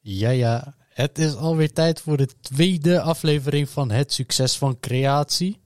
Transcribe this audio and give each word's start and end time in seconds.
Ja, 0.00 0.30
ja. 0.30 0.74
Het 0.88 1.18
is 1.18 1.34
alweer 1.34 1.72
tijd 1.72 2.00
voor 2.00 2.16
de 2.16 2.28
tweede 2.40 3.00
aflevering 3.00 3.68
van 3.68 3.90
Het 3.90 4.12
Succes 4.12 4.56
van 4.56 4.80
Creatie. 4.80 5.60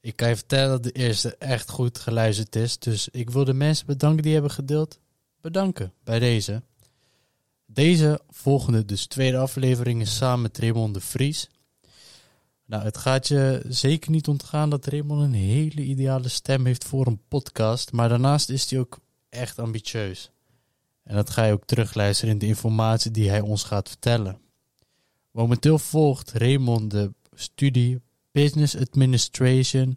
Ik 0.00 0.16
kan 0.16 0.28
je 0.28 0.36
vertellen 0.36 0.70
dat 0.70 0.82
de 0.82 0.92
eerste 0.92 1.36
echt 1.36 1.70
goed 1.70 1.98
geluisterd 1.98 2.56
is. 2.56 2.78
Dus 2.78 3.08
ik 3.08 3.30
wil 3.30 3.44
de 3.44 3.54
mensen 3.54 3.86
bedanken 3.86 4.22
die 4.22 4.32
hebben 4.32 4.50
gedeeld. 4.50 4.98
Bedanken 5.40 5.92
bij 6.04 6.18
deze. 6.18 6.62
Deze 7.66 8.20
volgende, 8.30 8.84
dus 8.84 9.06
tweede 9.06 9.36
aflevering, 9.36 10.00
is 10.00 10.16
samen 10.16 10.42
met 10.42 10.58
Raymond 10.58 10.94
de 10.94 11.00
Vries. 11.00 11.48
Nou, 12.64 12.84
het 12.84 12.96
gaat 12.96 13.28
je 13.28 13.64
zeker 13.68 14.10
niet 14.10 14.28
ontgaan 14.28 14.70
dat 14.70 14.86
Raymond 14.86 15.22
een 15.22 15.32
hele 15.32 15.82
ideale 15.82 16.28
stem 16.28 16.66
heeft 16.66 16.84
voor 16.84 17.06
een 17.06 17.20
podcast. 17.28 17.92
Maar 17.92 18.08
daarnaast 18.08 18.48
is 18.48 18.70
hij 18.70 18.78
ook 18.78 18.98
echt 19.28 19.58
ambitieus. 19.58 20.30
En 21.08 21.14
dat 21.14 21.30
ga 21.30 21.44
je 21.44 21.52
ook 21.52 21.64
terugluisteren 21.64 22.32
in 22.32 22.38
de 22.38 22.46
informatie 22.46 23.10
die 23.10 23.28
hij 23.28 23.40
ons 23.40 23.64
gaat 23.64 23.88
vertellen. 23.88 24.40
Momenteel 25.30 25.78
volgt 25.78 26.32
Raymond 26.32 26.90
de 26.90 27.12
studie 27.34 28.00
Business 28.32 28.76
Administration, 28.76 29.96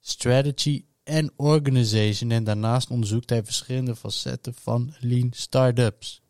Strategy 0.00 0.84
en 1.02 1.32
Organization. 1.36 2.30
En 2.30 2.44
daarnaast 2.44 2.90
onderzoekt 2.90 3.30
hij 3.30 3.44
verschillende 3.44 3.96
facetten 3.96 4.54
van 4.54 4.94
Lean 4.98 5.28
Startups. 5.30 6.22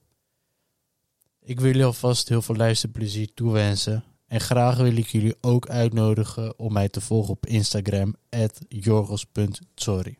Ik 1.40 1.60
wil 1.60 1.70
jullie 1.70 1.84
alvast 1.84 2.28
heel 2.28 2.42
veel 2.42 2.56
luisterplezier 2.56 3.34
toewensen. 3.34 4.04
En 4.26 4.40
graag 4.40 4.76
wil 4.76 4.96
ik 4.96 5.06
jullie 5.06 5.36
ook 5.40 5.68
uitnodigen 5.68 6.58
om 6.58 6.72
mij 6.72 6.88
te 6.88 7.00
volgen 7.00 7.32
op 7.32 7.46
Instagram, 7.46 8.14
jorgos.sorry. 8.68 10.19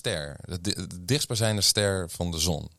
ster, 0.00 0.36
de, 0.44 0.60
di- 0.60 0.86
de 0.86 1.04
dichtstbijzijnde 1.04 1.62
ster 1.62 2.10
van 2.10 2.30
de 2.30 2.38
zon. 2.38 2.70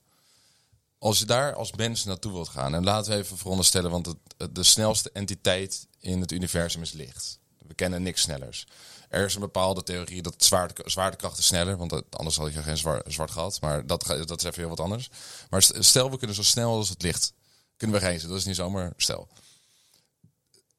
Als 0.97 1.19
je 1.19 1.25
daar 1.25 1.53
als 1.55 1.71
mens 1.71 2.03
naartoe 2.03 2.31
wilt 2.31 2.49
gaan, 2.49 2.75
en 2.75 2.83
laten 2.83 3.11
we 3.11 3.17
even 3.17 3.37
veronderstellen, 3.37 3.91
want 3.91 4.05
het, 4.05 4.55
de 4.55 4.63
snelste 4.63 5.09
entiteit 5.13 5.87
in 5.99 6.21
het 6.21 6.31
universum 6.31 6.81
is 6.81 6.91
licht. 6.91 7.39
We 7.67 7.73
kennen 7.73 8.01
niks 8.03 8.21
snellers. 8.21 8.67
Er 9.09 9.25
is 9.25 9.33
een 9.33 9.39
bepaalde 9.41 9.83
theorie 9.83 10.21
dat 10.21 10.43
zwaarte, 10.43 10.83
zwaartekracht 10.85 11.37
is 11.37 11.45
sneller, 11.45 11.77
want 11.77 12.03
anders 12.09 12.35
had 12.35 12.53
je 12.53 12.63
geen 12.63 13.01
zwart 13.05 13.31
gat. 13.31 13.61
Maar 13.61 13.85
dat, 13.87 14.05
dat 14.05 14.39
is 14.39 14.43
even 14.43 14.59
heel 14.59 14.69
wat 14.69 14.79
anders. 14.79 15.09
Maar 15.49 15.61
st- 15.61 15.75
stel, 15.79 16.11
we 16.11 16.17
kunnen 16.17 16.35
zo 16.35 16.43
snel 16.43 16.71
als 16.75 16.89
het 16.89 17.01
licht 17.01 17.33
kunnen 17.77 17.99
we 17.99 18.05
reizen. 18.05 18.29
Dat 18.29 18.37
is 18.37 18.45
niet 18.45 18.55
zomaar 18.55 18.93
stel. 18.97 19.27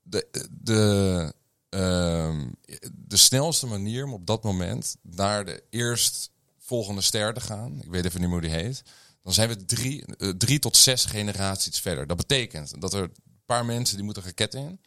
De, 0.02 0.48
de, 0.50 1.34
ehm, 1.68 2.48
de 2.92 3.16
snelste 3.16 3.66
manier 3.66 4.04
om 4.04 4.12
op 4.12 4.26
dat 4.26 4.42
moment 4.42 4.96
naar 5.02 5.44
de 5.44 5.62
eerstvolgende 6.72 7.00
ster 7.00 7.34
te 7.34 7.40
gaan, 7.40 7.80
ik 7.82 7.90
weet 7.90 8.04
even 8.04 8.20
niet 8.20 8.30
hoe 8.30 8.40
die 8.40 8.50
heet, 8.50 8.82
dan 9.22 9.32
zijn 9.32 9.48
we 9.48 9.64
drie, 9.64 10.04
eh, 10.16 10.28
drie 10.28 10.58
tot 10.58 10.76
zes 10.76 11.04
generaties 11.04 11.80
verder. 11.80 12.06
Dat 12.06 12.16
betekent 12.16 12.80
dat 12.80 12.92
er 12.92 13.02
een 13.02 13.14
paar 13.46 13.64
mensen 13.64 13.96
die 13.96 14.04
moeten 14.04 14.22
geketten 14.22 14.80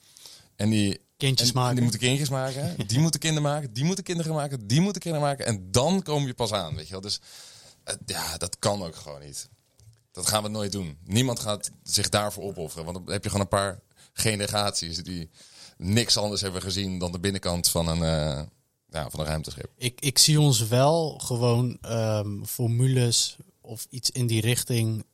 en 0.55 0.69
die 0.69 1.03
Kindjes 1.17 1.47
en, 1.47 1.53
maken. 1.53 1.69
en 1.69 1.75
die 1.75 1.83
moeten 1.83 1.99
kindjes 1.99 2.29
maken, 2.29 2.75
die 2.87 2.99
moeten 2.99 3.19
kinderen 3.19 3.49
maken, 3.51 3.73
die 3.73 3.83
moeten 3.83 4.03
kinderen 4.03 4.33
maken, 4.33 4.67
die 4.67 4.81
moeten 4.81 5.01
kinderen 5.01 5.27
maken 5.27 5.45
en 5.45 5.71
dan 5.71 6.03
kom 6.03 6.25
je 6.25 6.33
pas 6.33 6.51
aan, 6.51 6.75
weet 6.75 6.85
je 6.85 6.91
wel. 6.91 7.01
Dus 7.01 7.19
eh, 7.83 7.95
ja, 8.05 8.37
dat 8.37 8.59
kan 8.59 8.83
ook 8.83 8.95
gewoon 8.95 9.21
niet. 9.21 9.49
Dat 10.11 10.27
gaan 10.27 10.43
we 10.43 10.49
nooit 10.49 10.71
doen. 10.71 10.97
Niemand 11.03 11.39
gaat 11.39 11.71
zich 11.83 12.09
daarvoor 12.09 12.43
opofferen, 12.43 12.85
want 12.85 12.97
dan 12.97 13.13
heb 13.13 13.23
je 13.23 13.29
gewoon 13.29 13.43
een 13.43 13.57
paar 13.57 13.79
generaties 14.13 14.97
die 14.97 15.29
niks 15.77 16.17
anders 16.17 16.41
hebben 16.41 16.61
gezien 16.61 16.99
dan 16.99 17.11
de 17.11 17.19
binnenkant 17.19 17.69
van 17.69 17.87
een, 17.87 18.03
eh, 18.03 18.41
ja, 18.95 19.09
van 19.09 19.19
een 19.19 19.25
ruimteschip. 19.25 19.71
Ik, 19.77 20.01
ik 20.01 20.17
zie 20.17 20.39
ons 20.39 20.67
wel 20.67 21.17
gewoon 21.17 21.77
ehm, 21.81 22.43
formules 22.43 23.35
of 23.61 23.87
iets 23.89 24.11
in 24.11 24.27
die 24.27 24.41
richting 24.41 25.05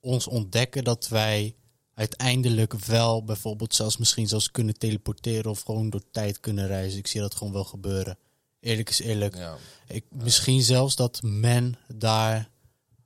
ons 0.00 0.26
ontdekken 0.26 0.84
dat 0.84 1.08
wij 1.08 1.54
uiteindelijk 1.94 2.74
wel 2.74 3.24
bijvoorbeeld 3.24 3.74
zelfs 3.74 3.96
misschien 3.96 4.28
zelfs 4.28 4.50
kunnen 4.50 4.78
teleporteren 4.78 5.50
of 5.50 5.60
gewoon 5.60 5.90
door 5.90 6.02
tijd 6.10 6.40
kunnen 6.40 6.66
reizen. 6.66 6.98
Ik 6.98 7.06
zie 7.06 7.20
dat 7.20 7.34
gewoon 7.34 7.52
wel 7.52 7.64
gebeuren. 7.64 8.18
Eerlijk 8.60 8.88
is 8.88 9.00
eerlijk. 9.00 9.36
Ja. 9.36 9.56
Ik, 9.88 10.04
misschien 10.10 10.62
zelfs 10.62 10.96
dat 10.96 11.22
men 11.22 11.78
daar 11.94 12.50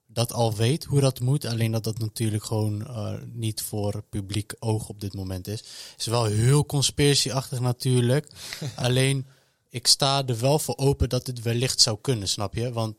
dat 0.07 0.33
al 0.33 0.55
weet 0.55 0.85
hoe 0.85 1.01
dat 1.01 1.21
moet. 1.21 1.45
Alleen 1.45 1.73
dat 1.73 1.85
dat 1.85 1.99
natuurlijk 1.99 2.45
gewoon 2.45 2.87
eh, 2.87 3.15
niet 3.33 3.63
voor 3.63 4.03
publiek 4.09 4.53
oog 4.59 4.89
op 4.89 5.01
dit 5.01 5.15
moment 5.15 5.47
is. 5.47 5.65
is 5.97 6.07
wel 6.07 6.25
heel 6.25 6.67
conspiratieachtig 6.67 7.61
natuurlijk. 7.61 8.29
Alleen 8.77 9.27
ik 9.71 9.87
sta 9.87 10.27
er 10.27 10.39
wel 10.39 10.59
voor 10.59 10.77
open 10.77 11.09
dat 11.09 11.27
dit 11.27 11.43
wellicht 11.43 11.81
zou 11.81 11.99
kunnen, 12.01 12.29
snap 12.29 12.55
je? 12.55 12.73
Want 12.73 12.97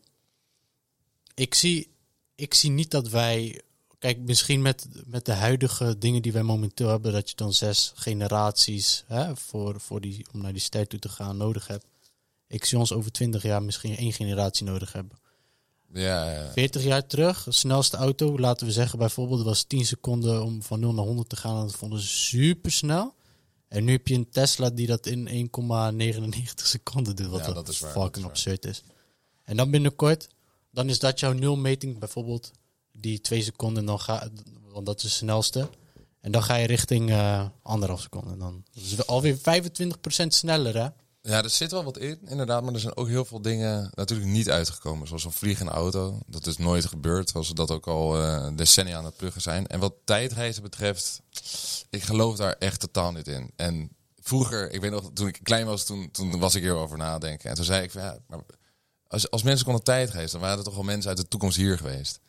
ik 1.34 1.54
zie, 1.54 1.88
ik 2.34 2.54
zie 2.54 2.70
niet 2.70 2.90
dat 2.90 3.08
wij. 3.08 3.60
Kijk, 3.98 4.18
misschien 4.18 4.62
met, 4.62 4.86
met 5.06 5.24
de 5.24 5.32
huidige 5.32 5.98
dingen 5.98 6.22
die 6.22 6.32
wij 6.32 6.42
momenteel 6.42 6.88
hebben, 6.88 7.12
dat 7.12 7.30
je 7.30 7.36
dan 7.36 7.52
zes 7.52 7.92
generaties 7.94 9.04
hè, 9.06 9.36
voor, 9.36 9.80
voor 9.80 10.00
die, 10.00 10.26
om 10.32 10.40
naar 10.40 10.52
die 10.52 10.60
ster 10.60 10.86
toe 10.86 10.98
te 10.98 11.08
gaan 11.08 11.36
nodig 11.36 11.66
hebt. 11.66 11.86
Ik 12.46 12.64
zie 12.64 12.78
ons 12.78 12.92
over 12.92 13.12
twintig 13.12 13.42
jaar 13.42 13.62
misschien 13.62 13.96
één 13.96 14.12
generatie 14.12 14.66
nodig 14.66 14.92
hebben. 14.92 15.18
Ja, 15.92 16.30
ja. 16.32 16.52
40 16.52 16.82
jaar 16.82 17.06
terug, 17.06 17.44
de 17.44 17.52
snelste 17.52 17.96
auto, 17.96 18.38
laten 18.38 18.66
we 18.66 18.72
zeggen 18.72 18.98
bijvoorbeeld, 18.98 19.42
was 19.42 19.62
10 19.62 19.86
seconden 19.86 20.44
om 20.44 20.62
van 20.62 20.80
0 20.80 20.94
naar 20.94 21.04
100 21.04 21.28
te 21.28 21.36
gaan. 21.36 21.56
En 21.56 21.66
dat 21.66 21.76
vonden 21.76 22.00
ze 22.00 22.06
super 22.06 22.72
snel. 22.72 23.14
En 23.72 23.84
nu 23.84 23.92
heb 23.92 24.08
je 24.08 24.14
een 24.14 24.30
Tesla 24.30 24.70
die 24.70 24.86
dat 24.86 25.06
in 25.06 25.28
1,99 25.28 26.40
seconden 26.54 27.16
doet, 27.16 27.26
wat 27.26 27.40
Ja, 27.40 27.46
dat 27.46 27.54
dat 27.54 27.68
is 27.68 27.80
waar, 27.80 27.92
fucking 27.92 28.24
waar. 28.24 28.24
absurd 28.34 28.64
is. 28.64 28.82
En 29.42 29.56
dan 29.56 29.70
binnenkort, 29.70 30.28
dan 30.70 30.88
is 30.88 30.98
dat 30.98 31.20
jouw 31.20 31.32
nulmeting 31.32 31.98
bijvoorbeeld, 31.98 32.50
die 32.92 33.20
2 33.20 33.42
seconden, 33.42 33.84
dan 33.84 34.00
ga, 34.00 34.28
want 34.72 34.86
dat 34.86 34.96
is 34.96 35.02
de 35.02 35.08
snelste. 35.08 35.68
En 36.20 36.32
dan 36.32 36.42
ga 36.42 36.54
je 36.54 36.66
richting 36.66 37.10
eh 37.10 37.46
anderhalf 37.62 38.00
seconde. 38.00 38.36
Dan 38.36 38.64
dat 38.72 38.82
is 38.82 39.06
alweer 39.06 39.36
25% 39.36 39.40
sneller, 40.26 40.76
hè? 40.82 40.88
Ja, 41.24 41.42
er 41.42 41.50
zit 41.50 41.70
wel 41.70 41.84
wat 41.84 41.98
in, 41.98 42.18
inderdaad. 42.24 42.62
Maar 42.62 42.74
er 42.74 42.80
zijn 42.80 42.96
ook 42.96 43.08
heel 43.08 43.24
veel 43.24 43.42
dingen 43.42 43.90
natuurlijk 43.94 44.30
niet 44.30 44.50
uitgekomen. 44.50 45.06
Zoals 45.06 45.24
een 45.24 45.32
vliegende 45.32 45.72
auto. 45.72 46.20
Dat 46.26 46.46
is 46.46 46.56
nooit 46.56 46.84
gebeurd. 46.84 47.28
Zoals 47.28 47.48
we 47.48 47.54
dat 47.54 47.70
ook 47.70 47.86
al 47.86 48.22
eh, 48.22 48.48
decennia 48.56 48.96
aan 48.96 49.04
het 49.04 49.16
pluggen 49.16 49.42
zijn. 49.42 49.66
En 49.66 49.80
wat 49.80 49.94
tijdreizen 50.04 50.62
betreft, 50.62 51.22
ik 51.90 52.02
geloof 52.02 52.36
daar 52.36 52.56
echt 52.58 52.80
totaal 52.80 53.12
niet 53.12 53.28
in. 53.28 53.52
En 53.56 53.90
vroeger, 54.20 54.70
ik 54.70 54.80
weet 54.80 54.90
nog, 54.90 55.10
toen 55.14 55.28
ik 55.28 55.40
klein 55.42 55.66
was, 55.66 55.84
toen, 55.84 56.10
toen 56.10 56.38
was 56.38 56.54
ik 56.54 56.62
hierover 56.62 56.98
nadenken. 56.98 57.50
En 57.50 57.54
toen 57.54 57.64
zei 57.64 57.82
ik, 57.82 57.92
ja, 57.92 58.18
maar 58.26 58.40
als, 59.06 59.30
als 59.30 59.42
mensen 59.42 59.64
konden 59.64 59.84
tijdreizen, 59.84 60.32
dan 60.32 60.40
waren 60.40 60.58
er 60.58 60.64
toch 60.64 60.74
wel 60.74 60.84
mensen 60.84 61.08
uit 61.08 61.18
de 61.18 61.28
toekomst 61.28 61.56
hier 61.56 61.76
geweest. 61.76 62.20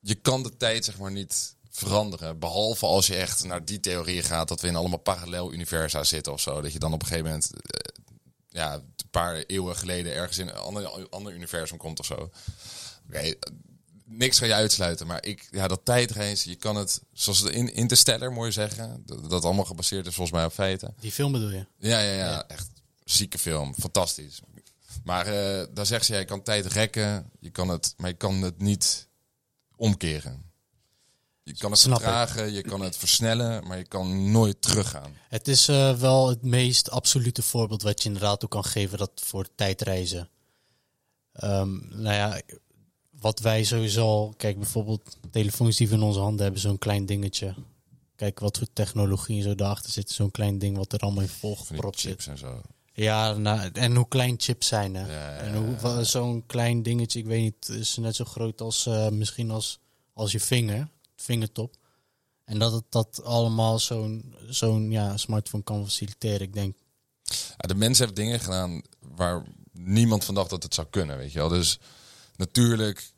Je 0.00 0.14
kan 0.14 0.42
de 0.42 0.56
tijd 0.56 0.84
zeg 0.84 0.98
maar 0.98 1.12
niet 1.12 1.53
veranderen. 1.76 2.38
Behalve 2.38 2.86
als 2.86 3.06
je 3.06 3.14
echt 3.14 3.44
naar 3.44 3.64
die 3.64 3.80
theorie 3.80 4.22
gaat 4.22 4.48
dat 4.48 4.60
we 4.60 4.68
in 4.68 4.76
allemaal 4.76 4.98
parallel 4.98 5.52
universa 5.52 6.04
zitten 6.04 6.32
of 6.32 6.40
zo. 6.40 6.60
Dat 6.60 6.72
je 6.72 6.78
dan 6.78 6.92
op 6.92 7.00
een 7.00 7.06
gegeven 7.06 7.26
moment 7.26 7.50
eh, 7.52 8.02
ja, 8.48 8.74
een 8.74 9.10
paar 9.10 9.36
eeuwen 9.36 9.76
geleden 9.76 10.14
ergens 10.14 10.38
in 10.38 10.48
een 10.48 10.54
ander, 10.54 11.08
ander 11.08 11.32
universum 11.32 11.76
komt 11.76 11.98
of 11.98 12.06
zo. 12.06 12.30
Oké, 13.08 13.34
niks 14.04 14.38
ga 14.38 14.46
je 14.46 14.54
uitsluiten. 14.54 15.06
Maar 15.06 15.24
ik, 15.24 15.48
ja, 15.50 15.68
dat 15.68 15.80
tijdreizen, 15.84 16.50
je 16.50 16.56
kan 16.56 16.76
het, 16.76 17.02
zoals 17.12 17.42
in 17.42 17.74
Interstellar 17.74 18.32
mooi 18.32 18.52
zeggen, 18.52 19.02
dat, 19.06 19.30
dat 19.30 19.44
allemaal 19.44 19.64
gebaseerd 19.64 20.06
is 20.06 20.14
volgens 20.14 20.36
mij 20.36 20.46
op 20.46 20.52
feiten. 20.52 20.94
Die 21.00 21.12
film 21.12 21.32
bedoel 21.32 21.50
je? 21.50 21.66
Ja, 21.78 22.00
ja, 22.00 22.12
ja, 22.12 22.48
echt 22.48 22.68
zieke 23.04 23.38
film, 23.38 23.74
fantastisch. 23.74 24.40
Maar 25.04 25.26
eh, 25.26 25.66
daar 25.74 25.86
zegt 25.86 26.04
ze, 26.04 26.16
je 26.16 26.24
kan 26.24 26.42
tijd 26.42 26.66
rekken, 26.66 27.30
je 27.40 27.50
kan 27.50 27.68
het, 27.68 27.94
maar 27.96 28.10
je 28.10 28.16
kan 28.16 28.42
het 28.42 28.58
niet 28.58 29.08
omkeren. 29.76 30.52
Je 31.44 31.56
kan 31.56 31.70
het 31.70 31.80
Snap 31.80 31.96
ik. 31.98 32.02
vertragen, 32.02 32.52
je 32.52 32.62
kan 32.62 32.80
het 32.80 32.96
versnellen, 32.96 33.66
maar 33.66 33.78
je 33.78 33.86
kan 33.86 34.30
nooit 34.30 34.62
teruggaan. 34.62 35.12
Het 35.28 35.48
is 35.48 35.68
eh, 35.68 35.92
wel 35.96 36.28
het 36.28 36.42
meest 36.42 36.90
absolute 36.90 37.42
voorbeeld 37.42 37.82
wat 37.82 38.02
je 38.02 38.06
inderdaad 38.08 38.44
ook 38.44 38.50
kan 38.50 38.64
geven 38.64 38.98
dat 38.98 39.10
voor 39.14 39.46
tijdreizen. 39.54 40.28
Ehm, 41.32 42.02
nou 42.02 42.14
ja, 42.14 42.40
wat 43.20 43.38
wij 43.40 43.64
sowieso 43.64 44.06
al, 44.06 44.34
kijk 44.36 44.58
bijvoorbeeld 44.58 45.16
telefoons 45.30 45.76
die 45.76 45.88
we 45.88 45.94
in 45.94 46.02
onze 46.02 46.18
handen 46.20 46.42
hebben, 46.42 46.60
zo'n 46.60 46.78
klein 46.78 47.06
dingetje. 47.06 47.54
Kijk 48.16 48.40
wat 48.40 48.58
voor 48.58 48.66
technologie 48.72 49.36
en 49.36 49.42
zo 49.42 49.54
daarachter 49.54 49.92
zit. 49.92 50.10
Zo'n 50.10 50.30
klein 50.30 50.58
ding 50.58 50.76
wat 50.76 50.92
er 50.92 50.98
allemaal 50.98 51.22
in 51.22 51.28
volgepropt 51.28 52.00
zit. 52.00 52.10
chips 52.10 52.26
en 52.26 52.38
zo. 52.38 52.60
Ja, 52.92 53.32
nou, 53.32 53.70
en 53.72 53.96
hoe 53.96 54.08
klein 54.08 54.34
chips 54.38 54.66
zijn. 54.66 54.94
Hè? 54.94 55.00
Ja, 55.06 55.30
ja, 55.34 55.36
En 55.38 55.54
hoe 55.56 56.04
zo'n 56.04 56.42
klein 56.46 56.82
dingetje, 56.82 57.18
ik 57.18 57.26
weet 57.26 57.42
niet, 57.42 57.68
is 57.68 57.96
net 57.96 58.16
zo 58.16 58.24
groot 58.24 58.60
als 58.60 58.86
eh, 58.86 59.08
misschien 59.08 59.50
als, 59.50 59.78
als 60.12 60.32
je 60.32 60.40
vinger, 60.40 60.88
vingertop. 61.16 61.76
En 62.44 62.58
dat 62.58 62.72
het 62.72 62.84
dat 62.88 63.24
allemaal 63.24 63.78
zo'n 63.78 64.34
zo'n 64.48 64.90
ja, 64.90 65.16
smartphone 65.16 65.62
kan 65.62 65.84
faciliteren. 65.84 66.40
Ik 66.40 66.52
denk, 66.52 66.76
Ja, 67.24 67.68
de 67.68 67.74
mens 67.74 67.98
heeft 67.98 68.16
dingen 68.16 68.40
gedaan 68.40 68.82
waar 69.00 69.42
niemand 69.72 70.24
van 70.24 70.34
dacht 70.34 70.50
dat 70.50 70.62
het 70.62 70.74
zou 70.74 70.86
kunnen, 70.90 71.16
weet 71.16 71.32
je 71.32 71.38
wel. 71.38 71.48
Dus 71.48 71.78
natuurlijk 72.36 73.12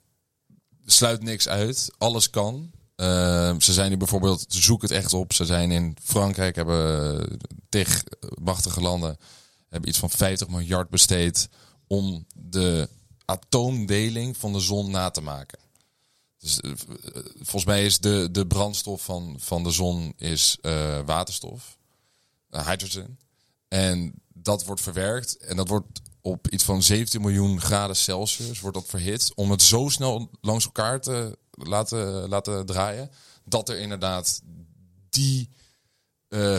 sluit 0.86 1.22
niks 1.22 1.48
uit. 1.48 1.90
Alles 1.98 2.30
kan. 2.30 2.70
Eh, 2.96 3.54
ze 3.58 3.72
zijn 3.72 3.90
nu 3.90 3.96
bijvoorbeeld, 3.96 4.44
ze 4.48 4.62
zoeken 4.62 4.88
het 4.88 4.96
echt 4.96 5.12
op. 5.12 5.32
Ze 5.32 5.44
zijn 5.44 5.70
in 5.70 5.96
Frankrijk, 6.02 6.56
hebben 6.56 7.20
eh, 7.20 7.36
tig 7.68 8.04
machtige 8.42 8.80
landen, 8.80 9.16
hebben 9.68 9.88
iets 9.88 9.98
van 9.98 10.10
50 10.10 10.48
miljard 10.48 10.88
besteed 10.88 11.48
om 11.86 12.26
de 12.34 12.88
atoomdeling 13.24 14.36
van 14.36 14.52
de 14.52 14.60
zon 14.60 14.90
na 14.90 15.10
te 15.10 15.20
maken. 15.20 15.58
Dus 16.38 16.60
eh, 16.60 16.70
volgens 17.34 17.64
mij 17.64 17.84
is 17.84 17.98
de, 17.98 18.28
de 18.30 18.46
brandstof 18.46 19.04
van, 19.04 19.36
van 19.38 19.62
de 19.62 19.70
zon 19.70 20.12
is 20.16 20.58
eh, 20.60 21.00
waterstof, 21.04 21.78
eh, 22.50 22.66
hydrogen. 22.66 23.18
En 23.68 24.14
dat 24.32 24.64
wordt 24.64 24.80
verwerkt 24.80 25.36
en 25.36 25.56
dat 25.56 25.68
wordt 25.68 26.00
op 26.20 26.48
iets 26.48 26.64
van 26.64 26.82
17 26.82 27.20
miljoen 27.20 27.60
graden 27.60 27.96
Celsius 27.96 28.60
wordt 28.60 28.76
dat 28.76 28.86
verhit 28.86 29.32
om 29.34 29.50
het 29.50 29.62
zo 29.62 29.88
snel 29.88 30.30
langs 30.40 30.64
elkaar 30.64 31.00
te 31.00 31.38
laten, 31.50 32.28
laten 32.28 32.66
draaien 32.66 33.10
dat 33.44 33.68
er 33.68 33.78
inderdaad 33.78 34.42
die 35.10 35.50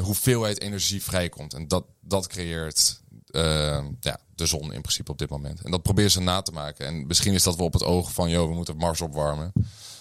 hoeveelheid 0.02 0.62
energie 0.62 1.04
vrijkomt. 1.04 1.54
En 1.54 1.68
dat, 1.68 1.86
dat 2.02 2.28
creëert 2.28 3.02
eh, 3.32 3.86
ja, 4.00 4.20
de 4.36 4.46
zon 4.46 4.74
in 4.74 4.82
principe 4.82 5.12
op 5.12 5.18
dit 5.18 5.30
moment. 5.30 5.62
En 5.62 5.72
dat 5.72 5.82
proberen 5.82 6.12
ze 6.12 6.22
na 6.22 6.42
te 6.42 6.52
maken. 6.52 6.86
En 6.86 7.08
misschien 7.08 7.34
is 7.34 7.44
dat 7.44 7.56
wel 7.56 7.66
op 7.66 7.74
het 7.74 7.84
oog 7.84 8.14
van, 8.14 8.30
joh, 8.30 8.48
we 8.48 8.56
moeten 8.56 8.78
Mars 8.78 9.02
opwarmen. 9.02 9.52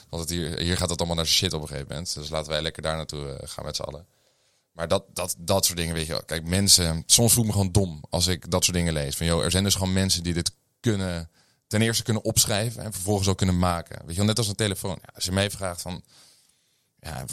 Want 0.08 0.22
het 0.22 0.30
hier, 0.30 0.58
hier 0.58 0.76
gaat 0.76 0.90
het 0.90 0.98
allemaal 0.98 1.16
naar 1.16 1.26
shit 1.26 1.52
op 1.52 1.60
een 1.62 1.68
gegeven 1.68 1.88
moment. 1.88 2.14
Dus 2.14 2.28
laten 2.28 2.50
wij 2.50 2.62
lekker 2.62 2.82
daar 2.82 2.96
naartoe 2.96 3.28
eh, 3.28 3.48
gaan 3.48 3.64
met 3.64 3.76
z'n 3.76 3.82
allen. 3.82 4.06
Maar 4.72 4.88
dat, 4.88 5.04
dat, 5.12 5.36
dat 5.38 5.64
soort 5.64 5.78
dingen, 5.78 5.94
weet 5.94 6.06
je 6.06 6.12
wel. 6.12 6.24
Kijk, 6.24 6.44
mensen, 6.44 7.02
soms 7.06 7.32
voel 7.32 7.42
ik 7.42 7.48
me 7.48 7.56
gewoon 7.56 7.72
dom 7.72 8.04
als 8.10 8.26
ik 8.26 8.50
dat 8.50 8.64
soort 8.64 8.76
dingen 8.76 8.92
lees. 8.92 9.16
Van, 9.16 9.26
joh, 9.26 9.44
er 9.44 9.50
zijn 9.50 9.64
dus 9.64 9.74
gewoon 9.74 9.92
mensen 9.92 10.22
die 10.22 10.34
dit 10.34 10.52
kunnen, 10.80 11.30
ten 11.66 11.82
eerste 11.82 12.02
kunnen 12.02 12.24
opschrijven 12.24 12.82
en 12.82 12.92
vervolgens 12.92 13.28
ook 13.28 13.36
kunnen 13.36 13.58
maken. 13.58 13.98
Weet 13.98 14.10
je 14.10 14.16
wel, 14.16 14.26
net 14.26 14.38
als 14.38 14.48
een 14.48 14.54
telefoon. 14.54 14.98
Ja, 15.02 15.08
als 15.14 15.24
je 15.24 15.32
mij 15.32 15.50
vraagt 15.50 15.82
van, 15.82 16.02
ja, 17.00 17.24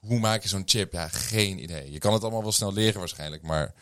hoe 0.00 0.18
maak 0.18 0.42
je 0.42 0.48
zo'n 0.48 0.62
chip? 0.64 0.92
Ja, 0.92 1.08
geen 1.08 1.62
idee. 1.62 1.92
Je 1.92 1.98
kan 1.98 2.12
het 2.12 2.22
allemaal 2.22 2.42
wel 2.42 2.52
snel 2.52 2.72
leren 2.72 2.98
waarschijnlijk, 2.98 3.42
maar 3.42 3.74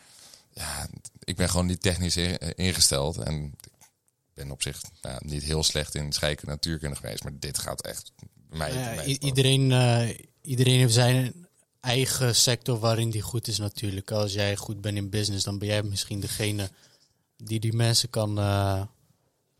ja, 0.58 0.88
ik 1.24 1.36
ben 1.36 1.48
gewoon 1.50 1.66
niet 1.66 1.82
technisch 1.82 2.16
in- 2.16 2.38
ingesteld. 2.56 3.16
En 3.18 3.44
ik 3.64 4.34
ben 4.34 4.50
op 4.50 4.62
zich 4.62 4.82
nou, 5.02 5.18
niet 5.26 5.42
heel 5.42 5.62
slecht 5.62 5.94
in 5.94 6.12
scheikunde 6.12 6.50
natuurkunde 6.50 6.96
geweest, 6.96 7.22
maar 7.22 7.38
dit 7.38 7.58
gaat 7.58 7.82
echt 7.82 8.12
mij. 8.48 8.72
ja, 8.72 8.94
boven. 8.94 9.24
iedereen, 9.24 9.72
eh, 9.72 10.08
iedereen 10.40 10.78
heeft 10.78 10.92
zijn 10.94 11.46
eigen 11.80 12.36
sector 12.36 12.78
waarin 12.78 13.10
die 13.10 13.22
goed 13.22 13.48
is 13.48 13.58
natuurlijk. 13.58 14.10
Als 14.10 14.32
jij 14.32 14.56
goed 14.56 14.80
bent 14.80 14.96
in 14.96 15.10
business, 15.10 15.44
dan 15.44 15.58
ben 15.58 15.68
jij 15.68 15.82
misschien 15.82 16.20
degene 16.20 16.70
die 17.36 17.60
die 17.60 17.72
mensen 17.72 18.10
kan, 18.10 18.38
eh, 18.38 18.82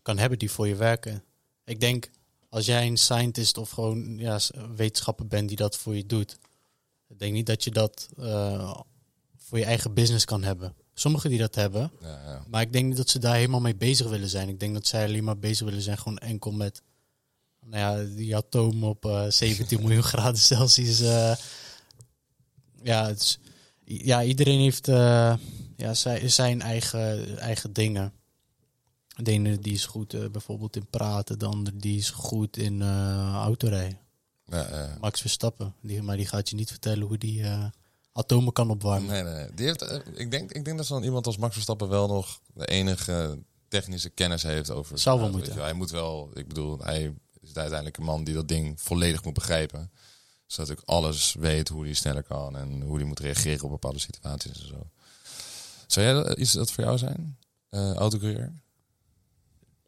kan 0.01 0.17
hebben 0.17 0.39
die 0.39 0.51
voor 0.51 0.67
je 0.67 0.75
werken. 0.75 1.23
Ik 1.65 1.79
denk, 1.79 2.09
als 2.49 2.65
jij 2.65 2.87
een 2.87 2.97
scientist 2.97 3.57
of 3.57 3.69
gewoon 3.69 4.17
ja, 4.17 4.39
wetenschapper 4.75 5.27
bent 5.27 5.47
die 5.47 5.57
dat 5.57 5.77
voor 5.77 5.95
je 5.95 6.05
doet, 6.05 6.37
ik 7.07 7.19
denk 7.19 7.33
niet 7.33 7.45
dat 7.45 7.63
je 7.63 7.71
dat 7.71 8.09
eh, 8.17 8.79
voor 9.37 9.57
je 9.57 9.65
eigen 9.65 9.93
business 9.93 10.25
kan 10.25 10.43
hebben. 10.43 10.75
Sommigen 10.99 11.29
die 11.29 11.39
dat 11.39 11.55
hebben, 11.55 11.91
Ja, 12.01 12.07
ja. 12.25 12.43
maar 12.47 12.61
ik 12.61 12.73
denk 12.73 12.87
niet 12.87 12.97
dat 12.97 13.09
ze 13.09 13.19
daar 13.19 13.35
helemaal 13.35 13.59
mee 13.61 13.75
bezig 13.75 14.07
willen 14.09 14.29
zijn. 14.29 14.49
Ik 14.49 14.59
denk 14.59 14.73
dat 14.73 14.87
zij 14.87 15.05
alleen 15.05 15.23
maar 15.23 15.37
bezig 15.37 15.65
willen 15.65 15.81
zijn 15.81 15.97
gewoon 15.97 16.17
enkel 16.17 16.51
met 16.51 16.81
nou 17.65 17.77
ja, 18.07 18.15
die 18.15 18.35
atoom 18.35 18.83
op 18.83 19.05
eh 19.05 19.25
17 19.43 19.79
miljoen 19.81 20.03
graden 20.03 20.39
Celsius. 20.39 20.99
eh. 21.01 21.35
ja, 22.83 23.07
het 23.07 23.19
is- 23.21 23.39
ja, 23.83 24.23
iedereen 24.23 24.59
heeft 24.59 24.87
eh, 24.87 25.33
ja, 25.77 25.93
zijn, 26.25 26.61
eigen, 26.61 27.37
eigen 27.37 27.73
dingen. 27.73 28.13
De 29.15 29.31
ene 29.31 29.59
die 29.59 29.73
is 29.73 29.85
goed 29.85 30.31
bijvoorbeeld 30.31 30.75
in 30.75 30.87
praten, 30.89 31.39
de 31.39 31.45
andere 31.45 31.77
die 31.77 31.97
is 31.97 32.09
goed 32.09 32.57
in 32.57 32.81
autorijden. 33.33 33.99
Ja, 34.45 34.67
ja. 34.69 34.97
Max 35.01 35.21
Verstappen, 35.21 35.73
die, 35.81 36.01
maar 36.01 36.17
die 36.17 36.27
gaat 36.27 36.49
je 36.49 36.55
niet 36.55 36.69
vertellen 36.69 37.07
hoe 37.07 37.17
die 37.17 37.43
atomen 38.13 38.53
kan 38.53 38.69
opwarmen. 38.69 39.09
Nee, 39.09 39.23
nee, 39.23 39.33
nee. 39.33 39.53
Die 39.53 39.65
heeft, 39.65 39.81
eh, 39.81 39.99
ik, 40.13 40.31
denk, 40.31 40.51
ik 40.51 40.65
denk 40.65 40.77
dat 40.77 40.85
zo'n 40.85 41.03
iemand 41.03 41.25
als 41.25 41.37
Max 41.37 41.53
Verstappen 41.53 41.89
wel 41.89 42.07
nog 42.07 42.39
de 42.53 42.65
enige 42.65 43.39
technische 43.67 44.09
kennis 44.09 44.43
heeft 44.43 44.69
over. 44.69 44.99
Zou 44.99 45.19
wel 45.19 45.29
moeten. 45.29 45.53
je 45.53 45.59
Hij 45.59 45.73
moet 45.73 45.91
wel, 45.91 46.29
ik 46.33 46.47
bedoel, 46.47 46.79
hij 46.79 47.13
is 47.41 47.53
uiteindelijk 47.53 47.97
een 47.97 48.03
man 48.03 48.23
die 48.23 48.33
dat 48.33 48.47
ding 48.47 48.81
volledig 48.81 49.23
moet 49.23 49.33
begrijpen. 49.33 49.91
Zodat 50.45 50.69
ik 50.69 50.81
alles 50.85 51.33
weet 51.33 51.67
hoe 51.67 51.83
hij 51.83 51.93
sneller 51.93 52.23
kan 52.23 52.57
en 52.57 52.81
hoe 52.81 52.97
hij 52.97 53.05
moet 53.05 53.19
reageren 53.19 53.63
op 53.63 53.69
bepaalde 53.69 53.99
situaties 53.99 54.61
en 54.61 54.67
zo. 54.67 54.89
Zou 55.87 56.05
jij 56.05 56.15
dat, 56.15 56.37
iets 56.37 56.51
dat 56.51 56.71
voor 56.71 56.83
jou 56.83 56.97
zijn? 56.97 57.37
Eh 57.69 57.93
autocourier? 57.93 58.51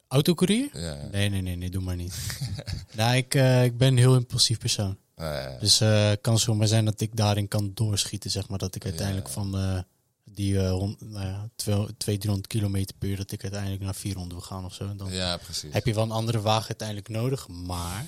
Autocourier? 0.08 0.70
Ja. 0.74 0.94
ja. 0.94 1.08
Nee, 1.12 1.30
nee, 1.30 1.42
nee, 1.42 1.56
nee, 1.56 1.70
doe 1.70 1.82
maar 1.82 1.96
niet. 1.96 2.40
nou, 2.96 3.16
ik, 3.16 3.36
eh, 3.36 3.64
ik 3.64 3.78
ben 3.78 3.88
een 3.88 3.98
heel 3.98 4.16
impulsief 4.16 4.60
persoon. 4.60 4.98
Eh, 5.22 5.60
Dus 5.60 5.80
eh, 5.82 6.10
het 6.10 6.22
kan 6.22 6.40
zomaar 6.40 6.68
zijn 6.68 6.86
dat 6.86 7.02
ik 7.02 7.16
daarin 7.16 7.48
kan 7.48 7.72
doorschieten, 7.74 8.32
zeg 8.32 8.48
maar. 8.50 8.58
Dat 8.58 8.76
ik 8.76 8.84
uiteindelijk 8.86 9.28
Ja. 9.28 9.34
van 9.34 9.58
eh, 9.58 9.80
die 10.24 10.60
eh, 10.60 10.72
hond- 10.72 11.02
nou 11.02 11.26
ja, 11.26 11.50
200, 11.56 12.00
300 12.00 12.48
kilometer 12.48 12.96
per 12.98 13.10
uur, 13.10 13.18
dat 13.18 13.32
ik 13.32 13.42
uiteindelijk 13.44 13.82
naar 13.84 13.96
400 13.96 14.34
wil 14.34 14.42
gaan 14.42 14.66
of 14.66 14.74
zo. 14.74 14.96
Dan 14.96 15.12
ja, 15.12 15.38
precies. 15.38 15.74
heb 15.74 15.86
je 15.86 15.94
wel 15.94 16.04
een 16.04 16.12
andere 16.12 16.42
wagen 16.42 16.68
uiteindelijk 16.70 17.10
nodig. 17.10 17.48
Maar, 17.48 18.06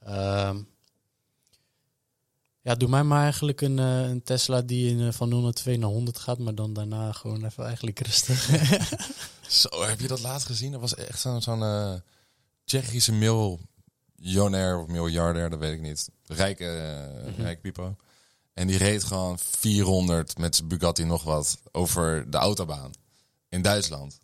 ehm, 0.00 0.58
ja, 2.60 2.74
doe 2.74 2.88
mij 2.88 3.02
maar 3.02 3.22
eigenlijk 3.22 3.60
een, 3.60 3.78
eh, 3.78 4.00
een 4.08 4.22
Tesla 4.22 4.60
die 4.62 4.90
in, 4.90 5.00
eh, 5.06 5.12
van 5.12 5.28
0 5.28 5.40
naar 5.40 5.52
2 5.52 5.78
naar 5.78 5.88
100 5.90 6.18
gaat, 6.18 6.38
maar 6.38 6.54
dan 6.54 6.72
daarna 6.72 7.12
gewoon 7.12 7.44
even 7.44 7.64
eigenlijk 7.66 7.98
rustig. 8.00 8.48
Zo, 9.48 9.82
heb 9.84 10.00
je 10.00 10.08
dat 10.08 10.20
laatst 10.20 10.46
gezien? 10.46 10.72
Dat 10.72 10.80
was 10.80 10.94
echt 10.94 11.20
zo'n 11.20 11.42
zo'n 11.42 11.62
eh, 11.62 11.94
Tsjechische 12.64 13.12
miljonair 14.24 14.78
of 14.78 14.86
miljardair, 14.86 15.50
dat 15.50 15.58
weet 15.58 15.72
ik 15.72 15.80
niet. 15.80 16.08
Rijke, 16.26 16.66
eh 16.66 17.30
Mhm. 17.32 17.42
rijke 17.42 17.60
pipo. 17.60 17.96
En 18.54 18.66
die 18.66 18.78
reed 18.78 19.04
gewoon 19.04 19.38
400 19.38 20.38
met 20.38 20.56
zijn 20.56 20.68
Bugatti 20.68 21.04
nog 21.04 21.22
wat 21.22 21.58
over 21.72 22.30
de 22.30 22.36
autobaan 22.36 22.90
in 23.48 23.62
Duitsland. 23.62 24.18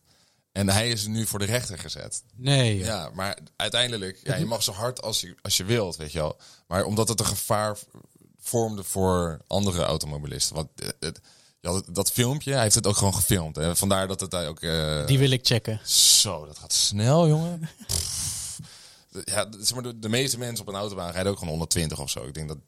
En 0.53 0.69
hij 0.69 0.89
is 0.91 1.07
nu 1.07 1.27
voor 1.27 1.39
de 1.39 1.45
rechter 1.45 1.79
gezet. 1.79 2.23
nee, 2.37 2.79
ja. 2.79 2.85
Ja, 2.87 3.11
maar 3.15 3.39
uiteindelijk, 3.57 4.21
ja, 4.23 4.35
je 4.37 4.45
mag 4.47 4.63
zo 4.63 4.73
hard 4.73 5.03
als 5.03 5.21
je, 5.21 5.35
als 5.43 5.57
je 5.57 5.65
wilt, 5.65 5.97
weet 5.97 6.13
je 6.13 6.19
wel. 6.19 6.37
Maar 6.67 6.85
omdat 6.85 7.09
het 7.09 7.21
een 7.21 7.27
gevaar 7.27 7.77
vormde 8.39 8.85
voor 8.85 9.41
andere 9.47 9.83
automobilisten. 9.83 10.57
Want 10.57 10.69
het, 10.75 10.97
het- 11.01 11.21
dat 11.95 12.11
filmpje, 12.13 12.53
hij 12.53 12.63
heeft 12.63 12.75
het 12.75 12.87
ook 12.87 12.97
gewoon 12.97 13.15
gefilmd. 13.15 13.59
En 13.59 13.77
vandaar 13.77 14.09
dat 14.09 14.21
het 14.21 14.31
daar 14.31 14.49
ook... 14.49 14.61
eh, 14.61 15.07
die 15.07 15.19
wil 15.19 15.31
ik 15.31 15.47
checken. 15.47 15.81
zo, 15.85 16.47
dat 16.47 16.59
gaat 16.59 16.73
snel, 16.73 17.29
jongen. 17.29 17.69
Pff. 17.87 18.19
ja, 19.25 19.47
zeg 19.51 19.75
maar, 19.75 19.83
de, 19.83 19.99
de 19.99 20.09
meeste 20.09 20.39
mensen 20.39 20.61
op 20.61 20.69
een 20.73 20.81
autobaan 20.81 21.13
rijden 21.13 21.33
ook 21.33 21.39
gewoon 21.39 21.53
120 21.53 22.01
of 22.01 22.11
zo. 22.11 22.27
Ik 22.27 22.35
denk 22.35 22.49
dat 22.49 22.59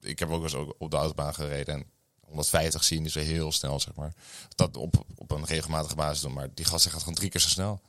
ik 0.00 0.18
heb 0.18 0.30
ook 0.30 0.42
eens 0.42 0.54
ook 0.54 0.74
op 0.78 0.90
de 0.90 0.96
autobaan 0.96 1.34
gereden 1.34 1.74
en 1.74 1.84
150 2.20 2.84
zien 2.84 3.04
is 3.04 3.14
heel 3.14 3.52
snel, 3.52 3.80
zeg 3.80 3.94
maar. 3.94 4.12
Dat 4.54 4.76
op, 4.76 5.04
op 5.14 5.30
een 5.30 5.44
regelmatige 5.44 5.94
basis 5.94 6.20
doen, 6.20 6.32
maar 6.32 6.48
die 6.54 6.64
gast 6.64 6.86
gaat 6.88 6.98
gewoon 6.98 7.14
drie 7.14 7.30
keer 7.30 7.40
zo 7.40 7.48
snel. 7.48 7.80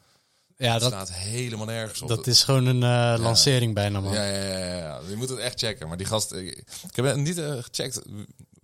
Ja, 0.58 0.80
Dat 0.80 0.92
dat, 0.92 1.08
staat 1.08 1.18
helemaal 1.18 1.66
nergens 1.66 2.02
op. 2.02 2.08
dat 2.08 2.28
is 2.28 2.44
gewoon 2.44 2.66
een 2.66 2.84
eh, 2.84 3.22
lancering 3.24 3.74
bijna, 3.74 4.00
man. 4.00 4.14
ja, 4.14 4.24
ja, 4.26 4.58
ja, 4.58 4.76
ja. 4.78 5.00
Je 5.10 5.16
moet 5.16 5.30
het 5.30 5.40
echt 5.40 5.60
checken. 5.60 5.88
Maar 5.88 5.98
die 5.98 6.06
gast, 6.06 6.34
ik, 6.34 6.64
ik 6.90 6.96
heb 6.96 7.16
niet 7.16 7.38
eh, 7.38 7.54
gecheckt 7.64 8.02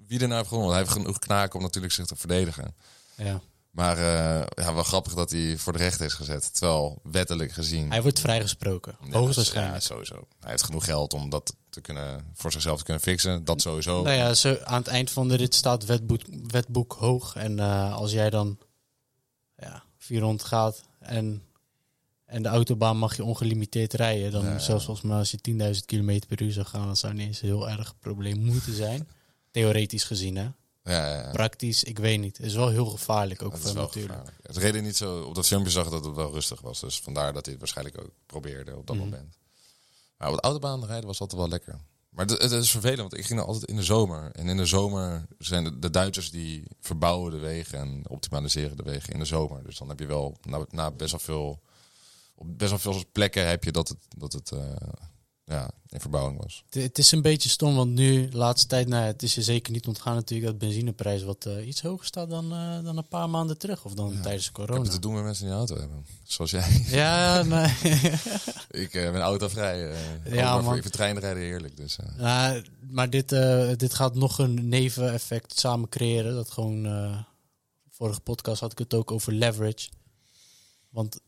wie 0.08 0.20
er 0.20 0.28
nou 0.28 0.34
heeft 0.34 0.48
gewonnen. 0.48 0.74
Hij 0.74 0.82
heeft 0.82 0.96
genoeg 0.96 1.20
knaken 1.20 1.56
om 1.56 1.62
natuurlijk 1.66 1.94
zich 1.94 2.06
te 2.06 2.16
verdedigen. 2.16 2.76
Ja. 3.16 3.42
Maar 3.72 3.98
eh, 3.98 4.46
ja, 4.66 4.74
wel 4.74 4.84
grappig 4.84 5.14
dat 5.14 5.32
hij 5.32 5.58
voor 5.58 5.74
de 5.74 5.80
rechter 5.80 6.06
is 6.06 6.14
gezet. 6.14 6.54
Terwijl 6.54 7.00
wettelijk 7.04 7.52
gezien. 7.52 7.90
Hij 7.90 8.02
wordt 8.02 8.20
vrijgesproken. 8.20 8.96
Ja, 9.04 9.18
Hoogstwaarschijnlijk. 9.18 9.82
Ja, 9.82 9.88
sowieso. 9.88 10.28
Hij 10.40 10.50
heeft 10.50 10.64
genoeg 10.64 10.86
geld 10.86 11.14
om 11.14 11.30
dat 11.30 11.56
te 11.70 11.82
kunnen, 11.82 12.26
voor 12.34 12.52
zichzelf 12.52 12.78
te 12.78 12.84
kunnen 12.84 13.04
fixen. 13.04 13.46
Dat 13.46 13.62
sowieso. 13.62 14.04
Nou 14.04 14.16
ja, 14.16 14.34
zo, 14.34 14.58
aan 14.64 14.80
het 14.80 14.88
eind 14.88 15.12
van 15.12 15.28
de 15.28 15.36
rit 15.36 15.56
staat 15.56 15.86
wetboek, 15.86 16.22
wetboek 16.48 16.94
hoog. 17.00 17.36
En 17.36 17.60
eh, 17.60 17.94
als 17.94 18.12
jij 18.12 18.30
dan 18.30 18.58
ja, 19.58 19.84
400 19.98 20.44
gaat 20.44 20.82
en, 21.00 21.44
en 22.26 22.44
de 22.44 22.50
autobaan 22.50 22.98
mag 22.98 23.16
je 23.16 23.24
ongelimiteerd 23.24 23.94
rijden, 23.94 24.32
dan 24.32 24.46
Ja, 24.46 24.60
zelfs 24.60 24.86
volgens 24.86 25.06
mij 25.06 25.18
als 25.18 25.32
je 25.32 25.74
10.000 25.76 25.86
km 25.86 26.20
per 26.28 26.42
uur 26.42 26.52
zou 26.52 26.66
gaan, 26.66 26.86
dan 26.86 26.98
zou 26.98 27.14
niet 27.14 27.28
eens 27.28 27.42
een 27.42 27.48
heel 27.48 27.70
erg 27.70 28.00
probleem 28.00 28.40
moeten 28.40 28.74
zijn. 28.74 29.08
Theoretisch 29.52 30.04
gezien, 30.04 30.36
hè. 30.36 30.48
Ja. 30.84 31.30
Praktisch, 31.32 31.84
ik 31.84 32.00
weet 32.00 32.20
niet. 32.20 32.38
Het 32.38 32.46
is 32.46 32.56
wel 32.56 32.70
heel 32.70 32.86
gevaarlijk 32.86 33.42
ook 33.42 33.52
Dat 33.52 33.60
voor 33.60 33.74
natuurlijk. 33.74 34.12
gevaarlijk. 34.14 34.38
Het 34.48 34.58
reden 34.58 34.84
niet 34.84 34.98
zo. 34.98 35.22
Op 35.22 35.36
dat 35.36 35.48
filmpje 35.48 35.72
zag 35.72 35.90
dat 35.90 36.06
het 36.06 36.16
wel 36.16 36.32
rustig 36.32 36.62
was. 36.62 36.80
Dus 36.80 37.00
vandaar 37.02 37.34
dat 37.34 37.42
hij 37.46 37.52
het 37.52 37.60
waarschijnlijk 37.62 38.00
ook 38.00 38.12
probeerde 38.26 38.78
op 38.78 38.88
dat 38.88 38.96
Mhm. 38.96 39.06
moment. 39.06 39.38
Maar 40.18 40.30
op 40.30 40.36
de 40.36 40.42
autobaan 40.42 40.86
rijden 40.86 41.08
was 41.08 41.20
altijd 41.20 41.40
wel 41.40 41.50
lekker. 41.50 41.80
Maar 42.10 42.26
het, 42.26 42.42
het 42.42 42.52
is 42.52 42.72
vervelend, 42.72 43.00
want 43.00 43.18
ik 43.18 43.26
ging 43.26 43.40
er 43.40 43.46
altijd 43.46 43.66
in 43.66 43.76
de 43.76 43.84
zomer. 43.84 44.32
En 44.32 44.48
in 44.50 44.58
de 44.58 44.66
zomer 44.66 45.26
zijn 45.38 45.64
de, 45.64 45.80
de 45.80 45.90
Duitsers 45.90 46.32
die 46.32 46.64
verbouwen 46.80 47.32
de 47.32 47.38
wegen 47.38 47.80
en 47.80 48.04
optimaliseren 48.10 48.78
de 48.78 48.84
wegen 48.84 49.14
in 49.14 49.20
de 49.20 49.26
zomer. 49.26 49.64
Dus 49.64 49.78
dan 49.78 49.90
heb 49.90 50.00
je 50.00 50.06
wel 50.06 50.38
na, 50.42 50.66
na 50.70 50.92
best 50.92 51.12
wel 51.12 51.20
veel, 51.20 51.62
op 52.36 52.58
best 52.58 52.70
wel 52.70 52.80
veel 52.80 53.04
plekken 53.12 53.48
heb 53.48 53.64
je 53.64 53.72
dat 53.72 53.88
het, 53.88 53.98
dat 54.18 54.34
het 54.34 54.52
eh, 54.52 54.60
ja, 55.52 55.72
in 55.90 56.00
verbouwing 56.00 56.42
was. 56.44 56.64
Het, 56.70 56.84
het 56.84 56.98
is 56.98 57.12
een 57.12 57.22
beetje 57.22 57.50
stom, 57.50 57.76
want 57.76 57.92
nu, 57.92 58.30
de 58.30 58.38
laatste 58.38 58.68
tijd, 58.68 58.88
nou, 58.88 59.06
het 59.06 59.24
is 59.24 59.36
je 59.36 59.42
zeker 59.42 59.72
niet 59.72 59.88
ontgaan 59.88 60.16
natuurlijk 60.16 60.50
dat 60.52 60.58
benzineprijs 60.60 61.24
wat 61.24 61.46
eh, 61.46 61.68
iets 61.68 61.82
hoger 61.82 62.06
staat 62.06 62.30
dan, 62.30 62.52
eh, 62.54 62.84
dan 62.84 62.98
een 62.98 63.08
paar 63.08 63.30
maanden 63.30 63.58
terug. 63.58 63.86
Of 63.86 63.94
dan 63.94 64.22
tijdens 64.22 64.48
Ik 64.50 64.56
heb 64.56 64.66
corona. 64.66 64.84
het 64.84 64.92
te 64.92 65.00
doen 65.00 65.14
met 65.14 65.24
mensen 65.24 65.44
die 65.44 65.54
een 65.54 65.60
auto 65.60 65.78
hebben. 65.78 66.06
Zoals 66.24 66.52
jij. 66.52 66.84
Ja, 66.86 67.44
nee. 67.44 67.66
ik 68.84 68.94
eh, 68.94 69.12
ben 69.12 69.22
autovrij. 69.22 69.92
eh 69.92 70.34
Ja, 70.34 70.54
man. 70.54 70.64
voor 70.64 70.76
even 70.76 70.92
trein 70.92 71.20
rijden 71.20 71.44
heerlijk. 71.44 71.78
Dus, 71.78 71.98
maar 72.90 73.10
dit, 73.10 73.30
dit 73.80 73.94
gaat 73.94 74.16
nog 74.16 74.40
een 74.40 74.70
neveneffect 74.70 75.60
samen 75.60 75.90
creëren. 75.90 76.34
Dat 76.34 76.52
gewoon, 76.52 76.86
vorige 77.90 78.20
podcast 78.20 78.62
had 78.62 78.72
ik 78.72 78.78
het 78.78 78.94
ook 78.94 79.12
over 79.12 79.34
leverage. 79.34 79.90
Want 80.90 81.20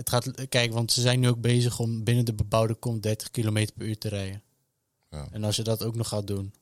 het 0.00 0.08
gaat, 0.08 0.48
kijk, 0.48 0.72
want 0.72 0.92
ze 0.92 1.00
zijn 1.00 1.20
nu 1.20 1.28
ook 1.28 1.40
bezig 1.40 1.78
om 1.78 2.04
binnen 2.04 2.24
de 2.24 2.34
bebouwde 2.34 2.74
kom 2.74 3.00
30 3.00 3.30
km 3.30 3.66
per 3.74 3.86
uur 3.86 3.98
te 3.98 4.08
rijden. 4.08 4.42
Ja. 5.10 5.28
En 5.30 5.44
als 5.44 5.56
je 5.56 5.62
dat 5.62 5.82
ook 5.82 5.94
nog 5.94 6.08
gaat 6.08 6.26
doen, 6.26 6.54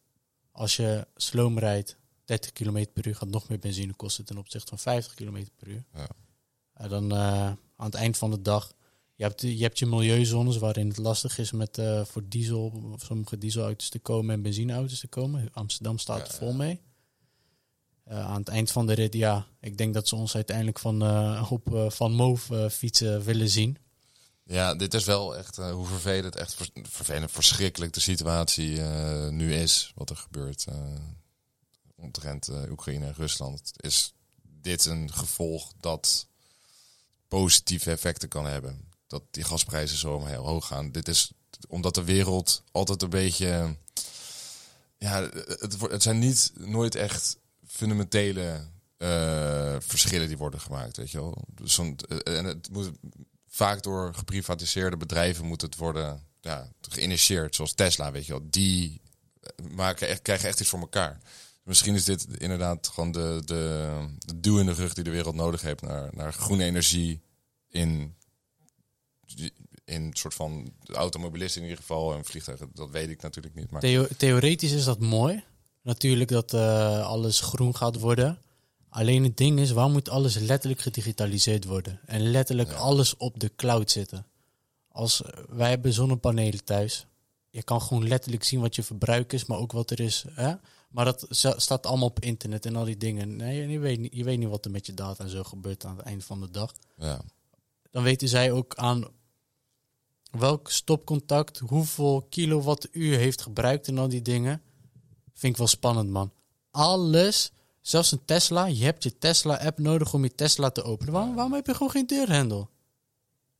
als 0.53 0.77
je 0.77 1.07
sloom 1.17 1.59
rijdt, 1.59 1.97
30 2.25 2.53
km 2.53 2.85
per 2.93 3.07
uur 3.07 3.15
gaat 3.15 3.29
nog 3.29 3.49
meer 3.49 3.59
benzine 3.59 3.95
kosten 3.95 4.25
ten 4.25 4.39
opzichte 4.39 4.69
van 4.69 4.79
50 4.79 5.15
km 5.15 5.45
per 5.57 5.69
uur. 5.69 5.85
Ja. 5.95 6.09
En 6.73 6.89
dan 6.89 7.13
eh, 7.13 7.47
aan 7.77 7.87
het 7.87 7.95
eind 7.95 8.17
van 8.17 8.31
de 8.31 8.43
dag, 8.43 8.73
je 9.15 9.23
hebt, 9.23 9.41
je 9.41 9.63
hebt 9.63 9.79
je 9.79 9.87
milieuzones 9.87 10.57
waarin 10.57 10.89
het 10.89 10.97
lastig 10.97 11.39
is 11.39 11.53
met 11.53 11.79
eh, 11.79 12.05
voor 12.05 12.23
diesel, 12.29 12.95
sommige 12.97 13.39
dieselauto's 13.39 13.89
te 13.89 13.99
komen 13.99 14.35
en 14.35 14.43
benzineauto's 14.43 15.01
te 15.01 15.09
komen. 15.09 15.49
Amsterdam 15.53 15.99
staat 15.99 16.21
er 16.21 16.33
Ja, 16.33 16.39
vol 16.39 16.53
mee. 16.53 16.81
Eh, 18.09 18.27
aan 18.27 18.39
het 18.39 18.49
eind 18.49 18.71
van 18.71 18.87
de 18.87 18.93
rit, 18.93 19.15
ja, 19.15 19.47
ik 19.61 19.79
denk 19.79 19.95
dat 19.95 20.09
ze 20.09 20.17
ons 20.17 20.35
uiteindelijk 20.35 20.79
van, 20.79 21.03
eh, 21.03 21.47
op 21.51 21.75
eh, 21.75 21.91
Van 21.91 22.13
Moof 22.13 22.51
eh, 22.51 22.69
fietsen 22.69 23.23
willen 23.23 23.49
zien. 23.49 23.79
Ja, 24.45 24.75
dit 24.75 24.95
is 24.95 25.05
wel 25.05 25.37
echt 25.37 25.57
hoe 25.57 25.87
vervelend, 25.87 26.37
echt 26.37 26.57
vervelend, 26.83 27.31
verschrikkelijk 27.31 27.93
de 27.93 28.01
situatie 28.01 28.81
nu 29.31 29.55
is. 29.55 29.93
Wat 29.95 30.11
er 30.11 30.17
gebeurt 30.17 30.65
eh 30.69 30.75
omtrent 31.97 32.51
Oekraïne 32.71 33.07
en 33.07 33.15
Rusland. 33.15 33.73
Is 33.77 34.13
dit 34.43 34.85
een 34.85 35.13
gevolg 35.13 35.73
dat 35.81 36.27
positieve 37.29 37.91
effecten 37.91 38.29
kan 38.29 38.47
hebben? 38.47 38.85
Dat 39.07 39.23
die 39.31 39.45
gasprijzen 39.45 39.99
zo 39.99 40.25
heel 40.25 40.47
hoog 40.47 40.67
gaan. 40.67 40.93
Dit 40.93 41.09
is 41.09 41.33
omdat 41.69 41.95
de 41.95 42.05
wereld 42.05 42.63
altijd 42.73 43.03
een 43.03 43.11
beetje. 43.11 43.77
Ja, 44.99 45.23
het, 45.23 45.81
het 45.81 46.03
zijn 46.03 46.19
niet 46.19 46.53
nooit 46.55 46.95
echt 46.95 47.39
fundamentele 47.69 48.69
eh, 48.97 49.77
verschillen 49.79 50.29
die 50.29 50.37
worden 50.37 50.61
gemaakt, 50.61 50.97
weet 50.97 51.11
je 51.11 51.19
wel. 51.19 51.45
Dus 51.55 51.79
eh, 51.79 52.37
en 52.39 52.45
het 52.45 52.69
moet 52.71 52.91
vaak 53.49 53.83
door 53.83 54.15
geprivatiseerde 54.15 54.97
bedrijven 54.97 55.45
moet 55.45 55.61
het 55.61 55.77
worden 55.77 56.27
ja, 56.41 56.73
geïnitieerd, 56.81 57.55
zoals 57.55 57.73
Tesla, 57.73 58.13
weet 58.13 58.27
je 58.27 58.33
wel. 58.33 58.47
Die 58.51 59.01
eh, 59.41 59.67
maken 59.75 60.09
echt, 60.09 60.23
krijgen 60.23 60.49
echt 60.49 60.61
iets 60.61 60.69
voor 60.69 60.81
elkaar. 60.81 61.19
Misschien 61.63 61.95
is 61.95 62.05
dit 62.05 62.27
inderdaad 62.39 62.89
gewoon 62.89 63.13
de, 63.13 63.43
de, 63.45 63.93
de 64.37 64.73
rug 64.73 64.95
die 64.95 65.05
de 65.05 65.11
wereld 65.11 65.35
nodig 65.35 65.61
heeft 65.61 65.83
naar, 65.83 66.09
naar 66.13 66.33
groene 66.33 66.65
energie 66.65 67.21
in, 67.69 68.17
in 69.85 70.11
soort 70.13 70.35
van 70.35 70.73
automobilisten 70.93 71.63
in 71.63 71.69
ieder 71.69 71.83
geval 71.83 72.15
en 72.15 72.25
vliegtuigen. 72.25 72.71
Dat 72.75 72.91
weet 72.91 73.09
ik 73.09 73.23
natuurlijk 73.23 73.55
niet. 73.55 73.71
Maar 73.71 73.81
Theo- 73.81 74.09
theoretisch 74.17 74.73
is 74.73 74.85
dat 74.85 74.99
mooi. 74.99 75.45
Natuurlijk 75.89 76.31
dat 76.31 76.55
eh, 76.55 77.07
alles 77.07 77.41
groen 77.41 77.77
gaat 77.77 77.99
worden. 77.99 78.39
Alleen 78.89 79.25
het 79.25 79.37
ding 79.37 79.59
is, 79.59 79.71
waar 79.71 79.91
moet 79.91 80.09
alles 80.09 80.39
letterlijk 80.39 80.81
gedigitaliseerd 80.81 81.65
worden? 81.65 82.01
En 82.07 82.31
letterlijk 82.31 82.71
Ja. 82.71 82.77
alles 82.77 83.17
op 83.17 83.41
de 83.41 83.53
cloud 83.57 83.91
zitten. 83.91 84.27
Als 84.89 85.23
wij 85.49 85.69
hebben 85.69 85.93
zonnepanelen 85.93 86.65
thuis. 86.65 87.07
Je 87.51 87.63
kan 87.63 87.83
gewoon 87.83 88.09
letterlijk 88.09 88.45
zien 88.45 88.61
wat 88.61 88.75
je 88.77 88.83
verbruik 88.83 89.33
is, 89.33 89.45
maar 89.45 89.59
ook 89.59 89.73
wat 89.73 89.91
er 89.91 90.01
is. 90.01 90.25
Hè? 90.31 90.55
Maar 90.91 91.05
dat 91.05 91.27
staat 91.57 91.87
allemaal 91.87 92.09
op 92.09 92.21
internet 92.21 92.67
en 92.67 92.77
al 92.77 92.85
die 92.85 92.97
dingen. 92.97 93.37
Nee, 93.37 93.69
je, 93.69 93.79
weet 93.79 93.99
niet, 93.99 94.15
je 94.15 94.25
weet 94.25 94.39
niet 94.39 94.49
wat 94.49 94.65
er 94.65 94.71
met 94.71 94.87
je 94.87 94.95
data 94.95 95.25
en 95.25 95.31
zo 95.31 95.43
gebeurt 95.43 95.85
aan 95.85 95.97
het 95.97 96.07
eind 96.07 96.25
van 96.25 96.41
de 96.41 96.51
dag 96.51 96.73
ja, 96.97 97.21
dan 97.91 98.03
weten 98.03 98.29
zij 98.29 98.53
ook 98.53 98.75
aan 98.75 99.05
welk 100.31 100.71
stopcontact 100.71 101.59
hoeveel 101.59 102.27
kilowattuur 102.31 103.19
heeft 103.19 103.43
gebruikt 103.43 103.89
en 103.89 103.99
al 103.99 104.09
die 104.09 104.23
dingen. 104.23 104.63
Vind 105.39 105.53
ik 105.53 105.59
wel 105.59 105.67
spannend, 105.67 106.11
man. 106.11 106.33
Alles, 106.71 107.53
zelfs 107.81 108.13
een 108.13 108.25
Tesla, 108.25 108.67
je 108.67 108.85
hebt 108.85 109.03
je 109.03 109.19
Tesla-app 109.19 109.79
nodig 109.79 110.15
om 110.15 110.23
je 110.23 110.35
Tesla 110.35 110.71
te 110.71 110.83
openen. 110.83 111.13
Waarom, 111.13 111.35
waarom 111.35 111.53
heb 111.53 111.67
je 111.67 111.73
gewoon 111.73 111.91
geen 111.91 112.07
deurhendel? 112.07 112.71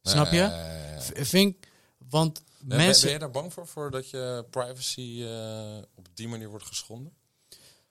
Snap 0.03 0.33
je? 0.33 0.77
V- 1.01 1.29
Vind 1.29 1.55
ik, 1.55 1.69
want 2.11 2.43
ben- 2.61 2.77
mensen... 2.77 3.05
Ben 3.05 3.13
je 3.13 3.19
daar 3.19 3.31
bang 3.31 3.53
voor, 3.53 3.67
voor 3.67 3.91
dat 3.91 4.11
je 4.11 4.45
privacy 4.51 5.23
eh, 5.23 5.77
op 5.95 6.09
die 6.15 6.29
manier 6.29 6.49
wordt 6.49 6.65
geschonden? 6.67 7.13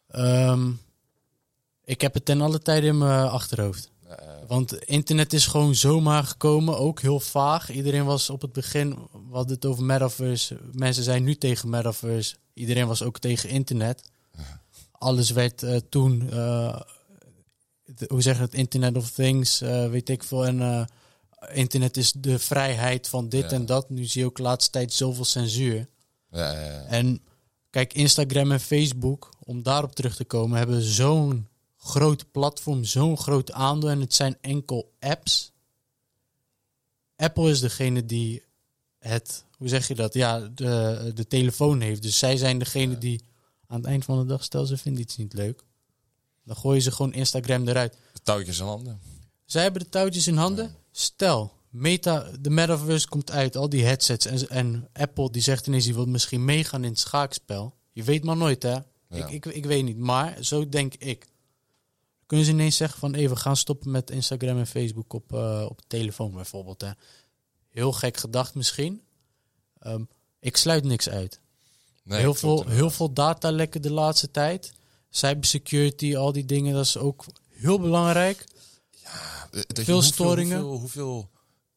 Ehm, 0.07 0.71
ik 1.83 2.01
heb 2.01 2.13
het 2.13 2.25
ten 2.25 2.41
alle 2.41 2.59
tijde 2.59 2.87
in 2.87 2.97
mijn 2.97 3.27
achterhoofd. 3.29 3.91
Eh, 4.07 4.15
Want 4.47 4.73
internet 4.85 5.33
is 5.33 5.47
gewoon 5.47 5.75
zomaar 5.75 6.23
gekomen, 6.23 6.77
ook 6.77 7.01
heel 7.01 7.19
vaag. 7.19 7.71
Iedereen 7.71 8.05
was 8.05 8.29
op 8.29 8.41
het 8.41 8.51
begin, 8.53 8.97
hadden 9.31 9.55
het 9.55 9.65
over 9.65 9.83
metaverse. 9.83 10.57
Mensen 10.71 11.03
zijn 11.03 11.23
nu 11.23 11.35
tegen 11.35 11.69
metaverse. 11.69 12.35
Iedereen 12.53 12.87
was 12.87 13.03
ook 13.03 13.19
tegen 13.19 13.49
internet. 13.49 14.09
Alles 14.91 15.29
werd 15.29 15.63
eh, 15.63 15.75
toen, 15.89 16.29
eh, 16.31 16.79
de- 17.85 18.05
hoe 18.07 18.21
zeg 18.21 18.35
je 18.35 18.41
het, 18.41 18.53
Internet 18.53 18.97
of 18.97 19.11
Things, 19.11 19.59
weet 19.59 20.09
ik 20.09 20.23
veel. 20.23 20.45
En 20.45 20.87
internet 21.53 21.97
is 21.97 22.11
de 22.11 22.39
vrijheid 22.39 23.07
van 23.07 23.29
dit 23.29 23.43
Ja. 23.49 23.55
en 23.57 23.65
dat. 23.65 23.89
Nu 23.89 24.05
zie 24.05 24.21
je 24.21 24.27
ook 24.27 24.35
de 24.35 24.41
laatste 24.41 24.71
tijd 24.71 24.93
zoveel 24.93 25.25
censuur. 25.25 25.87
ja, 26.31 26.51
ja, 26.51 26.59
ja. 26.61 26.83
En 26.85 27.21
kijk, 27.69 27.93
Instagram 27.93 28.51
en 28.51 28.59
Facebook, 28.59 29.29
om 29.43 29.63
daarop 29.63 29.95
terug 29.95 30.15
te 30.15 30.25
komen, 30.25 30.57
hebben 30.57 30.81
zo'n 30.81 31.47
groot 31.87 32.31
platform, 32.31 32.83
zo'n 32.83 33.17
groot 33.17 33.51
aandeel. 33.51 33.89
En 33.89 33.99
het 33.99 34.13
zijn 34.13 34.37
enkel 34.41 34.93
apps. 34.99 35.51
Apple 37.15 37.49
is 37.49 37.59
degene 37.59 38.05
die 38.05 38.43
het, 38.99 39.45
hoe 39.57 39.67
zeg 39.67 39.87
je 39.87 39.95
dat? 39.95 40.13
Ja, 40.13 40.39
de, 40.39 41.11
de 41.15 41.27
telefoon 41.27 41.81
heeft. 41.81 42.01
Dus 42.01 42.17
zij 42.17 42.37
zijn 42.37 42.59
degene 42.59 42.97
die 42.97 43.23
aan 43.67 43.77
het 43.77 43.85
eind 43.85 44.05
van 44.05 44.19
de 44.19 44.25
dag, 44.25 44.43
stel 44.43 44.65
ze 44.65 44.77
vinden 44.77 45.01
iets 45.01 45.17
niet 45.17 45.33
leuk. 45.33 45.63
Dan 46.43 46.55
gooien 46.55 46.81
ze 46.81 46.91
gewoon 46.91 47.13
Instagram 47.13 47.67
eruit. 47.67 47.97
De 48.13 48.19
touwtjes 48.23 48.61
aan 48.61 48.67
handen. 48.67 48.99
Zij 49.45 49.63
hebben 49.63 49.81
de 49.81 49.89
touwtjes 49.89 50.27
in 50.27 50.37
handen. 50.37 50.75
Stel, 50.91 51.53
Meta, 51.69 52.31
de 52.39 52.49
metaverse 52.49 53.07
komt 53.07 53.31
uit, 53.31 53.55
al 53.55 53.69
die 53.69 53.85
headsets. 53.85 54.25
En, 54.25 54.49
en 54.49 54.89
Apple 54.93 55.31
die 55.31 55.41
zegt 55.41 55.67
ineens, 55.67 55.83
die 55.83 55.93
wil 55.93 56.05
misschien 56.05 56.45
meegaan 56.45 56.83
in 56.83 56.89
het 56.89 56.99
schaakspel. 56.99 57.75
Je 57.91 58.03
weet 58.03 58.23
maar 58.23 58.37
nooit, 58.37 58.63
hè? 58.63 58.77
Ik, 59.09 59.29
ik, 59.29 59.45
ik 59.45 59.65
weet 59.65 59.83
niet, 59.83 59.97
maar 59.97 60.37
zo 60.43 60.69
denk 60.69 60.93
ik. 60.93 61.27
Kunnen 62.27 62.45
ze 62.45 62.51
ineens 62.51 62.75
zeggen 62.77 62.99
van, 62.99 63.13
hey, 63.13 63.29
we 63.29 63.35
gaan 63.35 63.57
stoppen 63.57 63.91
met 63.91 64.09
Instagram 64.11 64.57
en 64.57 64.67
Facebook 64.67 65.13
op, 65.13 65.33
eh, 65.33 65.65
op 65.69 65.77
de 65.77 65.87
telefoon 65.87 66.31
bijvoorbeeld, 66.33 66.81
hè? 66.81 66.89
Heel 67.69 67.91
gek 67.91 68.17
gedacht 68.17 68.55
misschien. 68.55 69.01
Ehm, 69.79 70.03
ik 70.39 70.57
sluit 70.57 70.83
niks 70.83 71.09
uit 71.09 71.39
Nee, 72.03 72.19
heel, 72.19 72.33
veel, 72.33 72.65
heel 72.67 72.89
veel 72.89 73.13
datalekken 73.13 73.81
de 73.81 73.91
laatste 73.91 74.31
tijd. 74.31 74.73
Cybersecurity, 75.09 76.15
al 76.15 76.31
die 76.31 76.45
dingen, 76.45 76.73
dat 76.73 76.85
is 76.85 76.97
ook 76.97 77.25
heel 77.49 77.79
belangrijk. 77.79 78.45
Eh, 79.03 79.11
dat 79.51 79.77
je 79.77 79.83
veel 79.83 79.93
hoeveel- 79.93 80.11
storingen. 80.13 80.59
Hoeveel, 80.61 80.79
hoeveel 80.79 81.29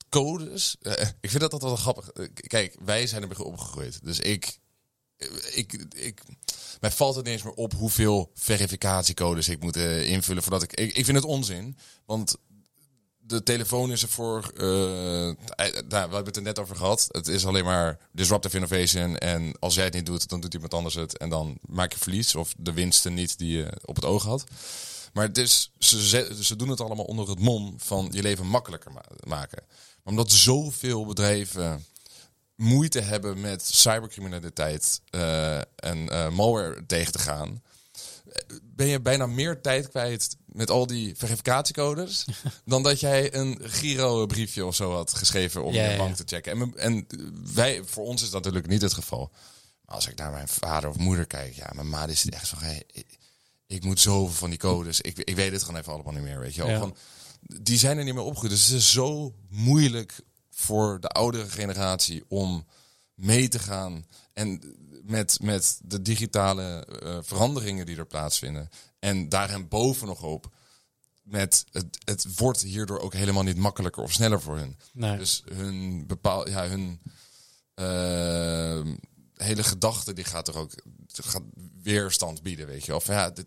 codes. 0.08 0.76
eh, 0.82 1.08
ik 1.20 1.30
vind 1.30 1.40
dat 1.42 1.52
altijd 1.52 1.70
wel 1.70 1.80
grappig. 1.80 2.08
Eh, 2.10 2.28
Kijk, 2.34 2.76
wij 2.84 3.06
zijn 3.06 3.22
er 3.30 3.44
opgegroeid. 3.44 4.04
Dus 4.04 4.20
ik, 4.20 4.44
eh, 4.44 4.52
ik, 5.54 5.86
ik. 5.96 6.22
Mij 6.80 6.90
valt 6.90 7.14
het 7.14 7.24
niet 7.24 7.34
eens 7.34 7.42
meer 7.42 7.52
op 7.52 7.72
hoeveel 7.72 8.30
verificatiecodes 8.34 9.48
ik 9.48 9.62
moet 9.62 9.76
eh, 9.76 10.10
invullen 10.10 10.42
voordat 10.42 10.62
ik. 10.62 10.72
Ik, 10.72 11.04
vind 11.04 11.16
het 11.16 11.26
onzin. 11.26 11.76
Want 12.06 12.36
de 13.18 13.42
telefoon 13.42 13.92
is 13.92 14.02
er 14.02 14.08
voor. 14.08 14.52
eh, 14.56 15.28
eh, 15.28 15.36
nou, 15.56 15.88
we 15.88 15.96
hebben 15.96 16.24
het 16.24 16.36
er 16.36 16.42
net 16.42 16.58
over 16.58 16.76
gehad. 16.76 17.06
Het 17.10 17.26
is 17.28 17.46
alleen 17.46 17.64
maar 17.64 17.98
disruptive 18.12 18.56
innovation. 18.56 19.18
En 19.18 19.56
als 19.58 19.74
jij 19.74 19.84
het 19.84 19.94
niet 19.94 20.06
doet, 20.06 20.28
dan 20.28 20.40
doet 20.40 20.54
iemand 20.54 20.74
anders 20.74 20.94
het. 20.94 21.18
En 21.18 21.28
dan 21.28 21.58
maak 21.66 21.92
je 21.92 21.98
verlies. 21.98 22.34
Of 22.34 22.54
de 22.56 22.72
winsten 22.72 23.14
niet 23.14 23.38
die 23.38 23.56
je 23.56 23.72
op 23.84 23.94
het 23.94 24.04
oog 24.04 24.22
had. 24.24 24.44
Maar 25.12 25.26
het 25.26 25.38
is, 25.38 25.70
ze, 25.78 26.36
ze, 26.40 26.56
doen 26.56 26.68
het 26.68 26.80
allemaal 26.80 27.04
onder 27.04 27.28
het 27.28 27.38
mom 27.40 27.74
van 27.78 28.08
je 28.12 28.22
leven 28.22 28.46
makkelijker 28.46 28.92
ma- 28.92 29.04
maken. 29.26 29.62
Maar 29.68 30.12
omdat 30.12 30.30
zoveel 30.32 31.06
bedrijven 31.06 31.84
moeite 32.60 33.00
hebben 33.00 33.40
met 33.40 33.64
cybercriminaliteit 33.64 35.00
eh, 35.10 35.56
en 35.56 36.08
eh, 36.08 36.30
malware 36.30 36.86
tegen 36.86 37.12
te 37.12 37.18
gaan, 37.18 37.62
ben 38.62 38.86
je 38.86 39.00
bijna 39.00 39.26
meer 39.26 39.60
tijd 39.60 39.88
kwijt 39.88 40.36
met 40.46 40.70
al 40.70 40.86
die 40.86 41.14
verificatiecodes 41.16 42.24
dan 42.64 42.82
dat 42.82 43.00
jij 43.00 43.34
een 43.34 43.58
Giro-briefje 43.62 44.66
of 44.66 44.74
zo 44.74 44.92
had 44.92 45.14
geschreven 45.14 45.64
om 45.64 45.72
Ja, 45.72 45.90
je 45.90 45.96
bank 45.96 46.10
ja. 46.10 46.24
te 46.24 46.34
checken. 46.34 46.60
En, 46.60 46.76
en 46.76 47.06
wij, 47.54 47.82
voor 47.84 48.04
ons 48.04 48.22
is 48.22 48.30
dat 48.30 48.44
natuurlijk 48.44 48.72
niet 48.72 48.82
het 48.82 48.94
geval. 48.94 49.30
Als 49.84 50.08
ik 50.08 50.16
naar 50.16 50.30
mijn 50.30 50.48
vader 50.48 50.90
of 50.90 50.96
moeder 50.96 51.26
kijk, 51.26 51.54
ja, 51.54 51.70
mijn 51.74 51.88
ma 51.88 52.06
is 52.06 52.26
echt 52.26 52.46
zo, 52.46 52.56
hey, 52.58 52.82
ik, 53.66 53.84
moet 53.84 54.00
zoveel 54.00 54.34
van 54.34 54.50
die 54.50 54.58
codes. 54.58 55.00
Ik, 55.00 55.18
ik 55.18 55.36
weet 55.36 55.52
het 55.52 55.62
gewoon 55.62 55.80
even 55.80 55.92
allemaal 55.92 56.12
niet 56.12 56.22
meer, 56.22 56.40
weet 56.40 56.54
je 56.54 56.60
wel. 56.60 56.70
Ja. 56.70 56.76
Gewoon, 56.76 56.96
die 57.40 57.78
zijn 57.78 57.98
er 57.98 58.04
niet 58.04 58.14
meer 58.14 58.22
opgegroeid. 58.22 58.52
Dus 58.52 58.66
het 58.66 58.78
is 58.78 58.92
zo 58.92 59.34
moeilijk 59.48 60.20
voor 60.60 61.00
de 61.00 61.08
oudere 61.08 61.48
generatie 61.48 62.24
om 62.28 62.66
mee 63.14 63.48
te 63.48 63.58
gaan 63.58 64.06
en 64.32 64.76
met, 65.04 65.38
met 65.42 65.80
de 65.82 66.02
digitale 66.02 66.86
eh, 66.86 67.18
veranderingen 67.22 67.86
die 67.86 67.96
er 67.96 68.06
plaatsvinden. 68.06 68.70
En 68.98 69.28
daarin 69.28 69.68
boven 69.68 70.06
nog 70.06 70.22
op 70.22 70.50
met 71.22 71.64
het, 71.72 71.98
het 72.04 72.36
wordt 72.36 72.62
hierdoor 72.62 72.98
ook 72.98 73.12
helemaal 73.12 73.42
niet 73.42 73.56
makkelijker 73.56 74.02
of 74.02 74.12
sneller 74.12 74.40
voor 74.40 74.56
hun. 74.56 74.78
Nee. 74.92 75.16
Dus 75.16 75.42
hun 75.52 76.06
bepaal, 76.06 76.48
ja, 76.48 76.68
hun 76.68 77.00
eh, 77.74 78.92
hele 79.34 79.62
gedachte 79.62 80.12
die 80.12 80.24
gaat 80.24 80.48
er 80.48 80.56
ook 80.56 80.72
gaat 81.12 81.42
weerstand 81.82 82.42
bieden, 82.42 82.66
weet 82.66 82.84
je. 82.84 82.94
Of 82.94 83.06
ja, 83.06 83.30
dit, 83.30 83.46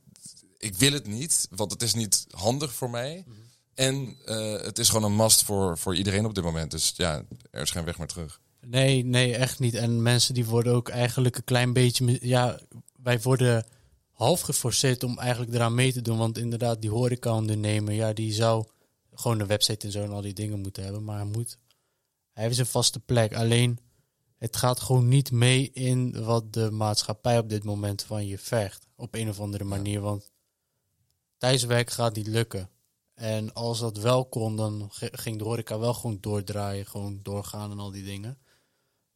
ik 0.58 0.76
wil 0.76 0.92
het 0.92 1.08
niet, 1.08 1.48
want 1.50 1.72
het 1.72 1.82
is 1.82 1.94
niet 1.94 2.26
handig 2.30 2.74
voor 2.74 2.90
mij. 2.90 3.26
En 3.74 4.18
eh, 4.26 4.62
het 4.62 4.80
is 4.80 4.90
gewoon 4.90 5.04
een 5.04 5.16
mast 5.16 5.44
voor, 5.44 5.78
voor 5.78 5.96
iedereen 5.96 6.26
op 6.26 6.36
dit 6.36 6.44
moment. 6.44 6.72
Dus 6.72 6.94
ja, 6.96 7.24
er 7.52 7.62
is 7.62 7.72
geen 7.72 7.86
weg 7.86 7.98
meer 7.98 8.08
terug. 8.08 8.42
Nee, 8.62 9.06
nee, 9.06 9.36
echt 9.36 9.60
niet. 9.60 9.74
En 9.74 10.02
mensen 10.02 10.34
die 10.34 10.46
worden 10.46 10.74
ook 10.74 10.90
eigenlijk 10.90 11.36
een 11.36 11.44
klein 11.44 11.74
beetje... 11.74 12.18
Ja, 12.22 12.60
wij 12.96 13.22
worden 13.22 13.66
half 14.12 14.42
geforceerd 14.42 15.04
om 15.04 15.20
eigenlijk 15.20 15.54
eraan 15.54 15.76
mee 15.76 15.94
te 15.94 16.02
doen. 16.02 16.18
Want 16.18 16.38
inderdaad, 16.38 16.82
die 16.82 16.90
horeca-ondernemer, 16.90 17.94
ja, 17.94 18.14
die 18.14 18.34
zou 18.34 18.66
gewoon 19.14 19.40
een 19.40 19.48
website 19.48 19.86
en 19.86 19.92
zo 19.92 20.04
en 20.04 20.12
al 20.12 20.22
die 20.22 20.34
dingen 20.34 20.60
moeten 20.60 20.84
hebben. 20.84 21.04
Maar 21.04 21.18
hij 21.18 21.26
moet... 21.26 21.58
Hij 22.34 22.44
heeft 22.44 22.56
zijn 22.56 22.68
vaste 22.68 23.00
plek. 23.00 23.36
Alleen, 23.36 23.80
het 24.38 24.58
gaat 24.58 24.80
gewoon 24.80 25.08
niet 25.08 25.32
mee 25.32 25.72
in 25.74 26.24
wat 26.24 26.54
de 26.54 26.72
maatschappij 26.72 27.38
op 27.38 27.50
dit 27.50 27.64
moment 27.64 28.04
van 28.04 28.28
je 28.28 28.38
vergt. 28.38 28.88
Op 28.96 29.16
een 29.16 29.30
of 29.30 29.40
andere 29.40 29.64
manier. 29.64 30.02
Want 30.02 30.32
thuiswerk 31.38 31.90
gaat 31.90 32.16
niet 32.16 32.28
lukken. 32.28 32.70
En 33.14 33.54
als 33.54 33.80
dat 33.80 33.98
wel 33.98 34.26
kon, 34.26 34.56
dan 34.56 34.90
ging 34.92 35.38
de 35.38 35.44
horeca 35.44 35.80
wel 35.80 35.94
gewoon 35.94 36.18
doordraaien, 36.22 36.86
gewoon 36.86 37.20
doorgaan 37.24 37.72
en 37.72 37.80
al 37.80 37.92
die 37.92 38.04
dingen. 38.04 38.38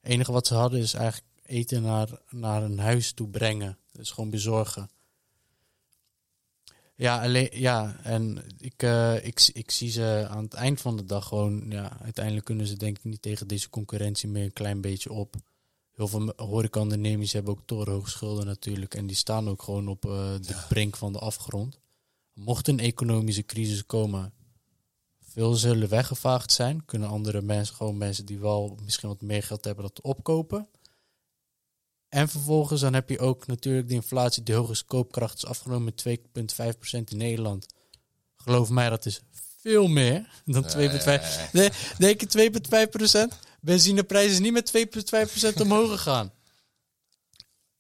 Het 0.02 0.12
enige 0.12 0.32
wat 0.32 0.48
ze 0.48 0.54
hadden 0.54 0.80
is 0.80 0.94
eigenlijk 0.94 1.26
eten 1.46 1.82
naar, 1.82 2.22
naar 2.30 2.64
een 2.64 2.80
huis 2.80 3.12
toe 3.12 3.30
brengen. 3.30 3.78
Dus 3.92 4.12
gewoon 4.12 4.30
bezorgen. 4.30 4.90
Ja, 6.96 7.22
alleen, 7.22 7.50
ja 7.52 7.96
en 8.04 8.44
ik, 8.58 8.84
eh, 8.84 9.26
ik, 9.26 9.50
ik 9.54 9.72
zie 9.72 9.90
ze 9.90 10.28
aan 10.30 10.44
het 10.44 10.54
eind 10.54 10.82
van 10.82 10.98
de 10.98 11.06
dag 11.06 11.28
gewoon... 11.28 11.66
Ja, 11.70 11.98
uiteindelijk 12.02 12.46
kunnen 12.46 12.68
ze 12.68 12.78
denk 12.78 12.98
ik 12.98 13.04
niet 13.04 13.22
tegen 13.22 13.48
deze 13.48 13.70
concurrentie 13.70 14.30
meer 14.30 14.44
een 14.44 14.54
klein 14.54 14.82
beetje 14.82 15.12
op. 15.12 15.36
Heel 15.92 16.08
veel 16.08 16.34
horecaondernemers 16.36 17.34
hebben 17.34 17.54
ook 17.54 17.66
torenhoge 17.66 18.10
schulden 18.10 18.46
natuurlijk. 18.46 18.96
En 18.96 19.08
die 19.08 19.16
staan 19.16 19.50
ook 19.50 19.62
gewoon 19.62 19.88
op 19.88 20.06
eh, 20.06 20.12
de 20.42 20.66
brink 20.70 20.98
van 20.98 21.14
de 21.14 21.20
afgrond. 21.20 21.80
Mocht 22.38 22.68
een 22.68 22.80
economische 22.80 23.46
crisis 23.46 23.86
komen, 23.86 24.34
veel 25.22 25.54
zullen 25.54 25.90
weggevaagd 25.90 26.52
zijn. 26.52 26.86
Kunnen 26.86 27.10
andere 27.10 27.42
mensen, 27.42 27.76
gewoon 27.76 27.98
mensen 27.98 28.26
die 28.26 28.40
wel 28.40 28.78
misschien 28.84 29.10
wat 29.10 29.22
meer 29.22 29.44
geld 29.44 29.66
hebben, 29.66 29.84
dat 29.84 30.02
opkopen. 30.02 30.68
En 32.10 32.30
vervolgens 32.30 32.82
dan 32.82 32.94
heb 32.94 33.10
je 33.10 33.20
ook 33.20 33.48
natuurlijk 33.48 33.88
de 33.88 33.94
inflatie, 33.94 34.44
de 34.44 34.54
hoge 34.54 34.86
koopkracht 34.86 35.38
is 35.38 35.46
afgenomen 35.46 35.94
met 35.94 36.20
2,5% 36.52 37.04
in 37.04 37.18
Nederland. 37.18 37.66
Geloof 38.36 38.70
mij, 38.70 38.90
dat 38.90 39.06
is 39.06 39.22
veel 39.60 39.88
meer 39.88 40.42
dan 40.46 40.64
2,5%. 40.64 41.52
Nee, 41.52 41.70
denk 41.98 42.22
je 42.22 42.52
2,5%? 43.32 43.38
Benzineprijs 43.62 44.32
is 44.32 44.40
niet 44.40 44.54
met 44.54 44.72
2,5% 45.56 45.62
omhoog 45.62 45.92
gegaan. 45.92 46.32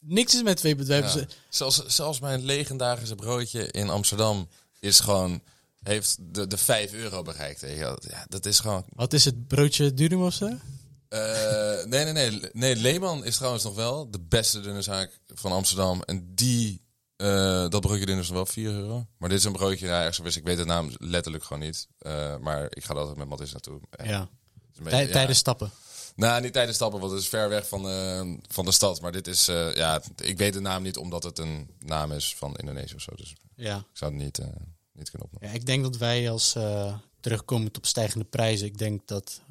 Niks 0.08 0.36
is 0.36 0.44
met 0.44 0.64
2,5%. 0.68 0.86
Ja. 0.88 1.26
Zelfs, 1.50 1.86
zelfs 1.86 2.20
mijn 2.20 2.46
legendarische 2.46 3.16
broodje 3.16 3.72
in 3.72 3.90
Amsterdam 3.90 4.48
is 4.80 5.00
gewoon, 5.00 5.42
heeft 5.84 6.18
de, 6.22 6.48
de 6.48 6.58
5 6.58 6.94
euro 6.94 7.22
bereikt. 7.22 7.62
Ja, 7.62 7.98
dat 8.30 8.46
is 8.46 8.60
gewoon. 8.60 8.86
Wat 8.90 9.14
is 9.14 9.26
het 9.26 9.48
broodje 9.48 9.94
durum 9.94 10.24
of 10.24 10.34
zo? 10.34 10.50
Eh, 11.10 11.84
nee, 11.86 12.04
nee, 12.04 12.14
nee. 12.14 12.50
Nee, 12.52 12.76
Leeman 12.76 13.26
is 13.26 13.36
trouwens 13.36 13.64
nog 13.64 13.76
wel 13.76 14.12
de 14.12 14.20
beste 14.20 14.62
dunne 14.62 14.82
zaak 14.82 15.20
van 15.28 15.52
Amsterdam. 15.52 16.02
En 16.02 16.32
die, 16.36 16.82
eh, 17.16 17.70
dat 17.70 17.82
broodje 17.82 18.06
dunne 18.06 18.22
is 18.22 18.28
nog 18.28 18.36
wel 18.36 18.46
4 18.46 18.72
euro. 18.72 19.06
Maar 19.18 19.30
dit 19.30 19.38
is 19.38 19.44
een 19.44 19.52
broodje, 19.52 19.86
ja, 19.86 20.00
ergens 20.00 20.18
wist, 20.18 20.38
ik 20.38 20.44
weet 20.46 20.58
de 20.58 20.66
naam 20.66 20.92
letterlijk 20.98 21.44
gewoon 21.44 21.64
niet. 21.64 21.88
Eh, 21.98 22.38
maar 22.38 22.64
ik 22.70 22.86
ga 22.86 22.94
er 22.94 23.00
altijd 23.00 23.18
met 23.18 23.28
Matthijs 23.28 23.52
naartoe. 23.52 23.80
Ja, 24.04 24.30
Tij- 24.84 25.06
ja. 25.06 25.12
Tijdens 25.12 25.38
stappen. 25.38 25.72
Nou, 26.18 26.42
niet 26.42 26.54
tijdens 26.54 26.76
stappen, 26.76 27.00
want 27.00 27.12
het 27.12 27.22
is 27.22 27.28
ver 27.28 27.50
weg 27.50 27.68
van, 27.68 27.84
de 27.84 28.38
van 28.48 28.66
de 28.66 28.72
stad. 28.72 29.02
Maar 29.02 29.12
dit 29.12 29.28
is, 29.28 29.48
eh, 29.48 29.76
ja, 29.76 30.02
ik 30.16 30.38
weet 30.38 30.54
de 30.54 30.60
naam 30.60 30.84
niet 30.84 30.98
omdat 30.98 31.24
het 31.24 31.40
een 31.40 31.70
naam 31.80 32.12
is 32.12 32.36
van 32.36 32.56
Indonesië 32.56 32.96
of 32.96 33.02
zo. 33.02 33.12
Dus 33.16 33.36
Ja. 33.56 33.78
ik 33.78 33.84
zou 33.98 34.14
het 34.14 34.22
niet, 34.24 34.38
eh, 34.38 34.46
niet 34.92 35.10
kunnen 35.10 35.28
opnoemen. 35.28 35.50
ja, 35.50 35.60
ik 35.60 35.66
denk 35.66 35.84
dat 35.84 35.98
wij 35.98 36.30
als 36.32 36.56
terugkomend 37.20 37.78
op 37.78 37.86
stijgende 37.86 38.26
prijzen, 38.26 38.68
ik 38.68 38.78
denk 38.78 39.08
dat 39.08 39.42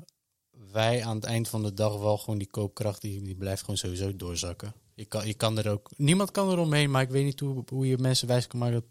wij 0.72 1.04
aan 1.04 1.16
het 1.16 1.24
eind 1.24 1.48
van 1.48 1.62
de 1.62 1.74
dag 1.74 1.98
wel 1.98 2.18
gewoon 2.18 2.38
die 2.38 2.50
koopkracht, 2.50 3.00
die, 3.00 3.22
die 3.22 3.34
blijft 3.36 3.60
gewoon 3.60 3.76
sowieso 3.76 4.16
doorzakken. 4.16 4.74
Je 4.94 5.04
kan, 5.04 5.26
je 5.26 5.34
kan 5.34 5.58
er 5.58 5.68
ook, 5.70 5.90
niemand 5.96 6.30
kan 6.30 6.50
er 6.50 6.58
omheen, 6.58 6.90
maar 6.90 7.02
ik 7.02 7.10
weet 7.10 7.24
niet 7.24 7.40
hoe, 7.40 7.64
hoe 7.68 7.86
je 7.86 7.98
mensen 7.98 8.28
wijs 8.28 8.46
kan 8.46 8.58
maken 8.58 8.74
dat 8.88 8.90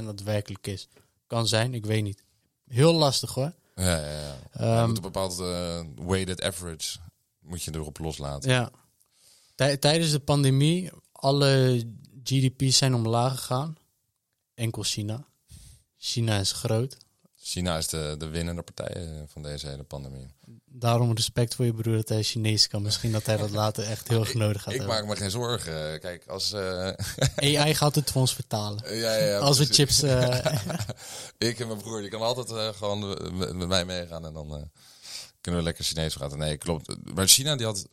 2,5% 0.00 0.04
daadwerkelijk 0.06 0.66
is. 0.66 0.88
Kan 1.26 1.46
zijn, 1.46 1.74
ik 1.74 1.86
weet 1.86 2.02
niet. 2.02 2.22
Heel 2.68 2.92
lastig 2.92 3.34
hoor. 3.34 3.52
Ja, 3.78 3.96
ja, 3.96 4.10
ja. 4.20 4.36
je 4.52 4.58
Ehm, 4.58 4.86
moet 4.86 4.96
een 4.96 5.02
bepaald 5.02 5.38
eh, 5.40 5.80
weighted 6.06 6.42
average 6.42 6.98
moet 7.40 7.62
je 7.62 7.74
erop 7.74 7.98
loslaten. 7.98 8.50
Ja. 8.50 8.70
Tij- 9.54 9.76
tijdens 9.76 10.10
de 10.10 10.18
pandemie, 10.20 10.90
alle 11.12 11.84
GDP's 12.24 12.76
zijn 12.76 12.94
omlaag 12.94 13.38
gegaan. 13.38 13.74
Enkel 14.54 14.82
China. 14.82 15.26
China 15.96 16.38
is 16.38 16.52
groot. 16.52 16.96
China 17.40 17.76
is 17.76 17.86
de, 17.88 18.14
de 18.18 18.26
winnende 18.28 18.62
partij 18.62 18.94
eh, 19.06 19.22
van 19.26 19.42
deze 19.42 19.68
hele 19.68 19.82
pandemie. 19.82 20.26
Daarom 20.64 21.12
respect 21.14 21.54
voor 21.54 21.64
je 21.64 21.74
broer 21.74 21.96
dat 21.96 22.08
hij 22.08 22.22
Chinees 22.22 22.68
kan. 22.68 22.82
Misschien 22.82 23.12
dat 23.12 23.26
hij 23.26 23.36
dat 23.36 23.50
later 23.62 23.84
echt 23.84 24.08
heel 24.08 24.20
erg 24.20 24.34
nodig 24.34 24.62
gaat 24.62 24.72
Ik 24.72 24.78
hebben. 24.78 24.96
maak 24.96 25.06
me 25.06 25.16
geen 25.16 25.30
zorgen. 25.30 26.00
Kijk, 26.00 26.26
als... 26.26 26.52
eh, 26.52 26.90
AI 27.36 27.74
gaat 27.80 27.94
het 27.94 28.10
voor 28.10 28.20
ons 28.20 28.34
vertalen. 28.34 28.96
ja, 28.96 29.14
ja, 29.14 29.38
Als 29.38 29.58
we 29.58 29.64
chips... 29.64 30.02
eh, 30.02 30.44
Ik 31.48 31.58
en 31.60 31.66
mijn 31.66 31.78
broer, 31.78 32.00
die 32.00 32.10
kan 32.10 32.20
altijd 32.20 32.74
gewoon 32.76 33.08
met, 33.38 33.68
mij 33.68 33.84
meegaan 33.84 34.26
en 34.26 34.32
dan 34.32 34.70
kunnen 35.40 35.60
we 35.60 35.66
lekker 35.66 35.84
Chinees 35.84 36.14
praten. 36.14 36.38
Nee, 36.38 36.56
klopt. 36.56 37.14
Maar 37.14 37.26
China, 37.28 37.56
die 37.56 37.66
had 37.66 37.86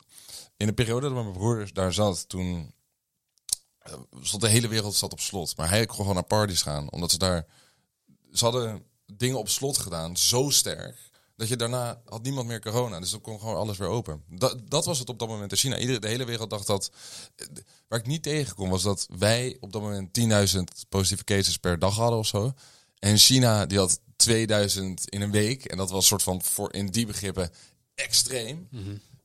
in 0.56 0.66
de 0.66 0.72
periode 0.72 1.00
dat 1.06 1.22
mijn 1.22 1.32
broer 1.32 1.68
daar 1.72 1.92
zat, 1.92 2.28
toen 2.28 2.74
stond 4.22 4.42
de 4.42 4.48
hele 4.48 4.68
wereld 4.68 4.94
zat 4.94 5.12
op 5.12 5.20
slot. 5.20 5.56
Maar 5.56 5.68
hij 5.68 5.86
kon 5.86 5.96
gewoon 5.96 6.14
naar 6.14 6.22
parties 6.24 6.62
gaan, 6.62 6.90
omdat 6.90 7.10
ze 7.10 7.18
daar, 7.18 7.46
ze 8.32 8.44
hadden 8.44 8.82
dingen 9.06 9.38
op 9.38 9.48
slot 9.48 9.78
gedaan, 9.78 10.16
zo 10.16 10.50
sterk. 10.50 11.06
Dat 11.36 11.48
je 11.48 11.56
daarna 11.56 12.00
had 12.04 12.22
niemand 12.22 12.46
meer 12.46 12.60
corona. 12.60 13.00
Dus 13.00 13.10
dan 13.10 13.20
kon 13.20 13.40
gewoon 13.40 13.56
alles 13.56 13.78
weer 13.78 13.88
open. 13.88 14.22
Dat, 14.28 14.58
dat 14.68 14.84
was 14.84 14.98
het 14.98 15.08
op 15.08 15.18
dat 15.18 15.28
moment 15.28 15.50
in 15.50 15.58
China. 15.58 15.78
Iedereen, 15.78 16.00
de 16.00 16.08
hele 16.08 16.24
wereld 16.24 16.50
dacht 16.50 16.66
dat. 16.66 16.90
Waar 17.88 17.98
ik 17.98 18.06
niet 18.06 18.22
tegen 18.22 18.54
kon, 18.54 18.68
was 18.68 18.82
dat 18.82 19.06
wij 19.18 19.56
op 19.60 19.72
dat 19.72 19.82
moment 19.82 20.18
10.000 20.54 20.60
positieve 20.88 21.24
cases 21.24 21.56
per 21.56 21.78
dag 21.78 21.96
hadden 21.96 22.18
of 22.18 22.26
zo. 22.26 22.52
En 22.98 23.18
China 23.18 23.66
die 23.66 23.78
had 23.78 24.00
2000 24.16 25.08
in 25.08 25.20
een 25.20 25.30
week. 25.30 25.64
En 25.64 25.76
dat 25.76 25.90
was 25.90 26.06
soort 26.06 26.22
van 26.22 26.42
voor 26.42 26.72
in 26.72 26.86
die 26.86 27.06
begrippen 27.06 27.50
extreem. 27.94 28.68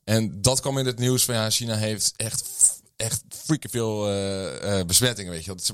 En 0.03 0.41
dat 0.41 0.59
kwam 0.59 0.77
in 0.77 0.85
het 0.85 0.99
nieuws 0.99 1.25
van 1.25 1.35
ja, 1.35 1.49
China 1.49 1.75
heeft 1.75 2.13
echt, 2.15 2.43
echt 2.95 3.23
freaking 3.29 3.71
veel 3.71 4.07
eh, 4.07 4.79
eh, 4.79 4.85
besmettingen. 4.85 5.31
Weet 5.31 5.45
je. 5.45 5.55
Dat 5.55 5.73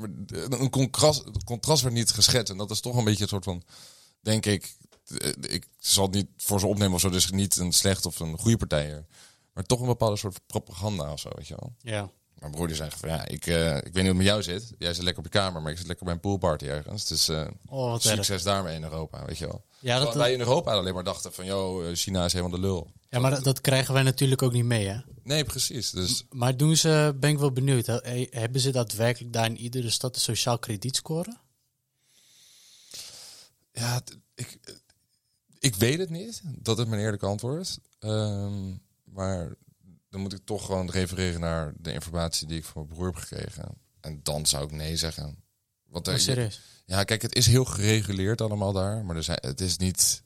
Een 0.60 0.70
contrast, 0.70 1.24
het 1.24 1.44
contrast 1.44 1.82
werd 1.82 1.96
niet 1.96 2.12
geschetst. 2.12 2.52
En 2.52 2.58
dat 2.58 2.72
is 2.72 2.80
toch 2.80 2.96
een 2.96 3.04
beetje 3.04 3.24
een 3.24 3.30
soort 3.30 3.44
van, 3.44 3.64
denk 4.28 4.46
ik, 4.46 4.76
eh, 5.18 5.30
ik 5.42 5.68
zal 5.80 6.04
het 6.06 6.14
niet 6.14 6.28
voor 6.38 6.60
ze 6.60 6.68
opnemen 6.68 6.94
of 6.94 7.00
zo. 7.00 7.10
Dus 7.10 7.32
niet 7.32 7.58
een 7.58 7.72
slecht 7.72 8.06
of 8.06 8.20
een 8.20 8.38
goede 8.38 8.58
partij. 8.58 9.06
Maar 9.54 9.64
toch 9.64 9.80
een 9.80 9.86
bepaalde 9.88 10.18
soort 10.18 10.40
propaganda 10.48 11.12
of 11.12 11.20
zo, 11.20 11.30
weet 11.36 11.48
je 11.48 11.56
wel. 11.60 11.74
ja. 11.82 12.10
Mijn 12.40 12.52
broer 12.52 12.68
die 12.68 12.76
zei 12.76 12.90
van 12.98 13.10
ja, 13.10 13.26
ik, 13.28 13.48
eh, 13.48 13.76
ik 13.78 13.84
weet 13.84 13.84
niet 13.84 13.94
hoe 13.94 14.04
het 14.06 14.16
met 14.16 14.26
jou 14.26 14.44
zit. 14.44 14.74
Jij 14.78 14.94
zit 14.94 15.04
lekker 15.04 15.24
op 15.26 15.32
je 15.34 15.40
kamer, 15.40 15.62
maar 15.62 15.72
ik 15.72 15.78
zit 15.78 15.88
lekker 15.88 16.06
bij 16.06 16.14
een 16.14 16.20
poolparty 16.20 16.66
ergens. 16.66 17.06
Dus 17.08 17.30
eh, 17.30 17.48
Oh, 17.68 17.92
wat 17.92 18.04
erg. 18.06 18.14
succes 18.16 18.44
daarmee 18.44 18.76
in 18.76 18.84
Europa, 18.84 19.26
weet 19.26 19.38
je 19.38 19.48
wel. 19.48 19.64
Ja, 19.80 20.00
dat, 20.00 20.16
wij 20.16 20.34
in 20.34 20.40
Europa 20.40 20.72
alleen 20.74 20.94
maar 20.94 21.04
dachten 21.04 21.34
van, 21.34 21.46
joh, 21.46 21.94
China 21.94 22.26
is 22.26 22.34
helemaal 22.34 22.56
de 22.60 22.66
lul. 22.66 22.92
ja, 23.10 23.20
maar 23.20 23.32
dat, 23.32 23.44
dat 23.44 23.62
krijgen 23.62 23.94
wij 23.94 24.04
natuurlijk 24.04 24.42
ook 24.42 24.52
niet 24.54 24.66
mee, 24.66 24.88
hè? 24.88 24.98
Nee, 25.24 25.44
precies. 25.44 25.90
Dus 25.90 26.24
Maar 26.30 26.58
doen 26.58 26.76
ze, 26.76 27.16
ben 27.20 27.30
ik 27.30 27.38
wel 27.40 27.52
benieuwd, 27.52 27.86
he- 27.86 28.28
hebben 28.30 28.62
ze 28.62 28.72
daadwerkelijk 28.72 29.34
daar 29.34 29.46
in 29.46 29.58
iedere 29.58 29.90
stad 29.90 30.16
een 30.16 30.22
sociaal 30.22 30.60
krediet 30.60 30.96
scoren? 30.96 31.38
Ja, 33.80 34.02
ik, 34.36 34.60
ik 35.60 35.76
weet 35.76 36.00
het 36.00 36.10
niet. 36.10 36.42
Dat 36.46 36.80
is 36.80 36.86
mijn 36.86 37.02
eerlijke 37.02 37.26
antwoord. 37.26 37.80
Ehm, 38.00 38.76
maar 39.04 39.56
dan 40.10 40.22
moet 40.22 40.34
ik 40.34 40.46
toch 40.46 40.66
gewoon 40.66 40.90
refereren 40.90 41.40
naar 41.40 41.74
de 41.78 41.94
informatie 41.94 42.48
die 42.48 42.58
ik 42.58 42.66
van 42.66 42.82
mijn 42.82 42.94
broer 42.94 43.06
heb 43.06 43.16
gekregen. 43.16 43.78
En 44.00 44.20
dan 44.24 44.46
zou 44.46 44.64
ik 44.64 44.72
nee 44.72 44.98
zeggen. 44.98 45.44
Want 45.86 46.08
er, 46.08 46.14
Oh, 46.14 46.20
serieus? 46.20 46.62
Ja, 46.86 47.04
kijk, 47.04 47.22
het 47.22 47.36
is 47.36 47.46
heel 47.48 47.66
gereguleerd 47.66 48.42
allemaal 48.42 48.74
daar. 48.74 49.06
Maar 49.06 49.16
er 49.16 49.24
zijn, 49.24 49.40
het 49.42 49.62
is 49.62 49.78
niet... 49.78 50.24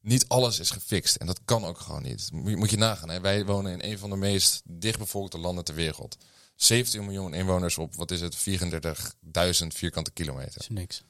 niet 0.00 0.28
alles 0.28 0.58
is 0.58 0.70
gefixt. 0.70 1.16
En 1.16 1.26
dat 1.26 1.40
kan 1.44 1.64
ook 1.64 1.78
gewoon 1.78 2.02
niet. 2.02 2.32
Moet 2.32 2.70
je, 2.70 2.76
nagaan. 2.76 3.10
Hè? 3.10 3.20
Wij 3.20 3.44
wonen 3.44 3.72
in 3.72 3.90
een 3.90 3.98
van 3.98 4.10
de 4.10 4.16
meest 4.16 4.62
dichtbevolkte 4.64 5.38
landen 5.38 5.64
ter 5.64 5.74
wereld. 5.74 6.16
17 6.54 7.04
miljoen 7.04 7.34
inwoners 7.34 7.78
op, 7.78 7.94
wat 7.94 8.10
is 8.10 8.20
het, 8.20 8.36
34.000 8.36 9.66
vierkante 9.66 10.10
kilometer. 10.10 10.60
is 10.60 10.68
niks. 10.68 11.02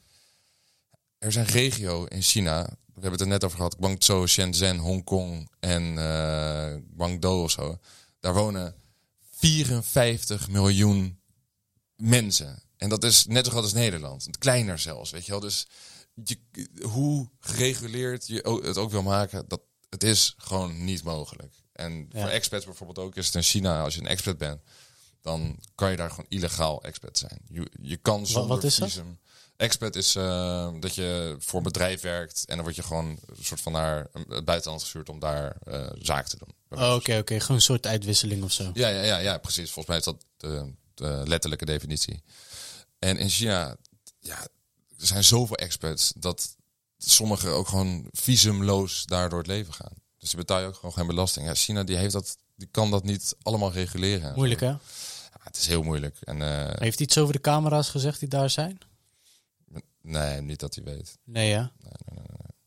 Er 1.20 1.36
een 1.36 1.44
regio 1.44 2.04
in 2.04 2.22
China, 2.22 2.62
we 2.64 2.92
hebben 2.92 3.10
het 3.10 3.20
er 3.20 3.26
net 3.26 3.44
over 3.44 3.56
gehad, 3.56 3.76
Guangzhou, 3.80 4.26
Shenzhen, 4.26 4.78
Hongkong 4.78 5.50
en 5.60 5.98
eh 5.98 6.74
Guangdong 6.96 7.42
of 7.42 7.50
zo. 7.50 7.78
Daar 8.20 8.34
wonen 8.34 8.74
54 9.30 10.48
miljoen 10.48 11.20
mensen. 11.96 12.62
En 12.76 12.88
dat 12.88 13.04
is 13.04 13.26
net 13.26 13.44
zo 13.44 13.50
groot 13.50 13.62
als 13.62 13.72
Nederland. 13.72 14.38
Kleiner 14.38 14.78
zelfs, 14.78 15.10
weet 15.10 15.24
je 15.24 15.30
wel. 15.30 15.40
Dus 15.40 15.66
je, 16.24 16.38
hoe 16.82 17.28
gereguleerd 17.40 18.26
je 18.26 18.60
het 18.62 18.76
ook 18.76 18.90
wil 18.90 19.02
maken, 19.02 19.44
dat, 19.48 19.60
het 19.88 20.02
is 20.02 20.34
gewoon 20.36 20.84
niet 20.84 21.02
mogelijk. 21.02 21.54
En 21.72 22.06
Ja. 22.10 22.20
voor 22.20 22.30
expats 22.30 22.64
bijvoorbeeld 22.64 23.06
ook 23.06 23.16
is 23.16 23.26
het 23.26 23.34
in 23.34 23.42
China, 23.42 23.82
als 23.82 23.94
je 23.94 24.00
een 24.00 24.06
expat 24.06 24.38
bent, 24.38 24.60
dan 25.20 25.58
kan 25.74 25.90
je 25.90 25.96
daar 25.96 26.10
gewoon 26.10 26.26
illegaal 26.28 26.82
expat 26.82 27.18
zijn. 27.18 27.40
Je, 27.48 27.70
je 27.82 27.96
kan 27.96 28.26
zonder 28.26 28.48
wat 28.48 28.64
is 28.64 28.76
dat? 28.76 29.02
Expat 29.60 29.96
is 29.96 30.14
eh, 30.14 30.68
dat 30.80 30.94
je 30.94 31.36
voor 31.38 31.58
een 31.58 31.64
bedrijf 31.64 32.00
werkt 32.00 32.44
en 32.46 32.54
dan 32.54 32.64
word 32.64 32.76
je 32.76 32.82
gewoon 32.82 33.06
een 33.06 33.44
soort 33.44 33.60
van 33.60 33.72
naar 33.72 34.06
het 34.28 34.44
buitenland 34.44 34.82
gestuurd 34.82 35.08
om 35.08 35.18
daar 35.18 35.56
eh 35.64 35.86
zaak 35.98 36.26
te 36.28 36.36
doen. 36.38 36.78
Oh, 36.80 36.94
Oké, 36.94 37.18
oké. 37.18 37.40
Gewoon 37.40 37.56
een 37.56 37.62
soort 37.62 37.86
uitwisseling 37.86 38.42
of 38.42 38.52
zo. 38.52 38.70
Ja, 38.74 38.88
ja, 38.88 39.02
ja, 39.02 39.18
ja, 39.18 39.38
precies. 39.38 39.70
Volgens 39.70 39.86
mij 39.86 39.96
is 39.96 40.04
dat 40.04 40.24
de, 40.36 40.72
de 40.94 41.22
letterlijke 41.26 41.64
definitie. 41.64 42.22
En 42.98 43.16
in 43.18 43.28
China, 43.28 43.76
ja, 44.20 44.36
er 44.98 45.06
zijn 45.06 45.24
zoveel 45.24 45.56
experts 45.56 46.12
dat 46.16 46.56
sommigen 46.98 47.50
ook 47.50 47.68
gewoon 47.68 48.08
visumloos 48.12 49.04
daar 49.06 49.28
door 49.28 49.38
het 49.38 49.46
leven 49.46 49.72
gaan. 49.74 49.94
Dus 50.18 50.28
die 50.28 50.38
betaal 50.38 50.60
je 50.60 50.66
ook 50.66 50.74
gewoon 50.74 50.92
geen 50.92 51.06
belasting. 51.06 51.46
Ja, 51.46 51.54
China 51.54 51.84
die 51.84 51.96
heeft 51.96 52.12
dat, 52.12 52.36
die 52.56 52.68
kan 52.70 52.90
dat 52.90 53.04
niet 53.04 53.34
allemaal 53.42 53.72
reguleren. 53.72 54.34
Moeilijk, 54.34 54.60
hè? 54.60 54.66
Ja, 54.66 54.78
het 55.42 55.56
is 55.56 55.66
heel 55.66 55.82
moeilijk. 55.82 56.16
En 56.20 56.42
eh, 56.42 56.80
Heeft 56.80 56.98
hij 56.98 57.06
iets 57.06 57.18
over 57.18 57.32
de 57.32 57.40
camera's 57.40 57.88
gezegd 57.88 58.20
die 58.20 58.28
daar 58.28 58.50
zijn? 58.50 58.78
Nee, 60.02 60.40
niet 60.40 60.60
dat 60.60 60.74
hij 60.74 60.84
weet. 60.84 61.18
Nee, 61.24 61.52
hè? 61.52 61.64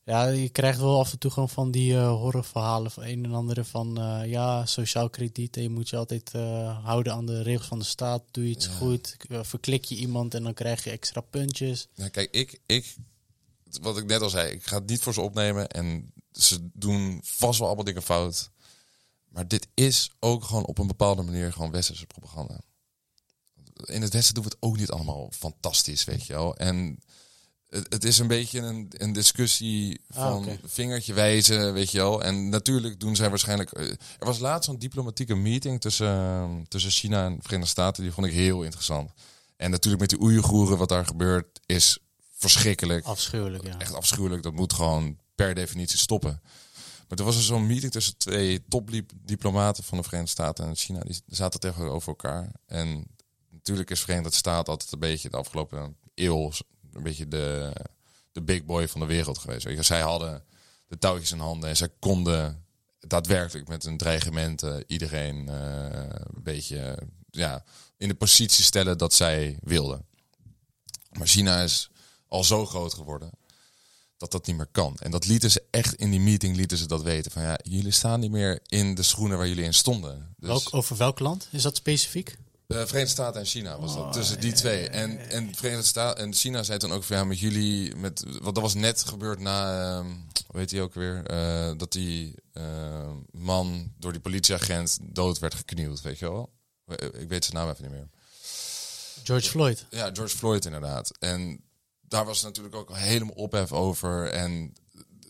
Ja, 0.04 0.26
je 0.26 0.48
krijgt 0.48 0.78
wel 0.78 0.98
af 0.98 1.12
en 1.12 1.18
toe 1.18 1.30
gewoon 1.30 1.48
van 1.48 1.70
die 1.70 1.94
eh, 1.94 2.08
horrorverhalen 2.08 2.90
van 2.90 3.02
een 3.02 3.24
en 3.24 3.32
andere 3.32 3.64
van 3.64 3.98
eh, 3.98 4.30
ja, 4.30 4.66
sociaal 4.66 5.10
krediet. 5.10 5.56
En 5.56 5.62
je 5.62 5.70
moet 5.70 5.88
je 5.88 5.96
altijd 5.96 6.30
eh, 6.34 6.84
houden 6.84 7.12
aan 7.12 7.26
de 7.26 7.42
regels 7.42 7.66
van 7.66 7.78
de 7.78 7.84
staat. 7.84 8.22
Doe 8.30 8.44
je 8.44 8.50
iets 8.50 8.66
Ja. 8.66 8.72
goed, 8.72 9.16
verklik 9.28 9.84
je 9.84 9.94
iemand 9.94 10.34
en 10.34 10.42
dan 10.42 10.54
krijg 10.54 10.84
je 10.84 10.90
extra 10.90 11.20
puntjes. 11.20 11.88
Ja, 11.94 12.08
kijk, 12.08 12.30
ik, 12.30 12.60
ik, 12.66 12.94
wat 13.80 13.98
ik 13.98 14.04
net 14.04 14.20
al 14.20 14.30
zei, 14.30 14.50
ik 14.52 14.66
ga 14.66 14.76
het 14.76 14.88
niet 14.88 15.00
voor 15.02 15.12
ze 15.14 15.20
opnemen. 15.20 15.68
En 15.68 16.12
ze 16.32 16.68
doen 16.72 17.20
vast 17.24 17.58
wel 17.58 17.66
allemaal 17.66 17.84
dingen 17.84 18.02
fout. 18.02 18.50
Maar 19.28 19.48
dit 19.48 19.68
is 19.74 20.10
ook 20.20 20.44
gewoon 20.44 20.64
op 20.66 20.78
een 20.78 20.86
bepaalde 20.86 21.22
manier 21.22 21.52
gewoon 21.52 21.70
westerse 21.70 22.06
propaganda. 22.06 22.60
In 23.84 24.02
het 24.02 24.12
Westen 24.12 24.34
doen 24.34 24.44
we 24.44 24.48
het 24.48 24.58
ook 24.60 24.76
niet 24.76 24.90
allemaal 24.90 25.30
fantastisch, 25.32 26.04
weet 26.04 26.26
je 26.26 26.32
wel. 26.32 26.56
En 26.56 26.98
het, 27.74 27.92
het 27.92 28.04
is 28.04 28.18
een 28.18 28.26
beetje 28.26 28.60
een, 28.60 28.86
een 28.90 29.12
discussie 29.12 30.00
Ah, 30.14 30.16
van 30.30 30.58
vingertje 30.64 31.12
wijzen, 31.14 31.72
weet 31.72 31.90
je 31.90 31.98
wel. 31.98 32.22
En 32.22 32.48
natuurlijk 32.48 33.00
doen 33.00 33.16
zij 33.16 33.28
waarschijnlijk... 33.28 33.72
eh, 33.72 33.88
Er 33.90 33.98
was 34.26 34.38
laatst 34.38 34.64
zo'n 34.70 34.78
diplomatieke 34.78 35.34
meeting 35.34 35.80
tussen, 35.80 36.06
eh, 36.06 36.50
tussen 36.68 36.90
China 36.90 37.24
en 37.24 37.36
de 37.36 37.42
Verenigde 37.42 37.70
Staten. 37.70 38.02
Die 38.02 38.12
vond 38.12 38.26
ik 38.26 38.32
heel 38.32 38.62
interessant. 38.62 39.10
En 39.56 39.70
natuurlijk 39.70 40.00
met 40.00 40.10
die 40.10 40.20
Oeigoeren, 40.20 40.78
wat 40.78 40.88
daar 40.88 41.06
gebeurt, 41.06 41.60
is 41.66 41.98
verschrikkelijk. 42.32 43.04
Afschuwelijk, 43.04 43.66
ja. 43.66 43.78
Echt 43.78 43.94
afschuwelijk. 43.94 44.42
Dat 44.42 44.52
moet 44.52 44.72
gewoon 44.72 45.18
per 45.34 45.54
definitie 45.54 45.98
stoppen. 45.98 46.40
Maar 47.08 47.18
er 47.18 47.24
was 47.24 47.36
er 47.36 47.42
zo'n 47.42 47.66
meeting 47.66 47.92
tussen 47.92 48.16
twee 48.16 48.64
topdiplomaten 48.68 49.84
van 49.84 49.98
de 49.98 50.04
Verenigde 50.04 50.32
Staten 50.32 50.66
en 50.66 50.76
China. 50.76 51.00
Die 51.00 51.20
zaten 51.26 51.60
tegenover 51.60 52.08
elkaar. 52.08 52.52
En 52.66 53.06
natuurlijk 53.50 53.90
is 53.90 54.00
Verenigde 54.00 54.36
Staten 54.36 54.72
altijd 54.72 54.92
een 54.92 54.98
beetje 54.98 55.30
de 55.30 55.36
afgelopen 55.36 55.96
eeuw 56.14 56.50
een 56.94 57.02
beetje 57.02 57.28
de, 57.28 57.72
de 58.32 58.42
big 58.42 58.64
boy 58.64 58.88
van 58.88 59.00
de 59.00 59.06
wereld 59.06 59.38
geweest. 59.38 59.64
Weet 59.64 59.86
Zij 59.86 60.00
hadden 60.00 60.44
de 60.88 60.98
touwtjes 60.98 61.32
in 61.32 61.38
handen 61.38 61.68
en 61.68 61.76
zij 61.76 61.88
konden 61.98 62.64
daadwerkelijk 63.00 63.68
met 63.68 63.82
hun 63.82 63.96
dreigementen 63.96 64.84
iedereen 64.86 65.48
eh, 65.48 66.08
een 66.34 66.42
beetje 66.42 66.98
ja, 67.30 67.64
in 67.96 68.08
de 68.08 68.14
positie 68.14 68.64
stellen 68.64 68.98
dat 68.98 69.14
zij 69.14 69.58
wilden. 69.62 70.06
Maar 71.12 71.26
China 71.26 71.62
is 71.62 71.90
al 72.28 72.44
zo 72.44 72.66
groot 72.66 72.94
geworden 72.94 73.30
dat 74.16 74.30
dat 74.30 74.46
niet 74.46 74.56
meer 74.56 74.68
kan. 74.72 74.96
En 74.98 75.10
dat 75.10 75.26
lieten 75.26 75.50
ze 75.50 75.62
echt 75.70 75.94
in 75.94 76.10
die 76.10 76.20
meeting 76.20 76.56
lieten 76.56 76.78
ze 76.78 76.86
dat 76.86 77.02
weten. 77.02 77.30
Van 77.30 77.42
ja, 77.42 77.58
jullie 77.62 77.90
staan 77.90 78.20
niet 78.20 78.30
meer 78.30 78.60
in 78.66 78.94
de 78.94 79.02
schoenen 79.02 79.38
waar 79.38 79.48
jullie 79.48 79.64
in 79.64 79.74
stonden. 79.74 80.34
Dus 80.36 80.48
Welk, 80.48 80.74
over 80.74 80.96
welk 80.96 81.18
land 81.18 81.48
is 81.50 81.62
dat 81.62 81.76
specifiek? 81.76 82.36
De 82.66 82.86
Verenigde 82.86 83.12
Staten 83.12 83.40
en 83.40 83.46
China 83.46 83.78
was 83.80 83.94
dat. 83.94 84.02
Oh, 84.02 84.12
tussen 84.12 84.40
die 84.40 84.52
twee. 84.52 84.88
En, 84.88 85.30
en 85.30 85.54
Verenigde 85.54 85.86
Staten 85.86 86.24
en 86.24 86.34
China 86.34 86.62
zei 86.62 86.78
dan 86.78 86.92
ook 86.92 87.04
van 87.04 87.16
ja, 87.16 87.24
met 87.24 87.40
jullie, 87.40 87.96
met, 87.96 88.24
want 88.24 88.54
dat 88.54 88.60
was 88.64 88.74
net 88.74 89.04
gebeurd 89.04 89.38
na, 89.38 89.80
ehm, 89.98 90.06
hoe 90.46 90.60
heet 90.60 90.70
hij 90.70 90.82
ook 90.82 90.94
weer, 90.94 91.26
Eh, 91.26 91.72
dat 91.76 91.92
die 91.92 92.34
eh, 92.52 93.10
man 93.30 93.92
door 93.98 94.12
die 94.12 94.20
politieagent 94.20 94.98
dood 95.02 95.38
werd 95.38 95.54
geknield, 95.54 96.00
weet 96.00 96.18
je 96.18 96.30
wel? 96.30 96.52
Ik 97.12 97.28
weet 97.28 97.44
zijn 97.44 97.56
naam 97.56 97.70
even 97.70 97.82
niet 97.82 97.92
meer. 97.92 98.08
George 99.24 99.48
Floyd. 99.48 99.86
Ja, 99.90 100.10
George 100.12 100.36
Floyd 100.36 100.64
inderdaad. 100.64 101.10
En 101.18 101.64
daar 102.00 102.24
was 102.24 102.42
natuurlijk 102.42 102.74
ook 102.74 102.96
helemaal 102.96 103.34
ophef 103.34 103.72
over. 103.72 104.28
En 104.28 104.72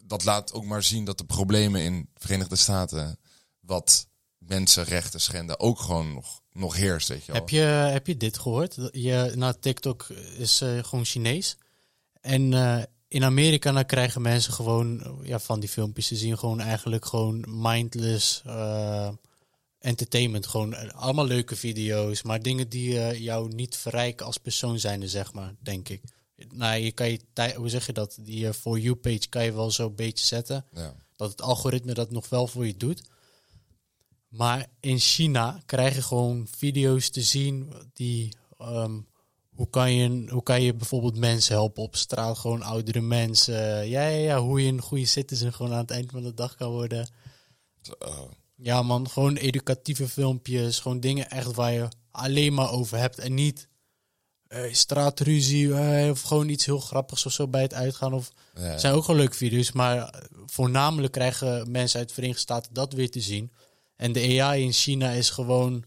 dat 0.04 0.24
laat 0.24 0.52
ook 0.52 0.64
maar 0.64 0.82
zien 0.82 1.04
dat 1.04 1.18
de 1.18 1.24
problemen 1.24 1.80
in 1.80 2.00
de 2.14 2.20
Verenigde 2.20 2.56
Staten, 2.56 3.18
wat 3.60 4.06
mensenrechten 4.38 5.20
schenden, 5.20 5.60
ook 5.60 5.78
gewoon 5.80 6.14
nog, 6.14 6.42
nog 6.54 6.76
heerst, 6.76 7.08
weet 7.08 7.24
je 7.24 7.32
wel. 7.32 7.40
Heb 7.40 7.50
je, 7.50 7.60
heb 7.60 8.06
je 8.06 8.16
dit 8.16 8.38
gehoord? 8.38 8.76
Je, 8.92 9.32
nou, 9.34 9.54
TikTok 9.60 10.06
is 10.38 10.60
eh, 10.60 10.84
gewoon 10.84 11.04
Chinees. 11.04 11.56
En 12.20 12.52
eh, 12.52 12.82
in 13.08 13.24
Amerika 13.24 13.72
dan 13.72 13.86
krijgen 13.86 14.22
mensen 14.22 14.52
gewoon 14.52 15.18
ja, 15.22 15.38
van 15.38 15.60
die 15.60 15.68
filmpjes 15.68 16.08
te 16.08 16.16
zien, 16.16 16.38
gewoon 16.38 16.60
eigenlijk 16.60 17.04
gewoon 17.04 17.44
mindless 17.48 18.42
eh, 18.46 19.08
entertainment. 19.78 20.46
Gewoon 20.46 20.92
allemaal 20.92 21.26
leuke 21.26 21.56
video's, 21.56 22.22
maar 22.22 22.42
dingen 22.42 22.68
die 22.68 23.22
jou 23.22 23.54
niet 23.54 23.76
verrijken 23.76 24.26
als 24.26 24.38
persoon 24.38 24.78
zijnde, 24.78 25.08
zeg 25.08 25.32
maar, 25.32 25.54
denk 25.60 25.88
ik. 25.88 26.02
Nou, 26.52 26.78
je 26.80 26.92
kan 26.92 27.10
je 27.10 27.20
hoe 27.56 27.68
zeg 27.68 27.86
je 27.86 27.92
dat? 27.92 28.18
Die 28.20 28.52
For 28.52 28.78
You 28.78 28.94
page 28.94 29.28
kan 29.28 29.44
je 29.44 29.52
wel 29.52 29.70
zo'n 29.70 29.94
beetje 29.94 30.26
zetten 30.26 30.64
Ja. 30.72 30.94
dat 31.16 31.30
het 31.30 31.42
algoritme 31.42 31.94
dat 31.94 32.10
nog 32.10 32.28
wel 32.28 32.46
voor 32.46 32.66
je 32.66 32.76
doet. 32.76 33.02
Maar 34.36 34.66
in 34.80 34.98
China 34.98 35.62
krijg 35.66 35.94
je 35.94 36.02
gewoon 36.02 36.46
video's 36.56 37.10
te 37.10 37.22
zien 37.22 37.72
die. 37.92 38.36
ehm, 38.58 39.00
hoe, 39.54 39.70
kan 39.70 39.92
je, 39.92 40.30
hoe 40.30 40.42
kan 40.42 40.62
je 40.62 40.74
bijvoorbeeld 40.74 41.16
mensen 41.16 41.54
helpen 41.54 41.82
op 41.82 41.96
straat? 41.96 42.38
Gewoon 42.38 42.62
oudere 42.62 43.00
mensen. 43.00 43.88
Ja, 43.88 44.06
ja, 44.06 44.06
ja. 44.08 44.38
Hoe 44.40 44.62
je 44.62 44.68
een 44.72 44.80
goede 44.80 45.06
citizen 45.06 45.52
gewoon 45.52 45.72
aan 45.72 45.78
het 45.78 45.90
eind 45.90 46.10
van 46.10 46.22
de 46.22 46.34
dag 46.34 46.54
kan 46.54 46.70
worden. 46.70 47.08
Zo. 47.82 47.94
Ja, 48.56 48.82
man. 48.82 49.08
Gewoon 49.10 49.36
educatieve 49.36 50.08
filmpjes. 50.08 50.78
Gewoon 50.78 51.00
dingen 51.00 51.30
echt 51.30 51.52
waar 51.54 51.72
je 51.72 51.88
alleen 52.10 52.54
maar 52.54 52.70
over 52.70 52.98
hebt. 52.98 53.18
En 53.18 53.34
niet 53.34 53.68
eh, 54.46 54.72
straatruzie. 54.72 55.74
eh, 55.74 56.10
of 56.10 56.20
gewoon 56.20 56.48
iets 56.48 56.66
heel 56.66 56.78
grappigs 56.80 57.26
of 57.26 57.32
zo 57.32 57.48
bij 57.48 57.62
het 57.62 57.74
uitgaan. 57.74 58.12
Of 58.12 58.30
Ja. 58.54 58.78
zijn 58.78 58.94
ook 58.94 59.06
wel 59.06 59.16
leuke 59.16 59.36
video's, 59.36 59.72
maar 59.72 60.22
voornamelijk 60.46 61.12
krijgen 61.12 61.70
mensen 61.70 61.98
uit 61.98 62.08
de 62.08 62.14
Verenigde 62.14 62.42
Staten 62.42 62.74
dat 62.74 62.92
weer 62.92 63.10
te 63.10 63.20
zien. 63.20 63.52
En 63.96 64.12
de 64.12 64.40
AI 64.42 64.62
in 64.62 64.72
China 64.72 65.10
is 65.10 65.30
gewoon 65.30 65.84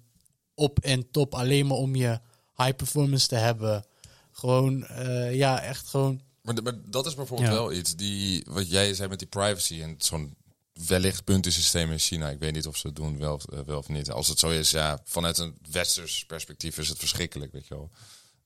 op 0.55 0.79
en 0.79 1.11
top, 1.11 1.35
alleen 1.35 1.67
maar 1.67 1.77
om 1.77 1.95
je 1.95 2.19
high 2.55 2.75
performance 2.75 3.27
te 3.27 3.35
hebben. 3.35 3.85
Gewoon, 4.31 4.85
eh, 4.87 5.35
ja, 5.35 5.61
echt 5.61 5.87
gewoon. 5.87 6.21
Maar, 6.41 6.63
maar 6.63 6.73
dat 6.85 7.05
is 7.05 7.15
bijvoorbeeld 7.15 7.49
Ja. 7.49 7.55
wel 7.55 7.73
iets 7.73 7.95
die, 7.95 8.45
wat 8.49 8.69
jij 8.69 8.93
zei 8.93 9.09
met 9.09 9.19
die 9.19 9.27
privacy 9.27 9.81
en 9.81 9.95
zo'n 9.97 10.35
wellicht 10.87 11.23
puntensysteem 11.23 11.91
in 11.91 11.99
China. 11.99 12.29
Ik 12.29 12.39
weet 12.39 12.53
niet 12.53 12.67
of 12.67 12.77
ze 12.77 12.87
het 12.87 12.95
doen, 12.95 13.17
wel, 13.17 13.41
eh, 13.53 13.59
wel 13.65 13.77
of 13.77 13.87
niet. 13.87 14.11
Als 14.11 14.27
het 14.27 14.39
zo 14.39 14.49
is, 14.49 14.69
ja, 14.71 14.99
vanuit 15.03 15.37
een 15.37 15.57
westers 15.71 16.25
perspectief 16.25 16.77
is 16.77 16.89
het 16.89 16.97
verschrikkelijk, 16.99 17.51
weet 17.51 17.67
je 17.67 17.73
wel. 17.73 17.91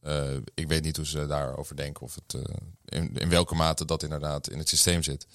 Eh, 0.02 0.36
ik 0.54 0.68
weet 0.68 0.84
niet 0.84 0.96
hoe 0.96 1.06
ze 1.06 1.28
daarover 1.28 1.76
denken 1.76 2.02
of 2.02 2.16
het, 2.16 2.34
eh, 2.34 2.56
in, 2.86 3.14
in 3.14 3.30
welke 3.30 3.56
mate 3.56 3.86
dat 3.86 4.04
inderdaad 4.04 4.50
in 4.50 4.58
het 4.58 4.70
systeem 4.70 5.04
zit. 5.04 5.28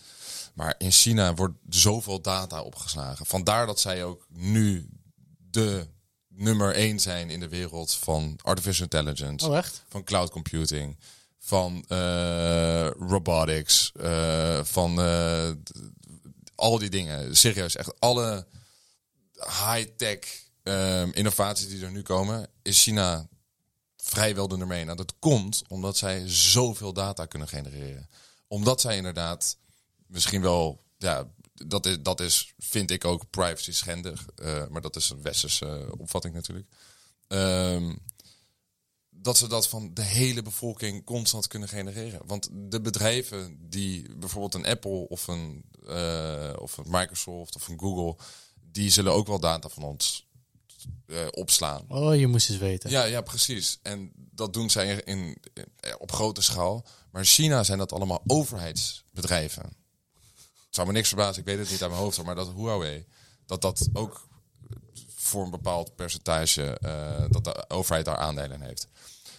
Maar 0.54 0.74
in 0.78 0.90
China 0.90 1.34
wordt 1.34 1.54
zoveel 1.68 2.20
data 2.20 2.62
opgeslagen. 2.62 3.26
Vandaar 3.26 3.66
dat 3.66 3.80
zij 3.80 4.04
ook 4.04 4.26
nu 4.28 4.88
de 5.50 5.86
nummer 6.28 6.74
één 6.74 7.00
zijn 7.00 7.30
in 7.30 7.40
de 7.40 7.48
wereld 7.48 7.94
van 7.94 8.38
artificial 8.42 8.82
intelligence 8.82 9.50
Oh, 9.50 9.62
van 9.88 10.04
cloud 10.04 10.30
computing, 10.30 10.96
van 11.38 11.84
eh, 11.88 12.90
robotics, 12.90 13.92
van 14.62 14.98
al 16.54 16.78
die 16.78 16.90
dingen. 16.90 17.36
Serieus, 17.36 17.76
echt 17.76 18.00
alle 18.00 18.46
high-tech 19.34 20.18
ehm, 20.62 21.10
innovaties 21.12 21.68
die 21.68 21.84
er 21.84 21.90
nu 21.90 22.02
komen, 22.02 22.48
is 22.62 22.82
China 22.82 23.28
vrijwel 24.08 24.48
de 24.48 24.66
één. 24.68 24.86
Nou, 24.86 24.96
dat 24.96 25.14
komt 25.18 25.62
omdat 25.68 25.96
zij 25.96 26.22
zoveel 26.28 26.92
data 26.92 27.26
kunnen 27.26 27.48
genereren. 27.48 28.08
Omdat 28.48 28.80
zij 28.80 28.96
inderdaad 28.96 29.56
misschien 30.06 30.42
wel 30.42 30.84
ja, 30.98 31.30
dat 31.54 31.86
is, 31.86 31.96
dat 32.02 32.20
is, 32.20 32.52
vind 32.58 32.90
ik 32.90 33.04
ook 33.04 33.30
privacy 33.30 33.72
schendig. 33.72 34.26
Eh, 34.34 34.66
maar 34.66 34.80
dat 34.80 34.96
is 34.96 35.10
een 35.10 35.22
westerse 35.22 35.88
opvatting 35.98 36.34
natuurlijk. 36.34 36.66
Ehm, 37.28 37.96
dat 39.10 39.36
ze 39.36 39.48
dat 39.48 39.68
van 39.68 39.94
de 39.94 40.02
hele 40.02 40.42
bevolking 40.42 41.04
constant 41.04 41.46
kunnen 41.46 41.68
genereren. 41.68 42.20
Want 42.26 42.48
de 42.52 42.80
bedrijven 42.80 43.68
die 43.68 44.16
bijvoorbeeld 44.16 44.54
een 44.54 44.66
Apple 44.66 45.08
of 45.08 45.26
een, 45.26 45.64
eh, 45.86 46.52
of 46.58 46.76
een 46.76 46.86
Microsoft 46.88 47.56
of 47.56 47.68
een 47.68 47.80
Google, 47.80 48.16
die 48.70 48.90
zullen 48.90 49.12
ook 49.12 49.26
wel 49.26 49.40
data 49.40 49.68
van 49.68 49.82
ons 49.82 50.25
eh, 51.06 51.26
opslaan. 51.30 51.84
Oh, 51.88 52.16
je 52.16 52.26
moest 52.26 52.50
eens 52.50 52.58
weten. 52.58 52.90
Ja, 52.90 53.04
ja, 53.04 53.20
precies. 53.20 53.78
En 53.82 54.12
dat 54.14 54.52
doen 54.52 54.70
zij 54.70 54.88
in, 54.88 55.04
in, 55.04 55.36
eh, 55.80 55.94
op 55.98 56.12
grote 56.12 56.40
schaal. 56.40 56.84
Maar 57.10 57.22
in 57.22 57.28
China 57.28 57.64
zijn 57.64 57.78
dat 57.78 57.92
allemaal 57.92 58.22
overheidsbedrijven. 58.26 59.62
Het 59.62 60.74
zou 60.74 60.86
me 60.86 60.92
niks 60.92 61.08
verbazen, 61.08 61.40
ik 61.40 61.48
weet 61.48 61.58
het 61.58 61.70
niet 61.70 61.82
uit 61.82 61.90
mijn 61.90 62.02
hoofd, 62.02 62.22
maar 62.22 62.34
dat 62.34 62.52
Huawei, 62.56 63.06
dat 63.46 63.62
dat 63.62 63.88
ook 63.92 64.28
voor 65.14 65.44
een 65.44 65.50
bepaald 65.50 65.94
percentage, 65.94 66.78
eh, 66.78 67.24
dat 67.28 67.44
de 67.44 67.64
overheid 67.68 68.04
daar 68.04 68.16
aandelen 68.16 68.60
heeft. 68.60 68.88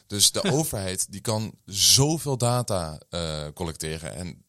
Dus 0.07 0.31
de 0.31 0.43
overheid 0.57 1.11
die 1.11 1.21
kan 1.21 1.53
zoveel 1.65 2.37
data 2.37 2.99
collecteren 3.53 4.15
en 4.15 4.45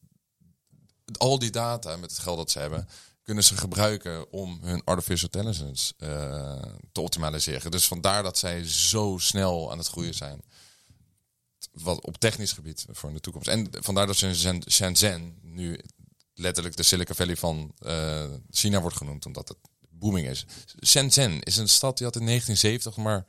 al 1.17 1.39
die 1.39 1.51
data 1.51 1.97
met 1.97 2.11
het 2.11 2.19
geld 2.19 2.37
dat 2.37 2.51
ze 2.51 2.59
hebben, 2.59 2.89
kunnen 3.29 3.47
ze 3.47 3.57
gebruiken 3.57 4.33
om 4.33 4.59
hun 4.63 4.85
artificial 4.85 5.31
intelligence 5.33 5.95
eh, 5.99 6.73
te 6.93 7.01
optimaliseren. 7.01 7.71
Dus 7.71 7.87
vandaar 7.87 8.23
dat 8.23 8.39
zij 8.39 8.69
zo 8.69 9.17
snel 9.21 9.71
aan 9.71 9.79
het 9.79 9.87
groeien 9.87 10.15
zijn. 10.15 10.43
Wat 11.73 12.05
op 12.05 12.19
technisch 12.19 12.53
gebied 12.53 12.87
voor 12.91 13.09
in 13.09 13.15
de 13.15 13.21
toekomst. 13.21 13.49
En 13.49 13.69
vandaar 13.71 14.07
dat 14.07 14.17
ze 14.17 14.27
in 14.27 14.63
Shenzhen 14.71 15.39
nu 15.43 15.81
letterlijk 16.35 16.77
de 16.77 16.83
Silicon 16.83 17.15
Valley 17.15 17.37
van 17.37 17.73
eh, 17.79 18.25
China 18.51 18.81
wordt 18.81 18.97
genoemd, 18.97 19.27
omdat 19.27 19.49
het 19.49 19.59
booming 19.89 20.29
is. 20.29 20.47
Shenzhen 20.85 21.43
is 21.43 21.57
een 21.57 21.69
stad 21.69 21.97
die 21.97 22.07
had 22.07 22.17
in 22.17 22.27
1970 22.27 22.97
maar 23.05 23.27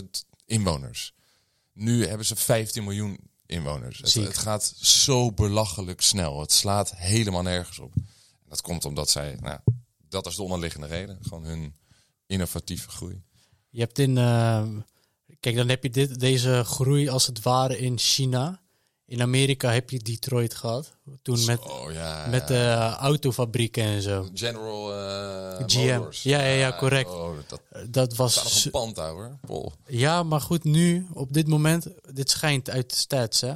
30.000 0.00 0.04
inwoners. 0.46 1.14
Nu 1.72 2.06
hebben 2.06 2.26
ze 2.26 2.36
15 2.36 2.84
miljoen 2.84 3.18
inwoners. 3.46 4.14
Het 4.14 4.38
gaat 4.38 4.74
zo 4.80 5.32
belachelijk 5.32 6.00
snel. 6.00 6.40
Het 6.40 6.52
slaat 6.52 6.96
helemaal 6.96 7.42
nergens 7.42 7.78
op. 7.78 7.92
Dat 8.50 8.60
komt 8.60 8.84
omdat 8.84 9.10
zij, 9.10 9.36
nou, 9.40 9.58
dat 10.08 10.26
is 10.26 10.36
de 10.36 10.42
onderliggende 10.42 10.86
reden. 10.86 11.18
Gewoon 11.22 11.44
hun 11.44 11.74
innovatieve 12.26 12.88
groei. 12.88 13.22
Je 13.70 13.80
hebt 13.80 13.98
in. 13.98 14.18
eh, 14.18 14.66
kijk, 15.40 15.56
dan 15.56 15.68
heb 15.68 15.82
je 15.82 15.90
dit, 15.90 16.20
deze 16.20 16.62
groei 16.64 17.08
als 17.08 17.26
het 17.26 17.42
ware 17.42 17.78
in 17.78 17.98
China. 17.98 18.60
In 19.06 19.22
Amerika 19.22 19.72
heb 19.72 19.90
je 19.90 19.98
Detroit 19.98 20.54
gehad. 20.54 20.96
Toen 21.22 21.44
met, 21.44 21.60
oh 21.60 21.92
ja. 21.92 22.26
met 22.26 22.48
de 22.48 22.94
autofabrieken 22.98 23.84
en 23.84 24.02
zo. 24.02 24.28
General 24.34 24.94
eh, 24.94 25.64
GM. 25.66 25.96
Motors. 25.98 26.22
Ja, 26.22 26.40
ja, 26.42 26.54
ja, 26.54 26.76
correct. 26.78 27.10
Oh, 27.10 27.30
dat 27.48 27.60
Dat 27.88 28.16
was. 28.16 28.64
een 28.64 28.70
pand 28.70 28.96
hoor. 28.96 29.38
Pol. 29.46 29.72
Ja, 29.86 30.22
maar 30.22 30.40
goed, 30.40 30.64
nu, 30.64 31.06
op 31.12 31.32
dit 31.32 31.48
moment, 31.48 31.86
dit 32.14 32.30
schijnt 32.30 32.70
uit 32.70 32.90
de 32.90 32.96
stats, 32.96 33.40
hè. 33.40 33.54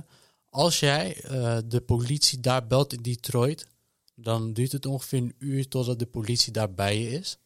Als 0.50 0.80
jij 0.80 1.20
eh, 1.22 1.58
de 1.64 1.80
politie 1.80 2.40
daar 2.40 2.66
belt 2.66 2.92
in 2.92 3.02
Detroit, 3.02 3.66
dan 4.14 4.52
duurt 4.52 4.72
het 4.72 4.86
ongeveer 4.86 5.18
een 5.18 5.34
uur 5.38 5.68
totdat 5.68 5.98
de 5.98 6.06
politie 6.06 6.52
daar 6.52 6.74
bij 6.74 7.00
je 7.00 7.10
is. 7.10 7.38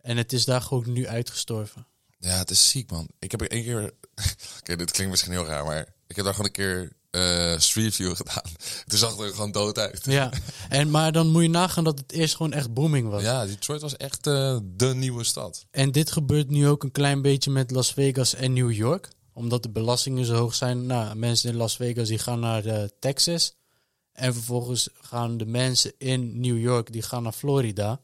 En 0.00 0.16
het 0.16 0.32
is 0.32 0.44
daar 0.44 0.62
gewoon 0.62 0.92
nu 0.92 1.06
uitgestorven. 1.06 1.86
Ja, 2.18 2.38
het 2.38 2.50
is 2.50 2.70
ziek, 2.70 2.90
man. 2.90 3.08
Ik 3.18 3.30
heb 3.30 3.40
er 3.40 3.50
één 3.50 3.62
keer... 3.62 3.82
Oké, 4.58 4.76
dit 4.76 4.90
klinkt 4.90 5.10
misschien 5.10 5.32
heel 5.32 5.46
raar, 5.46 5.64
maar 5.64 5.94
ik 6.06 6.16
heb 6.16 6.24
daar 6.24 6.34
gewoon 6.34 6.46
een 6.46 6.52
keer 6.52 6.96
eh 7.10 7.58
Street 7.58 7.94
View 7.94 8.16
gedaan. 8.16 8.42
Toen 8.86 8.98
zag 8.98 9.10
het 9.10 9.20
er 9.20 9.30
gewoon 9.30 9.52
dood 9.52 9.78
uit. 9.78 10.04
Ja, 10.04 10.30
en, 10.68 10.90
maar 10.90 11.12
dan 11.12 11.30
moet 11.30 11.42
je 11.42 11.48
nagaan 11.48 11.84
dat 11.84 11.98
het 11.98 12.12
eerst 12.12 12.36
gewoon 12.36 12.52
echt 12.52 12.74
booming 12.74 13.08
was. 13.08 13.22
Ja, 13.22 13.46
Detroit 13.46 13.80
was 13.80 13.96
echt 13.96 14.26
eh, 14.26 14.58
de 14.62 14.94
nieuwe 14.94 15.24
stad. 15.24 15.66
En 15.70 15.92
dit 15.92 16.12
gebeurt 16.12 16.50
nu 16.50 16.68
ook 16.68 16.82
een 16.82 16.90
klein 16.90 17.22
beetje 17.22 17.50
met 17.50 17.70
Las 17.70 17.92
Vegas 17.92 18.34
en 18.34 18.52
New 18.52 18.72
York. 18.72 19.08
Omdat 19.32 19.62
de 19.62 19.70
belastingen 19.70 20.24
zo 20.24 20.34
hoog 20.34 20.54
zijn. 20.54 20.86
Nou, 20.86 21.14
mensen 21.14 21.50
in 21.50 21.56
Las 21.56 21.76
Vegas 21.76 22.08
die 22.08 22.18
gaan 22.18 22.40
naar 22.40 22.64
eh, 22.64 22.84
Texas. 22.98 23.54
En 24.18 24.34
vervolgens 24.34 24.88
gaan 25.00 25.36
de 25.36 25.46
mensen 25.46 25.92
in 25.98 26.40
New 26.40 26.58
York 26.58 26.92
die 26.92 27.02
gaan 27.02 27.22
naar 27.22 27.32
Florida. 27.32 28.00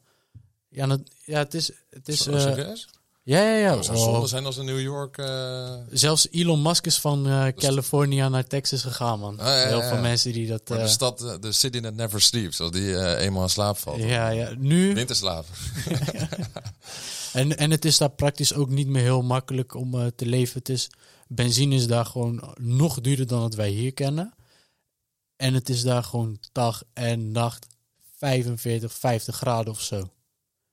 Ja, 0.68 0.86
dat, 0.86 1.00
ja 1.24 1.38
het 1.38 1.54
is... 1.54 1.70
Het 1.90 2.08
is 2.08 2.26
eh, 2.26 2.56
ja, 3.22 3.42
ja, 3.42 3.56
ja. 3.56 3.76
Het 3.76 3.84
zou 3.84 3.98
Oh, 3.98 4.04
zonde 4.04 4.26
zijn 4.26 4.44
als 4.44 4.56
in 4.56 4.64
New 4.64 4.80
York... 4.80 5.18
eh, 5.18 5.74
zelfs 5.90 6.28
Elon 6.30 6.62
Musk 6.62 6.86
is 6.86 6.98
van 6.98 7.28
eh, 7.28 7.46
California 7.56 8.28
naar 8.28 8.46
Texas 8.46 8.82
gegaan, 8.82 9.18
man. 9.18 9.38
Ah, 9.38 9.46
ja, 9.46 9.60
ja, 9.60 9.66
Heel 9.66 9.80
ja. 9.80 9.88
veel 9.88 10.00
mensen 10.00 10.32
die 10.32 10.46
dat... 10.46 10.66
de 10.66 10.88
stad, 10.88 11.38
de 11.40 11.52
city 11.52 11.80
that 11.80 11.94
never 11.94 12.20
sleeps. 12.20 12.60
Als 12.60 12.70
die 12.70 13.16
eenmaal 13.16 13.42
in 13.42 13.48
slaap 13.48 13.78
valt. 13.78 14.02
ja, 14.02 14.28
ja. 14.28 14.50
Nu... 14.58 14.94
Winterslaap. 14.94 15.46
En, 17.32 17.58
en 17.58 17.70
het 17.70 17.84
is 17.84 17.98
daar 17.98 18.10
praktisch 18.10 18.54
ook 18.54 18.68
niet 18.68 18.88
meer 18.88 19.02
heel 19.02 19.22
makkelijk 19.22 19.74
om 19.74 20.12
te 20.16 20.26
leven. 20.26 20.58
Het 20.58 20.68
is, 20.68 20.90
benzine 21.28 21.74
is 21.74 21.86
daar 21.86 22.06
gewoon 22.06 22.54
nog 22.60 23.00
duurder 23.00 23.26
dan 23.26 23.40
wat 23.40 23.54
wij 23.54 23.68
hier 23.68 23.92
kennen. 23.92 24.34
En 25.36 25.54
het 25.54 25.68
is 25.68 25.82
daar 25.82 26.02
gewoon 26.04 26.38
dag 26.52 26.82
en 26.92 27.32
nacht 27.32 27.66
45, 28.16 28.92
50 28.92 29.36
graden 29.36 29.72
of 29.72 29.80
zo. 29.80 30.10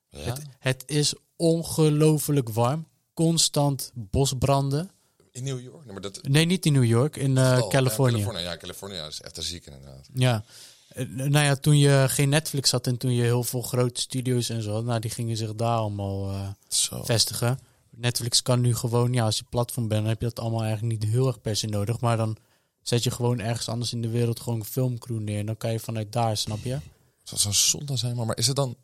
Ja? 0.10 0.20
Het, 0.20 0.42
het 0.60 0.84
is 0.86 1.14
ongelooflijk 1.36 2.50
warm. 2.50 2.88
Constant 3.14 3.92
bosbranden. 3.94 4.92
In 5.32 5.44
New 5.44 5.62
York? 5.62 5.84
Nee, 5.84 5.94
maar 5.94 6.02
dat... 6.02 6.24
Nee, 6.24 6.46
niet 6.46 6.66
in 6.66 6.74
New 6.74 6.84
York, 6.84 7.16
in 7.16 7.38
eh, 7.38 7.44
Oh, 7.44 7.58
ja, 7.60 7.68
Californië. 7.68 8.12
California. 8.12 8.42
Ja, 8.52 8.58
California 8.58 9.08
is 9.08 9.22
echt 9.22 9.38
een 9.38 9.44
ziek 9.44 9.66
inderdaad. 9.66 10.10
Ja. 10.14 10.44
Eh, 10.88 11.06
Nou 11.08 11.46
ja, 11.46 11.56
toen 11.56 11.78
je 11.78 12.06
geen 12.10 12.30
Netflix 12.30 12.72
had 12.72 12.88
en 12.88 12.98
toen 12.98 13.12
je 13.14 13.22
heel 13.24 13.44
veel 13.44 13.62
grote 13.62 14.02
studio's 14.02 14.50
en 14.50 14.62
zo 14.62 14.72
had, 14.72 14.84
nou, 14.84 15.00
die 15.00 15.12
gingen 15.12 15.38
zich 15.38 15.56
daar 15.56 15.78
allemaal 15.78 16.56
Zo. 16.68 17.04
vestigen. 17.04 17.60
Netflix 17.90 18.42
kan 18.42 18.62
nu 18.62 18.76
gewoon, 18.76 19.14
ja, 19.14 19.26
als 19.26 19.38
je 19.38 19.44
platform 19.50 19.88
bent, 19.88 20.02
dan 20.02 20.10
heb 20.10 20.22
je 20.22 20.28
dat 20.28 20.40
allemaal 20.40 20.64
eigenlijk 20.64 21.00
niet 21.02 21.12
heel 21.12 21.28
erg 21.28 21.42
per 21.42 21.56
se 21.56 21.68
nodig. 21.68 22.00
Maar 22.00 22.18
dan 22.18 22.38
zet 22.82 23.04
je 23.04 23.12
gewoon 23.12 23.40
ergens 23.40 23.70
anders 23.70 23.94
in 23.94 24.02
de 24.02 24.10
wereld 24.10 24.40
gewoon 24.40 24.60
een 24.60 24.66
filmcrew 24.66 25.20
neer. 25.20 25.40
En 25.40 25.46
dan 25.46 25.58
kan 25.58 25.72
je 25.72 25.80
vanuit 25.80 26.12
daar, 26.12 26.38
snap 26.38 26.64
je? 26.64 26.80
Dat 27.24 27.40
zou 27.40 27.54
zonde 27.54 27.98
zijn, 27.98 28.16
maar, 28.16 28.26
maar 28.26 28.38
is 28.38 28.48
het 28.48 28.56
dan, 28.56 28.76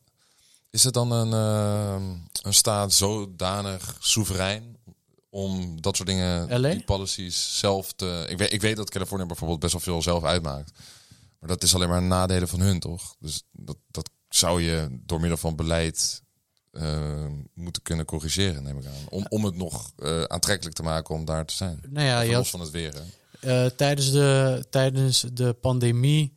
is 0.70 0.84
het 0.84 0.94
dan 0.94 1.12
een, 1.12 1.34
eh, 1.34 2.18
een 2.42 2.54
staat 2.54 2.94
zodanig 2.94 3.98
soeverein 4.00 4.78
om 5.30 5.82
dat 5.82 5.96
soort 5.96 6.08
dingen, 6.08 6.60
LA? 6.62 6.70
die 6.70 6.84
policies 6.84 7.60
zelf 7.60 7.94
te... 7.94 8.26
Ik 8.30 8.38
weet, 8.38 8.54
ik 8.54 8.62
weet 8.62 8.76
dat 8.76 8.90
Californië 8.90 9.26
bijvoorbeeld 9.26 9.60
best 9.60 9.72
wel 9.72 9.82
veel 9.82 10.02
zelf 10.02 10.24
uitmaakt. 10.24 10.72
Maar 11.40 11.50
dat 11.50 11.64
is 11.64 11.76
alleen 11.76 11.90
maar 11.90 12.04
nadelen 12.04 12.48
van 12.48 12.60
hun, 12.60 12.80
toch? 12.80 13.16
Dus 13.20 13.44
dat, 13.52 13.78
dat 13.92 14.10
zou 14.30 14.62
je 14.62 14.88
door 14.92 15.20
middel 15.20 15.38
van 15.38 15.56
beleid 15.56 16.22
eh, 16.72 17.26
moeten 17.54 17.82
kunnen 17.82 18.06
corrigeren, 18.06 18.64
neem 18.64 18.78
ik 18.78 18.86
aan. 18.86 19.10
Om, 19.10 19.26
om 19.30 19.46
het 19.46 19.56
nog 19.56 19.92
eh, 19.98 20.24
aantrekkelijk 20.24 20.76
te 20.76 20.84
maken 20.84 21.16
om 21.16 21.26
daar 21.26 21.46
te 21.46 21.54
zijn. 21.54 21.80
Nou 21.90 22.06
ja, 22.06 22.26
los 22.26 22.34
had, 22.34 22.48
van 22.48 22.60
het 22.60 22.70
weer, 22.70 22.94
hè? 22.94 23.02
Eh, 23.40 23.66
tijdens, 23.66 24.12
de, 24.12 24.66
tijdens 24.70 25.26
de 25.34 25.54
pandemie 25.54 26.34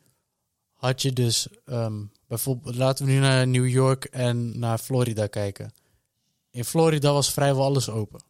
had 0.71 1.01
je 1.01 1.13
dus 1.13 1.47
ehm, 1.65 2.03
bijvoorbeeld, 2.27 2.75
laten 2.75 3.05
we 3.05 3.11
nu 3.11 3.19
naar 3.19 3.47
New 3.47 3.67
York 3.67 4.05
en 4.05 4.59
naar 4.59 4.77
Florida 4.77 5.27
kijken. 5.27 5.73
In 6.49 6.65
Florida 6.65 7.13
was 7.13 7.31
vrijwel 7.31 7.63
alles 7.63 7.89
open. 7.89 8.23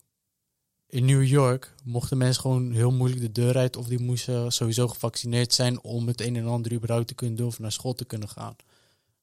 In 0.88 1.05
New 1.05 1.23
York 1.23 1.73
mochten 1.84 2.17
mensen 2.17 2.41
gewoon 2.41 2.71
heel 2.71 2.91
moeilijk 2.91 3.21
de 3.21 3.31
deur 3.31 3.57
uit 3.57 3.75
of 3.75 3.88
die 3.88 3.99
moesten 3.99 4.51
sowieso 4.51 4.88
gevaccineerd 4.88 5.53
zijn 5.53 5.84
om 5.84 6.07
het 6.07 6.21
een 6.21 6.36
en 6.36 6.47
ander 6.47 6.73
überhaupt 6.73 7.07
te 7.07 7.13
kunnen 7.13 7.36
doen 7.36 7.47
of 7.47 7.60
naar 7.60 7.71
school 7.71 7.93
te 7.93 8.05
kunnen 8.05 8.29
gaan. 8.29 8.55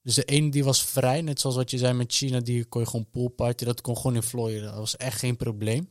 Dus 0.03 0.15
de 0.15 0.23
ene 0.23 0.51
die 0.51 0.63
was 0.63 0.83
vrij, 0.83 1.21
net 1.21 1.39
zoals 1.39 1.55
wat 1.55 1.71
je 1.71 1.77
zei 1.77 1.93
met 1.93 2.13
China, 2.13 2.39
die 2.39 2.65
kon 2.65 2.81
je 2.81 2.87
gewoon 2.87 3.09
poolparty, 3.11 3.65
dat 3.65 3.81
kon 3.81 3.97
gewoon 3.97 4.15
in 4.15 4.23
Florida. 4.23 4.65
Dat 4.65 4.75
was 4.75 4.97
echt 4.97 5.19
geen 5.19 5.37
probleem. 5.37 5.89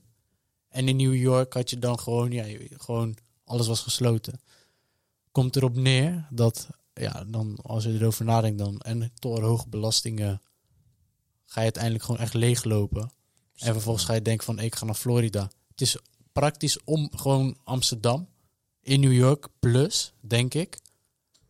En 0.69 0.89
in 0.89 0.97
New 0.97 1.15
York 1.15 1.53
had 1.53 1.71
je 1.71 1.79
dan 1.79 1.99
gewoon, 1.99 2.31
ja, 2.31 2.45
gewoon 2.77 3.17
alles 3.49 3.67
was 3.67 3.81
gesloten. 3.81 4.41
Komt 5.33 5.57
erop 5.57 5.77
neer 5.77 6.27
dat, 6.31 6.69
ja, 6.95 7.25
dan 7.25 7.59
als 7.63 7.85
je 7.85 7.93
erover 7.93 8.25
nadenkt 8.25 8.59
dan, 8.59 8.81
en 8.81 9.13
hoge 9.21 9.69
belastingen 9.69 10.41
ga 11.45 11.61
je 11.61 11.65
uiteindelijk 11.65 12.05
gewoon 12.05 12.21
echt 12.21 12.35
leeglopen. 12.35 13.11
En 13.57 13.73
vervolgens 13.73 14.05
ga 14.05 14.15
je 14.15 14.23
denken 14.23 14.45
van, 14.45 14.59
ik 14.59 14.75
ga 14.75 14.85
naar 14.85 14.95
Florida. 14.95 15.51
Het 15.71 15.81
is 15.81 15.97
praktisch 16.33 16.85
om 16.85 17.11
gewoon 17.17 17.57
Amsterdam 17.65 18.29
in 18.83 19.01
New 19.01 19.13
York 19.13 19.49
plus, 19.59 20.13
denk 20.21 20.55
ik. 20.55 20.79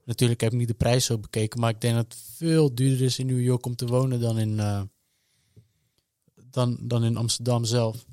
Natuurlijk 0.05 0.41
heb 0.41 0.53
ik 0.53 0.59
niet 0.59 0.69
de 0.69 0.75
prijs 0.75 1.05
zo 1.05 1.19
bekeken, 1.19 1.61
maar 1.61 1.71
ik 1.71 1.81
denk 1.81 1.95
dat 1.95 2.05
het 2.05 2.23
veel 2.37 2.75
duurder 2.75 3.07
is 3.07 3.19
in 3.19 3.27
New 3.27 3.41
York 3.41 3.67
om 3.67 3.77
te 3.77 3.87
wonen 3.87 4.21
dan 4.21 4.39
in, 4.39 4.61
eh, 4.61 4.83
dan, 6.51 6.79
dan 6.81 7.05
in 7.05 7.17
Amsterdam 7.17 7.65
zelf. 7.65 8.05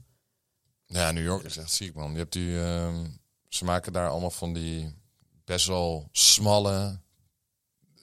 Ja, 0.86 1.12
New 1.12 1.24
York 1.24 1.44
is 1.44 1.58
echt 1.58 1.72
ziek, 1.72 1.94
man. 1.94 2.12
Je 2.12 2.18
hebt 2.18 2.34
die, 2.34 2.60
ehm, 2.60 3.06
ze 3.56 3.66
maken 3.66 3.94
daar 3.94 4.10
allemaal 4.10 4.32
van 4.32 4.54
die 4.54 4.94
best 5.46 5.68
wel 5.68 6.08
smalle, 6.12 7.00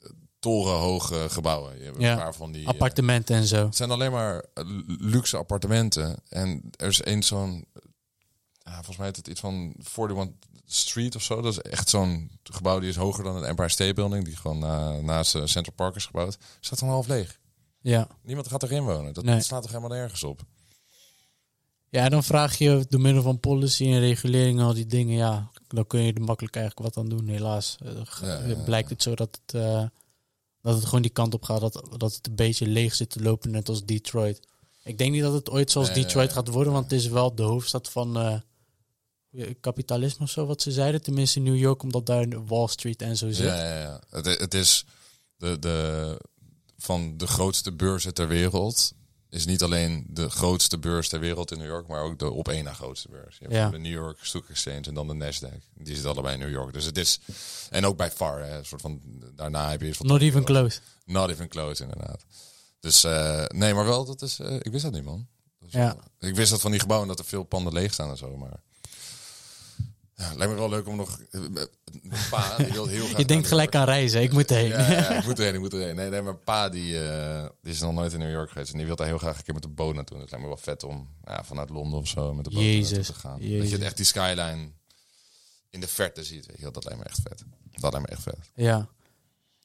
eh, 0.01 0.09
torenhoge 0.39 1.29
gebouwen. 1.29 1.77
Je 1.77 1.83
hebt 1.83 2.01
Ja, 2.01 2.11
een 2.11 2.17
paar 2.17 2.35
van 2.35 2.51
die. 2.51 2.61
eh, 2.61 2.67
Appartementen 2.67 3.35
en 3.35 3.45
zo. 3.47 3.65
het 3.65 3.75
zijn 3.75 3.91
alleen 3.91 4.11
maar 4.11 4.43
eh, 4.53 4.63
luxe 4.87 5.37
appartementen. 5.37 6.17
En 6.29 6.69
er 6.77 6.87
is 6.87 7.01
één 7.01 7.23
zo'n, 7.23 7.65
ja, 8.63 8.73
volgens 8.73 8.97
mij 8.97 9.05
heet 9.07 9.15
het 9.15 9.27
iets 9.27 9.39
van 9.39 9.75
41 9.97 10.33
Street 10.65 11.15
of 11.15 11.21
zo. 11.23 11.41
Dat 11.41 11.51
is 11.51 11.59
echt 11.61 11.89
zo'n 11.89 12.31
gebouw 12.43 12.79
die 12.79 12.89
is 12.89 12.95
hoger 12.95 13.23
dan 13.23 13.35
het 13.35 13.45
Empire 13.45 13.69
State 13.69 13.93
Building. 13.93 14.25
Die 14.25 14.35
gewoon 14.35 14.59
na, 14.59 14.99
naast 15.01 15.31
Central 15.31 15.75
Park 15.75 15.95
is 15.95 16.05
gebouwd. 16.05 16.37
Staat 16.59 16.79
dan 16.79 16.89
half 16.89 17.07
leeg. 17.07 17.39
Ja. 17.81 18.07
Niemand 18.21 18.47
gaat 18.47 18.63
erin 18.63 18.83
wonen. 18.83 19.13
Dat 19.13 19.23
Nee. 19.23 19.41
slaat 19.41 19.61
toch 19.61 19.71
helemaal 19.71 19.97
nergens 19.97 20.23
op. 20.23 20.41
Ja, 21.93 22.09
dan 22.09 22.23
vraag 22.23 22.57
je 22.57 22.85
door 22.89 23.01
middel 23.01 23.21
van 23.21 23.39
policy 23.39 23.85
en 23.85 23.99
regulering 23.99 24.61
al 24.61 24.73
die 24.73 24.85
dingen, 24.85 25.17
ja, 25.17 25.51
dan 25.67 25.87
kun 25.87 26.01
je 26.01 26.13
er 26.13 26.21
makkelijk 26.21 26.55
eigenlijk 26.55 26.95
wat 26.95 27.03
aan 27.03 27.09
doen. 27.09 27.27
Helaas 27.27 27.77
eh, 28.21 28.63
blijkt 28.63 28.89
het 28.89 29.03
zo 29.03 29.15
dat 29.15 29.39
het, 29.45 29.55
eh, 29.55 29.85
dat 30.61 30.75
het 30.75 30.85
gewoon 30.85 31.01
die 31.01 31.11
kant 31.11 31.33
op 31.33 31.43
gaat, 31.43 31.59
dat, 31.59 31.87
dat 31.97 32.15
het 32.15 32.27
een 32.27 32.35
beetje 32.35 32.67
leeg 32.67 32.95
zit 32.95 33.09
te 33.09 33.21
lopen, 33.21 33.51
net 33.51 33.69
als 33.69 33.85
Detroit. 33.85 34.39
Ik 34.83 34.97
denk 34.97 35.11
niet 35.11 35.21
dat 35.21 35.33
het 35.33 35.49
ooit 35.49 35.71
zoals 35.71 35.93
Detroit 35.93 36.33
gaat 36.33 36.47
worden, 36.47 36.73
want 36.73 36.91
het 36.91 36.99
is 36.99 37.07
wel 37.07 37.35
de 37.35 37.43
hoofdstad 37.43 37.89
van 37.89 38.17
eh, 38.17 39.49
kapitalisme 39.59 40.23
of 40.23 40.31
zo, 40.31 40.45
wat 40.45 40.61
ze 40.61 40.71
zeiden. 40.71 41.01
Tenminste 41.01 41.37
in 41.39 41.45
New 41.45 41.57
York, 41.57 41.83
omdat 41.83 42.05
daar 42.05 42.45
Wall 42.45 42.67
Street 42.67 43.01
en 43.01 43.17
zo 43.17 43.31
zit. 43.31 43.47
Ja, 43.47 43.55
ja, 43.55 43.79
ja. 43.79 44.01
Het, 44.09 44.25
het 44.25 44.53
is 44.53 44.85
de, 45.37 45.59
de, 45.59 46.17
van 46.77 47.17
de 47.17 47.27
grootste 47.27 47.71
beurzen 47.71 48.13
ter 48.13 48.27
wereld. 48.27 48.93
Is 49.33 49.45
niet 49.45 49.63
alleen 49.63 50.05
de 50.09 50.29
grootste 50.29 50.77
beurs 50.79 51.09
ter 51.09 51.19
wereld 51.19 51.51
in 51.51 51.57
New 51.57 51.67
York, 51.67 51.87
maar 51.87 52.01
ook 52.01 52.19
de 52.19 52.29
op 52.31 52.47
één 52.47 52.63
na 52.63 52.73
grootste 52.73 53.09
beurs. 53.09 53.37
Je 53.37 53.43
hebt 53.43 53.55
Ja. 53.55 53.69
de 53.69 53.77
New 53.77 53.91
York 53.91 54.17
Stock 54.21 54.49
Exchange 54.49 54.81
en 54.81 54.93
dan 54.93 55.07
de 55.07 55.13
Nasdaq. 55.13 55.57
Die 55.73 55.93
zitten 55.93 56.11
allebei 56.11 56.33
in 56.33 56.39
New 56.39 56.49
York. 56.51 56.73
Dus 56.73 56.85
het 56.85 56.97
is. 56.97 57.19
En 57.69 57.85
ook 57.85 57.97
bij 57.97 58.11
FAR, 58.11 58.39
hè, 58.43 58.57
een 58.57 58.65
soort 58.65 58.81
van. 58.81 59.01
Daarna 59.35 59.69
heb 59.69 59.81
je. 59.81 59.93
soort 59.93 60.07
Not 60.09 60.21
even 60.21 60.43
close. 60.43 60.79
Not 61.05 61.29
even 61.29 61.47
close, 61.47 61.83
inderdaad. 61.83 62.23
Dus 62.79 63.03
eh, 63.03 63.45
nee, 63.47 63.73
maar 63.73 63.85
wel, 63.85 64.05
dat 64.05 64.21
is. 64.21 64.39
eh, 64.39 64.55
ik 64.55 64.71
wist 64.71 64.83
dat 64.83 64.93
niet, 64.93 65.03
man. 65.03 65.27
Dat 65.59 65.67
is 65.69 65.75
Ja. 65.75 65.95
wel- 66.19 66.29
ik 66.29 66.35
wist 66.35 66.51
dat 66.51 66.61
van 66.61 66.71
die 66.71 66.79
gebouwen 66.79 67.07
dat 67.09 67.19
er 67.19 67.25
veel 67.25 67.43
panden 67.43 67.73
leeg 67.73 67.93
staan 67.93 68.09
en 68.09 68.17
zo, 68.17 68.37
maar. 68.37 68.61
Ja, 70.15 70.33
lijkt 70.35 70.53
me 70.53 70.59
wel 70.59 70.69
leuk 70.69 70.87
om 70.87 70.95
nog. 70.95 71.19
eh, 71.31 71.41
Mijn 71.51 71.67
pa, 72.29 72.57
die 72.57 72.71
wil 72.71 72.87
heel 72.87 73.05
graag. 73.07 73.17
Je 73.17 73.25
denkt 73.25 73.47
gelijk 73.47 73.75
aan 73.75 73.85
reizen, 73.85 74.21
ik 74.21 74.31
moet 74.31 74.51
erheen. 74.51 74.69
Ja, 74.69 74.91
ja, 74.91 75.09
ik 75.19 75.25
moet 75.25 75.39
erheen, 75.39 75.53
ik 75.53 75.59
moet 75.59 75.73
erheen. 75.73 75.95
Nee, 75.95 76.09
nee, 76.09 76.21
mijn 76.21 76.43
pa 76.43 76.69
die, 76.69 77.07
eh, 77.09 77.45
die 77.61 77.71
is 77.73 77.79
nog 77.79 77.93
nooit 77.93 78.13
in 78.13 78.19
New 78.19 78.31
York 78.31 78.49
geweest. 78.51 78.71
En 78.71 78.77
die 78.77 78.85
wil 78.87 78.95
daar 78.95 79.07
heel 79.07 79.17
graag 79.17 79.37
een 79.37 79.43
keer 79.43 79.53
met 79.53 79.63
de 79.63 79.69
boot 79.69 79.95
naartoe. 79.95 80.17
Dat 80.17 80.29
lijkt 80.29 80.45
me 80.45 80.51
wel 80.53 80.61
vet 80.63 80.83
om 80.83 81.09
ja, 81.25 81.43
vanuit 81.43 81.69
Londen 81.69 81.99
of 81.99 82.07
zo 82.07 82.33
met 82.33 82.45
de 82.45 82.51
boot 82.51 82.63
Jezus, 82.63 83.07
te 83.07 83.13
gaan. 83.13 83.39
Dat 83.39 83.47
Jezus. 83.49 83.69
je 83.69 83.77
echt 83.85 83.97
die 83.97 84.05
skyline 84.05 84.69
in 85.69 85.79
de 85.79 85.87
verte 85.87 86.23
ziet. 86.23 86.45
Weet 86.45 86.59
je, 86.59 86.71
dat 86.71 86.83
lijkt 86.83 86.99
me 86.99 87.05
echt 87.05 87.19
vet. 87.23 87.43
Dat 87.71 87.91
lijkt 87.91 88.07
me 88.09 88.13
echt 88.15 88.23
vet. 88.23 88.37
Ja, 88.55 88.87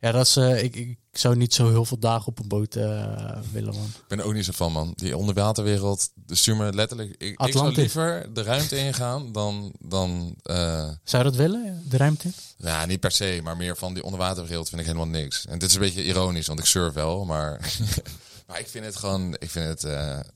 ja 0.01 0.13
dat 0.13 0.27
is, 0.27 0.37
eh, 0.37 0.63
ik, 0.63 0.77
ik 0.77 0.99
zou 1.13 1.37
niet 1.37 1.55
zo 1.55 1.69
heel 1.69 1.85
veel 1.85 1.99
dagen 1.99 2.27
op 2.27 2.39
een 2.39 2.49
boot 2.49 2.75
eh, 2.75 3.39
willen, 3.53 3.75
man. 3.75 3.85
Ik 3.85 4.09
ben 4.09 4.19
er 4.19 4.25
ook 4.25 4.35
niet 4.35 4.45
zo 4.45 4.53
van, 4.55 4.73
man. 4.73 4.93
Die 4.97 5.17
onderwaterwereld, 5.17 6.11
de 6.15 6.35
stuur 6.35 6.57
me 6.57 6.73
letterlijk... 6.73 7.15
Ik, 7.19 7.41
ik 7.41 7.53
zou 7.53 7.73
liever 7.73 8.35
de 8.35 8.43
ruimte 8.43 8.77
ingaan 8.77 9.33
dan... 9.33 9.73
dan 9.79 10.35
eh, 10.43 10.91
Zou 11.05 11.25
je 11.25 11.31
dat 11.31 11.39
willen, 11.39 11.85
de 11.89 11.97
ruimte 11.97 12.27
in? 12.27 12.35
ja, 12.57 12.87
niet 12.87 13.01
per 13.01 13.11
se, 13.11 13.41
maar 13.43 13.57
meer 13.57 13.77
van 13.77 13.95
die 13.95 14.03
onderwaterwereld 14.03 14.69
vind 14.69 14.81
ik 14.81 14.87
helemaal 14.87 15.09
niks. 15.09 15.47
En 15.47 15.59
dit 15.59 15.69
is 15.69 15.75
een 15.75 15.81
beetje 15.81 16.05
ironisch, 16.05 16.47
want 16.47 16.59
ik 16.59 16.67
surf 16.67 16.95
wel, 16.95 17.25
maar... 17.25 17.75
maar 18.47 18.59
ik 18.59 18.69
vind 18.69 18.85
het 18.85 18.97
gewoon... 18.97 19.35
Ik 19.39 19.51
vind 19.51 19.67
het, 19.67 19.83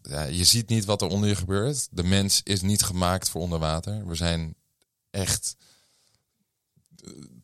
ja, 0.02 0.22
je 0.22 0.44
ziet 0.44 0.68
niet 0.68 0.84
wat 0.84 1.02
er 1.02 1.08
onder 1.08 1.28
je 1.28 1.36
gebeurt. 1.36 1.88
De 1.90 2.04
mens 2.04 2.40
is 2.44 2.60
niet 2.62 2.82
gemaakt 2.82 3.28
voor 3.28 3.40
onder 3.40 3.58
water. 3.58 4.06
We 4.06 4.14
zijn 4.14 4.54
echt 5.10 5.56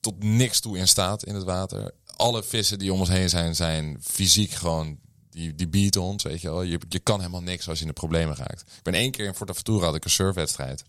tot 0.00 0.22
niks 0.22 0.60
toe 0.60 0.78
in 0.78 0.88
staat 0.88 1.24
in 1.24 1.34
het 1.34 1.44
water. 1.44 1.94
Alle 2.18 2.42
vissen 2.42 2.78
die 2.78 2.92
om 2.92 3.00
ons 3.00 3.08
heen 3.08 3.28
zijn, 3.28 3.54
zijn 3.54 3.98
fysiek 4.02 4.50
gewoon... 4.50 4.98
Die, 5.30 5.54
die 5.54 6.00
ons, 6.00 6.22
weet 6.22 6.40
je 6.40 6.48
wel. 6.50 6.62
Je, 6.62 6.80
je 6.88 6.98
kan 6.98 7.18
helemaal 7.18 7.42
niks 7.42 7.68
als 7.68 7.78
je 7.78 7.84
in 7.84 7.90
de 7.90 8.00
problemen 8.00 8.36
raakt. 8.36 8.60
Ik 8.60 8.82
ben 8.82 8.94
één 8.94 9.10
keer 9.10 9.26
in 9.26 9.34
Fortaventura 9.34 9.84
had 9.84 9.94
ik 9.94 10.04
een 10.04 10.10
surfwedstrijd. 10.10 10.84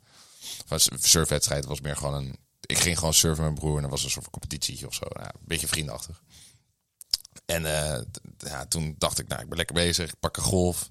Of 0.70 0.88
een 0.92 1.00
surfwedstrijd 1.00 1.65
was 1.65 1.82
meer 1.82 1.96
gewoon 1.96 2.13
een... 2.13 2.38
Ik 2.65 2.78
ging 2.78 2.98
gewoon 2.98 3.13
surfen 3.13 3.44
met 3.44 3.52
mijn 3.52 3.63
broer 3.63 3.76
en 3.76 3.82
dat 3.82 3.92
was 3.92 4.04
een 4.04 4.10
soort 4.10 4.24
van 4.24 4.34
competitietje 4.34 4.88
of 4.88 4.94
zo. 4.94 5.06
Nou, 5.10 5.28
een 5.28 5.46
beetje 5.46 5.68
vriendachtig. 5.68 6.22
En 7.46 7.65
eh, 7.65 8.02
ja, 8.38 8.65
toen 8.65 8.96
dacht 8.98 9.20
ik, 9.20 9.28
nou, 9.28 9.42
ik 9.42 9.48
ben 9.48 9.58
lekker 9.58 9.76
bezig. 9.76 10.10
Ik 10.10 10.20
pak 10.20 10.38
een 10.38 10.44
golf. 10.44 10.89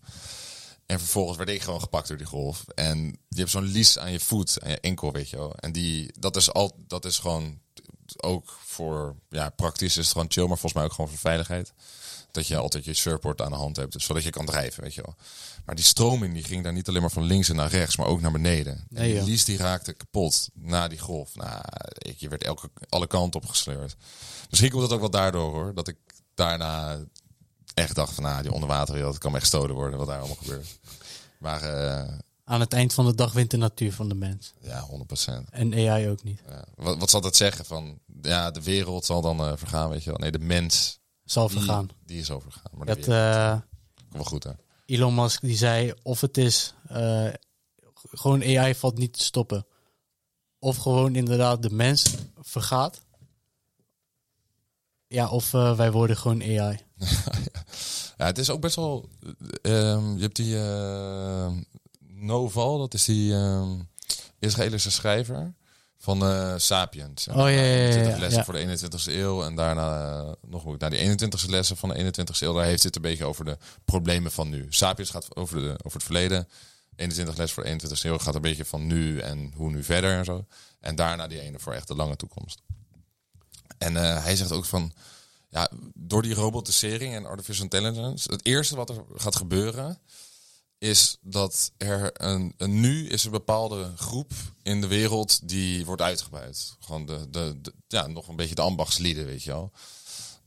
En 0.86 0.98
vervolgens 0.98 1.36
werd 1.36 1.48
ik 1.48 1.62
gewoon 1.62 1.80
gepakt 1.80 2.08
door 2.08 2.16
die 2.16 2.26
golf. 2.26 2.64
En 2.74 2.98
je 3.28 3.38
hebt 3.38 3.50
zo'n 3.50 3.62
lies 3.62 3.98
aan 3.98 4.12
je 4.12 4.20
voet, 4.20 4.62
aan 4.62 4.70
je 4.70 4.80
enkel, 4.80 5.12
weet 5.12 5.30
je 5.30 5.36
wel. 5.36 5.54
En 5.54 5.72
die, 5.72 6.12
dat 6.18 6.36
is 6.36 6.52
al, 6.52 6.84
dat 6.86 7.04
is 7.04 7.18
gewoon 7.18 7.60
ook 8.16 8.58
voor, 8.66 9.14
ja, 9.28 9.48
praktisch 9.50 9.96
is 9.96 10.04
het 10.04 10.12
gewoon 10.12 10.30
chill, 10.30 10.42
maar 10.46 10.58
volgens 10.58 10.72
mij 10.72 10.84
ook 10.84 10.92
gewoon 10.92 11.10
voor 11.10 11.18
veiligheid. 11.18 11.72
Dat 12.30 12.46
je 12.46 12.56
altijd 12.56 12.84
je 12.84 12.94
surfboard 12.94 13.40
aan 13.40 13.50
de 13.50 13.56
hand 13.56 13.76
hebt, 13.76 14.02
zodat 14.02 14.22
je 14.22 14.30
kan 14.30 14.46
drijven, 14.46 14.82
weet 14.82 14.94
je 14.94 15.02
wel. 15.02 15.14
Maar 15.64 15.74
die 15.74 15.84
stroming 15.84 16.34
die 16.34 16.44
ging 16.44 16.62
daar 16.64 16.72
niet 16.72 16.88
alleen 16.88 17.00
maar 17.00 17.10
van 17.10 17.22
links 17.24 17.48
en 17.48 17.56
naar 17.56 17.70
rechts, 17.70 17.96
maar 17.96 18.06
ook 18.06 18.20
naar 18.20 18.32
beneden. 18.32 18.72
En 18.72 18.86
Nee, 18.88 19.06
die 19.08 19.14
joh. 19.16 19.24
lies 19.24 19.44
die 19.44 19.56
raakte 19.56 19.92
kapot 19.92 20.48
na 20.54 20.88
die 20.88 20.98
golf. 20.98 21.34
Nou, 21.34 21.60
ik, 21.98 22.18
je 22.18 22.28
werd 22.28 22.44
elke, 22.44 22.70
alle 22.88 23.06
kanten 23.06 23.40
op 23.42 23.48
gesleurd. 23.48 23.96
Misschien 24.50 24.70
komt 24.70 24.82
het 24.82 24.92
ook 24.92 25.00
wel 25.00 25.10
daardoor 25.10 25.50
hoor, 25.52 25.74
dat 25.74 25.88
ik 25.88 25.96
daarna 26.34 26.98
echt 27.74 27.94
dacht 27.94 28.14
van, 28.14 28.22
nou, 28.24 28.42
die 28.42 28.52
onderwaterwereld 28.52 29.18
kan 29.18 29.30
me 29.32 29.36
echt 29.38 29.46
stolen 29.46 29.74
worden, 29.74 29.98
wat 29.98 30.08
daar 30.08 30.18
allemaal 30.18 30.36
gebeurt. 30.36 30.78
Maar 31.38 31.62
eh, 31.62 32.12
Aan 32.48 32.60
het 32.60 32.72
eind 32.72 32.94
van 32.94 33.06
de 33.06 33.14
dag 33.14 33.32
wint 33.32 33.50
de 33.50 33.56
natuur 33.56 33.92
van 33.92 34.08
de 34.08 34.14
mens. 34.14 34.52
ja, 34.60 34.86
100%. 34.86 35.50
En 35.50 35.74
AI 35.74 36.08
ook 36.08 36.22
niet. 36.22 36.40
Ja. 36.48 36.64
Wat, 36.74 36.98
wat 36.98 37.10
zal 37.10 37.20
dat 37.20 37.36
zeggen? 37.36 37.64
Van, 37.64 37.98
ja, 38.22 38.50
de 38.50 38.62
wereld 38.62 39.04
zal 39.04 39.20
dan 39.20 39.40
eh, 39.40 39.52
vergaan, 39.56 39.90
weet 39.90 40.04
je 40.04 40.10
wel. 40.10 40.18
Nee, 40.18 40.30
de 40.30 40.38
mens, 40.38 40.98
Zal 41.24 41.48
die, 41.48 41.56
vergaan. 41.58 41.88
die 42.06 42.20
is 42.20 42.30
overgaan. 42.30 42.72
Maar 42.76 42.86
Dat, 42.86 42.96
komt 42.96 43.08
wel 44.12 44.24
goed, 44.24 44.44
hè? 44.44 44.50
Elon 44.86 45.14
Musk 45.14 45.40
die 45.40 45.56
zei 45.56 45.92
of 46.02 46.20
het 46.20 46.36
is 46.36 46.74
eh, 46.88 47.28
gewoon 47.94 48.42
AI 48.42 48.74
valt 48.74 48.98
niet 48.98 49.12
te 49.12 49.22
stoppen. 49.22 49.66
Of 50.58 50.76
gewoon 50.76 51.14
inderdaad 51.14 51.62
de 51.62 51.70
mens 51.70 52.14
vergaat. 52.40 53.00
Ja, 55.06 55.28
of 55.28 55.50
wij 55.50 55.92
worden 55.92 56.16
gewoon 56.16 56.42
AI. 56.42 56.78
Ja, 58.18 58.26
het 58.26 58.38
is 58.38 58.50
ook 58.50 58.60
best 58.60 58.76
wel... 58.76 59.08
eh, 59.62 59.92
ehm, 59.92 60.14
je 60.16 60.20
hebt 60.20 60.36
die 60.36 60.54
Noval, 62.20 62.78
dat 62.78 62.94
is 62.94 63.04
die 63.04 63.34
ehm 63.34 63.80
Israëlische 64.38 64.90
schrijver 64.90 65.54
van 65.98 66.22
eh, 66.22 66.54
Sapiens. 66.56 67.26
En 67.26 67.34
Oh, 67.34 67.40
ja, 67.40 67.48
ja, 67.48 67.62
ja, 67.62 67.86
21 67.86 68.12
ja, 68.12 68.18
lessen 68.18 68.44
voor 68.44 68.54
de 68.54 68.78
21ste 68.78 69.12
eeuw. 69.12 69.42
En 69.42 69.54
daarna 69.54 70.18
eh, 70.20 70.32
nog 70.46 70.62
goed. 70.62 70.80
Naar 70.80 70.90
die 70.90 71.18
21ste 71.18 71.50
lessen 71.50 71.76
van 71.76 71.88
de 71.88 72.04
21ste 72.04 72.38
eeuw. 72.38 72.52
Daar 72.54 72.64
heeft 72.64 72.82
het 72.82 72.96
een 72.96 73.02
beetje 73.02 73.24
over 73.24 73.44
de 73.44 73.58
problemen 73.84 74.32
van 74.32 74.48
nu. 74.48 74.66
Sapiens 74.68 75.10
gaat 75.10 75.36
over, 75.36 75.60
de, 75.60 75.70
over 75.70 75.92
het 75.92 76.02
verleden. 76.02 76.48
21 76.96 77.36
les 77.36 77.52
voor 77.52 77.64
de 77.64 77.70
21ste 77.70 78.02
eeuw 78.02 78.18
gaat 78.18 78.34
een 78.34 78.40
beetje 78.40 78.64
van 78.64 78.86
nu 78.86 79.18
en 79.18 79.52
hoe 79.56 79.70
nu 79.70 79.84
verder 79.84 80.18
en 80.18 80.24
zo. 80.24 80.44
En 80.80 80.96
daarna 80.96 81.26
die 81.26 81.40
ene 81.40 81.58
voor 81.58 81.72
echt 81.72 81.88
de 81.88 81.94
lange 81.94 82.16
toekomst. 82.16 82.62
En 83.78 83.96
eh, 83.96 84.22
hij 84.22 84.36
zegt 84.36 84.52
ook 84.52 84.64
van, 84.64 84.92
ja, 85.48 85.70
door 85.94 86.22
die 86.22 86.34
robotisering 86.34 87.14
en 87.14 87.26
artificial 87.26 87.64
intelligence, 87.64 88.32
het 88.32 88.46
eerste 88.46 88.76
wat 88.76 88.90
er 88.90 89.04
gaat 89.16 89.36
gebeuren 89.36 89.98
is 90.78 91.16
dat 91.20 91.72
er 91.76 92.10
een, 92.12 92.54
nu 92.66 93.08
is 93.08 93.24
een 93.24 93.30
bepaalde 93.30 93.92
groep 93.96 94.32
in 94.62 94.80
de 94.80 94.86
wereld 94.86 95.48
die 95.48 95.84
wordt 95.84 96.02
uitgebuit. 96.02 96.76
Gewoon 96.80 97.06
de, 97.06 97.26
de, 97.30 97.58
de- 97.62 97.74
ja, 97.88 98.06
nog 98.06 98.28
een 98.28 98.36
beetje 98.36 98.54
de 98.54 98.60
ambachtslieden, 98.60 99.26
weet 99.26 99.42
je 99.42 99.50
wel. 99.50 99.72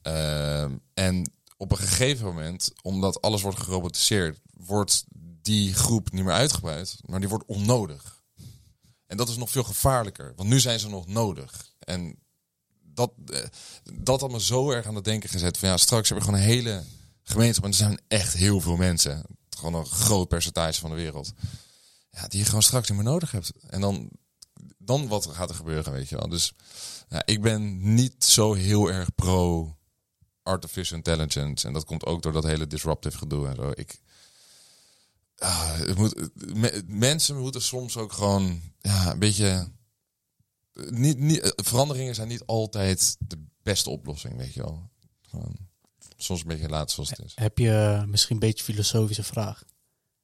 Ehm, 0.02 0.78
en 0.94 1.32
op 1.58 1.72
een 1.72 1.78
gegeven 1.78 2.26
moment, 2.26 2.72
omdat 2.82 3.22
alles 3.22 3.42
wordt 3.42 3.60
gerobotiseerd, 3.60 4.40
wordt 4.58 5.04
die 5.42 5.74
groep 5.74 6.12
niet 6.12 6.24
meer 6.24 6.34
uitgebuit, 6.34 6.96
maar 7.06 7.20
die 7.20 7.30
wordt 7.30 7.46
onnodig. 7.48 8.24
En 9.08 9.18
dat 9.18 9.30
is 9.30 9.38
nog 9.38 9.50
veel 9.50 9.64
gevaarlijker, 9.64 10.34
want 10.36 10.50
nu 10.50 10.60
zijn 10.60 10.80
ze 10.80 10.90
nog 10.90 11.08
nodig. 11.08 11.74
En 11.80 12.16
dat, 12.82 13.12
eh, 13.32 13.40
dat 13.94 14.22
had 14.22 14.32
me 14.32 14.42
zo 14.42 14.72
erg 14.72 14.86
aan 14.86 14.96
het 14.96 15.04
denken 15.04 15.30
gezet. 15.30 15.58
Van 15.58 15.70
ja, 15.70 15.78
straks 15.78 16.10
hebben 16.10 16.28
we 16.28 16.34
gewoon 16.34 16.48
een 16.48 16.56
hele 16.56 16.84
gemeenschap. 17.24 17.64
En 17.64 17.70
er 17.70 17.76
zijn 17.76 18.00
echt 18.08 18.34
heel 18.34 18.62
veel 18.62 18.76
mensen. 18.76 19.24
Gewoon 19.58 19.74
een 19.74 19.86
groot 19.86 20.28
percentage 20.28 20.80
van 20.80 20.90
de 20.90 20.96
wereld. 20.96 21.34
Ja, 22.12 22.28
die 22.28 22.40
je 22.40 22.46
gewoon 22.46 22.62
straks 22.64 22.90
niet 22.90 22.98
meer 22.98 23.08
nodig 23.12 23.32
hebt. 23.32 23.52
En 23.68 23.82
dan, 23.82 24.10
dan 24.78 25.08
wat 25.08 25.26
gaat 25.28 25.50
er 25.50 25.56
gebeuren, 25.56 25.94
weet 25.94 26.10
je 26.10 26.18
wel. 26.18 26.30
Dus 26.30 26.54
ja, 27.10 27.26
ik 27.26 27.42
ben 27.42 27.94
niet 27.94 28.24
zo 28.24 28.54
heel 28.54 28.92
erg 28.92 29.16
pro 29.16 29.76
artificial 30.44 30.98
intelligence. 30.98 31.68
En 31.68 31.74
dat 31.74 31.86
komt 31.86 32.06
ook 32.06 32.22
door 32.22 32.32
dat 32.32 32.44
hele 32.44 32.68
disruptive 32.68 33.18
gedoe 33.18 33.48
en 33.48 33.56
zo. 33.56 33.72
Ik, 33.76 34.00
het 35.36 35.98
moet, 35.98 36.30
me- 36.56 36.84
mensen 36.88 37.38
moeten 37.38 37.62
soms 37.62 37.98
ook 37.98 38.14
gewoon 38.14 38.62
ja, 38.80 39.12
een 39.12 39.20
beetje 39.20 39.72
niet, 40.74 41.18
niet, 41.18 41.54
veranderingen 41.56 42.16
zijn 42.16 42.28
niet 42.28 42.46
altijd 42.46 43.16
de 43.20 43.46
beste 43.64 43.90
oplossing, 43.90 44.38
weet 44.38 44.54
je 44.54 44.62
wel. 44.62 44.90
Gewoon, 45.22 45.56
soms 46.24 46.42
een 46.42 46.48
beetje 46.48 46.70
laat 46.70 46.92
zoals 46.92 47.10
het 47.10 47.20
is. 47.20 47.32
Heb 47.36 47.58
je 47.58 48.04
misschien 48.08 48.34
een 48.36 48.40
beetje 48.48 48.64
filosofische 48.64 49.24
vraag? 49.24 49.64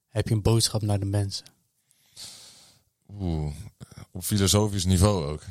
Heb 0.08 0.28
je 0.28 0.34
een 0.34 0.42
boodschap 0.42 0.82
naar 0.82 0.98
de 0.98 1.06
mensen? 1.06 1.46
Oeh, 3.20 3.52
op 4.12 4.24
filosofisch 4.24 4.84
niveau 4.84 5.24
ook. 5.26 5.42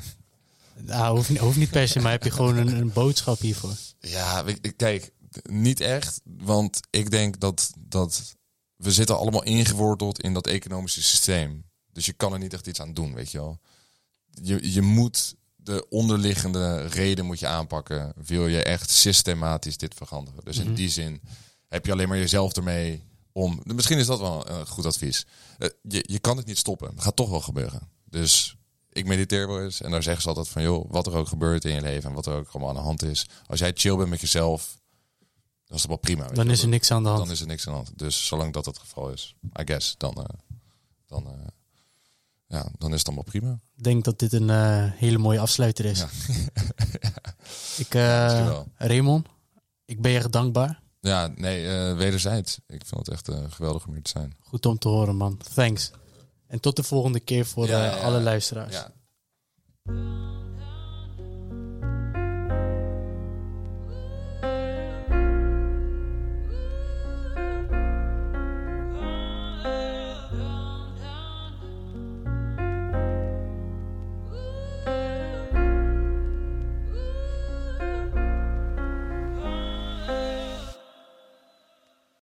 Nou, 0.76 1.16
hoeft, 1.16 1.28
niet- 1.28 1.38
hoeft 1.38 1.56
niet 1.56 1.70
per 1.70 1.88
se, 1.88 2.00
maar 2.00 2.10
heb 2.12 2.22
je 2.24 2.30
gewoon 2.30 2.56
een, 2.56 2.76
een 2.76 2.92
boodschap 2.92 3.38
hiervoor? 3.38 3.74
Ja, 4.00 4.44
kijk, 4.76 5.10
niet 5.42 5.80
echt. 5.80 6.20
Want 6.24 6.80
ik 6.90 7.10
denk 7.10 7.40
dat, 7.40 7.70
dat 7.78 8.36
we 8.76 8.92
zitten 8.92 9.18
allemaal 9.18 9.42
ingeworteld 9.42 10.22
in 10.22 10.34
dat 10.34 10.46
economische 10.46 11.02
systeem. 11.02 11.64
Dus 11.92 12.06
je 12.06 12.12
kan 12.12 12.32
er 12.32 12.38
niet 12.38 12.52
echt 12.52 12.66
iets 12.66 12.80
aan 12.80 12.94
doen, 12.94 13.14
weet 13.14 13.30
je 13.30 13.38
wel. 13.38 13.58
je, 14.42 14.72
je 14.72 14.82
moet 14.82 15.34
de 15.68 15.86
onderliggende 15.88 16.82
reden 16.86 17.24
moet 17.24 17.38
je 17.38 17.46
aanpakken. 17.46 18.12
Wil 18.16 18.46
je 18.46 18.62
echt 18.62 18.90
systematisch 18.90 19.76
dit 19.76 19.94
veranderen? 19.94 20.44
Dus 20.44 20.58
in 20.58 20.64
Mhm. 20.66 20.74
die 20.74 20.88
zin 20.88 21.20
heb 21.68 21.86
je 21.86 21.92
alleen 21.92 22.08
maar 22.08 22.18
jezelf 22.18 22.52
ermee 22.56 23.04
om. 23.32 23.60
Misschien 23.64 23.98
is 23.98 24.06
dat 24.06 24.20
wel 24.20 24.48
een 24.50 24.66
goed 24.66 24.86
advies. 24.86 25.26
Eh, 25.58 25.68
je, 25.82 26.04
je 26.06 26.18
kan 26.18 26.36
het 26.36 26.46
niet 26.46 26.58
stoppen. 26.58 26.90
Het 26.90 27.02
gaat 27.02 27.16
toch 27.16 27.30
wel 27.30 27.40
gebeuren. 27.40 27.80
Dus 28.04 28.56
ik 28.92 29.06
mediteer 29.06 29.46
wel 29.48 29.62
eens 29.62 29.80
en 29.80 29.90
daar 29.90 30.02
zeggen 30.02 30.22
ze 30.22 30.28
altijd 30.28 30.48
van 30.48 30.62
joh, 30.62 30.90
wat 30.90 31.06
er 31.06 31.14
ook 31.14 31.28
gebeurt 31.28 31.64
in 31.64 31.74
je 31.74 31.80
leven 31.80 32.08
en 32.08 32.14
wat 32.14 32.26
er 32.26 32.34
ook 32.34 32.48
allemaal 32.48 32.68
aan 32.68 32.74
de 32.76 32.80
hand 32.80 33.02
is. 33.02 33.26
Als 33.46 33.58
jij 33.60 33.72
chill 33.74 33.96
bent 33.96 34.08
met 34.08 34.20
jezelf, 34.20 34.80
dan 35.64 35.76
is 35.76 35.82
dat 35.82 35.86
wel 35.90 35.96
prima. 35.96 36.28
Dan 36.28 36.50
is 36.50 36.62
er 36.62 36.68
niks 36.68 36.90
aan 36.90 37.02
de 37.02 37.08
hand. 37.08 37.22
dan 37.22 37.30
is 37.32 37.40
er 37.40 37.46
niks 37.46 37.66
aan 37.66 37.72
de 37.72 37.78
hand. 37.84 37.98
Dus 37.98 38.26
zolang 38.26 38.52
dat 38.52 38.64
het 38.66 38.78
geval 38.78 39.10
is, 39.10 39.34
I 39.60 39.62
guess, 39.64 39.94
dan, 39.98 40.14
eh, 40.14 40.24
dan, 41.06 41.26
eh, 41.26 41.32
ja, 42.48 42.66
dan 42.78 42.92
is 42.92 42.98
het 42.98 43.06
allemaal 43.06 43.24
prima. 43.24 43.58
Ik 43.76 43.82
denk 43.84 44.04
dat 44.04 44.18
dit 44.18 44.32
een 44.32 44.50
eh, 44.50 44.84
hele 44.92 45.18
mooie 45.18 45.38
afsluiter 45.38 45.84
is. 45.84 45.98
Ja. 45.98 46.08
Ik, 47.78 47.92
wel. 47.92 48.66
Raymond, 48.76 49.26
ik 49.84 50.00
ben 50.00 50.10
je 50.10 50.18
erg 50.18 50.30
dankbaar. 50.30 50.80
Ja, 51.00 51.26
nee, 51.36 51.68
eh, 51.68 51.96
wederzijds. 51.96 52.58
Ik 52.66 52.86
vind 52.86 53.06
het 53.06 53.08
echt 53.08 53.30
geweldig 53.54 53.86
om 53.86 53.92
hier 53.92 54.02
te 54.02 54.10
zijn. 54.10 54.36
Goed 54.40 54.66
om 54.66 54.78
te 54.78 54.88
horen, 54.88 55.16
man. 55.16 55.38
Thanks. 55.54 55.90
En 56.46 56.60
tot 56.60 56.76
de 56.76 56.82
volgende 56.82 57.20
keer 57.20 57.46
voor 57.46 57.66
Ja, 57.66 57.84
ja, 57.84 57.96
ja. 57.96 58.02
alle 58.02 58.20
luisteraars. 58.20 58.74
Ja, 58.74 58.92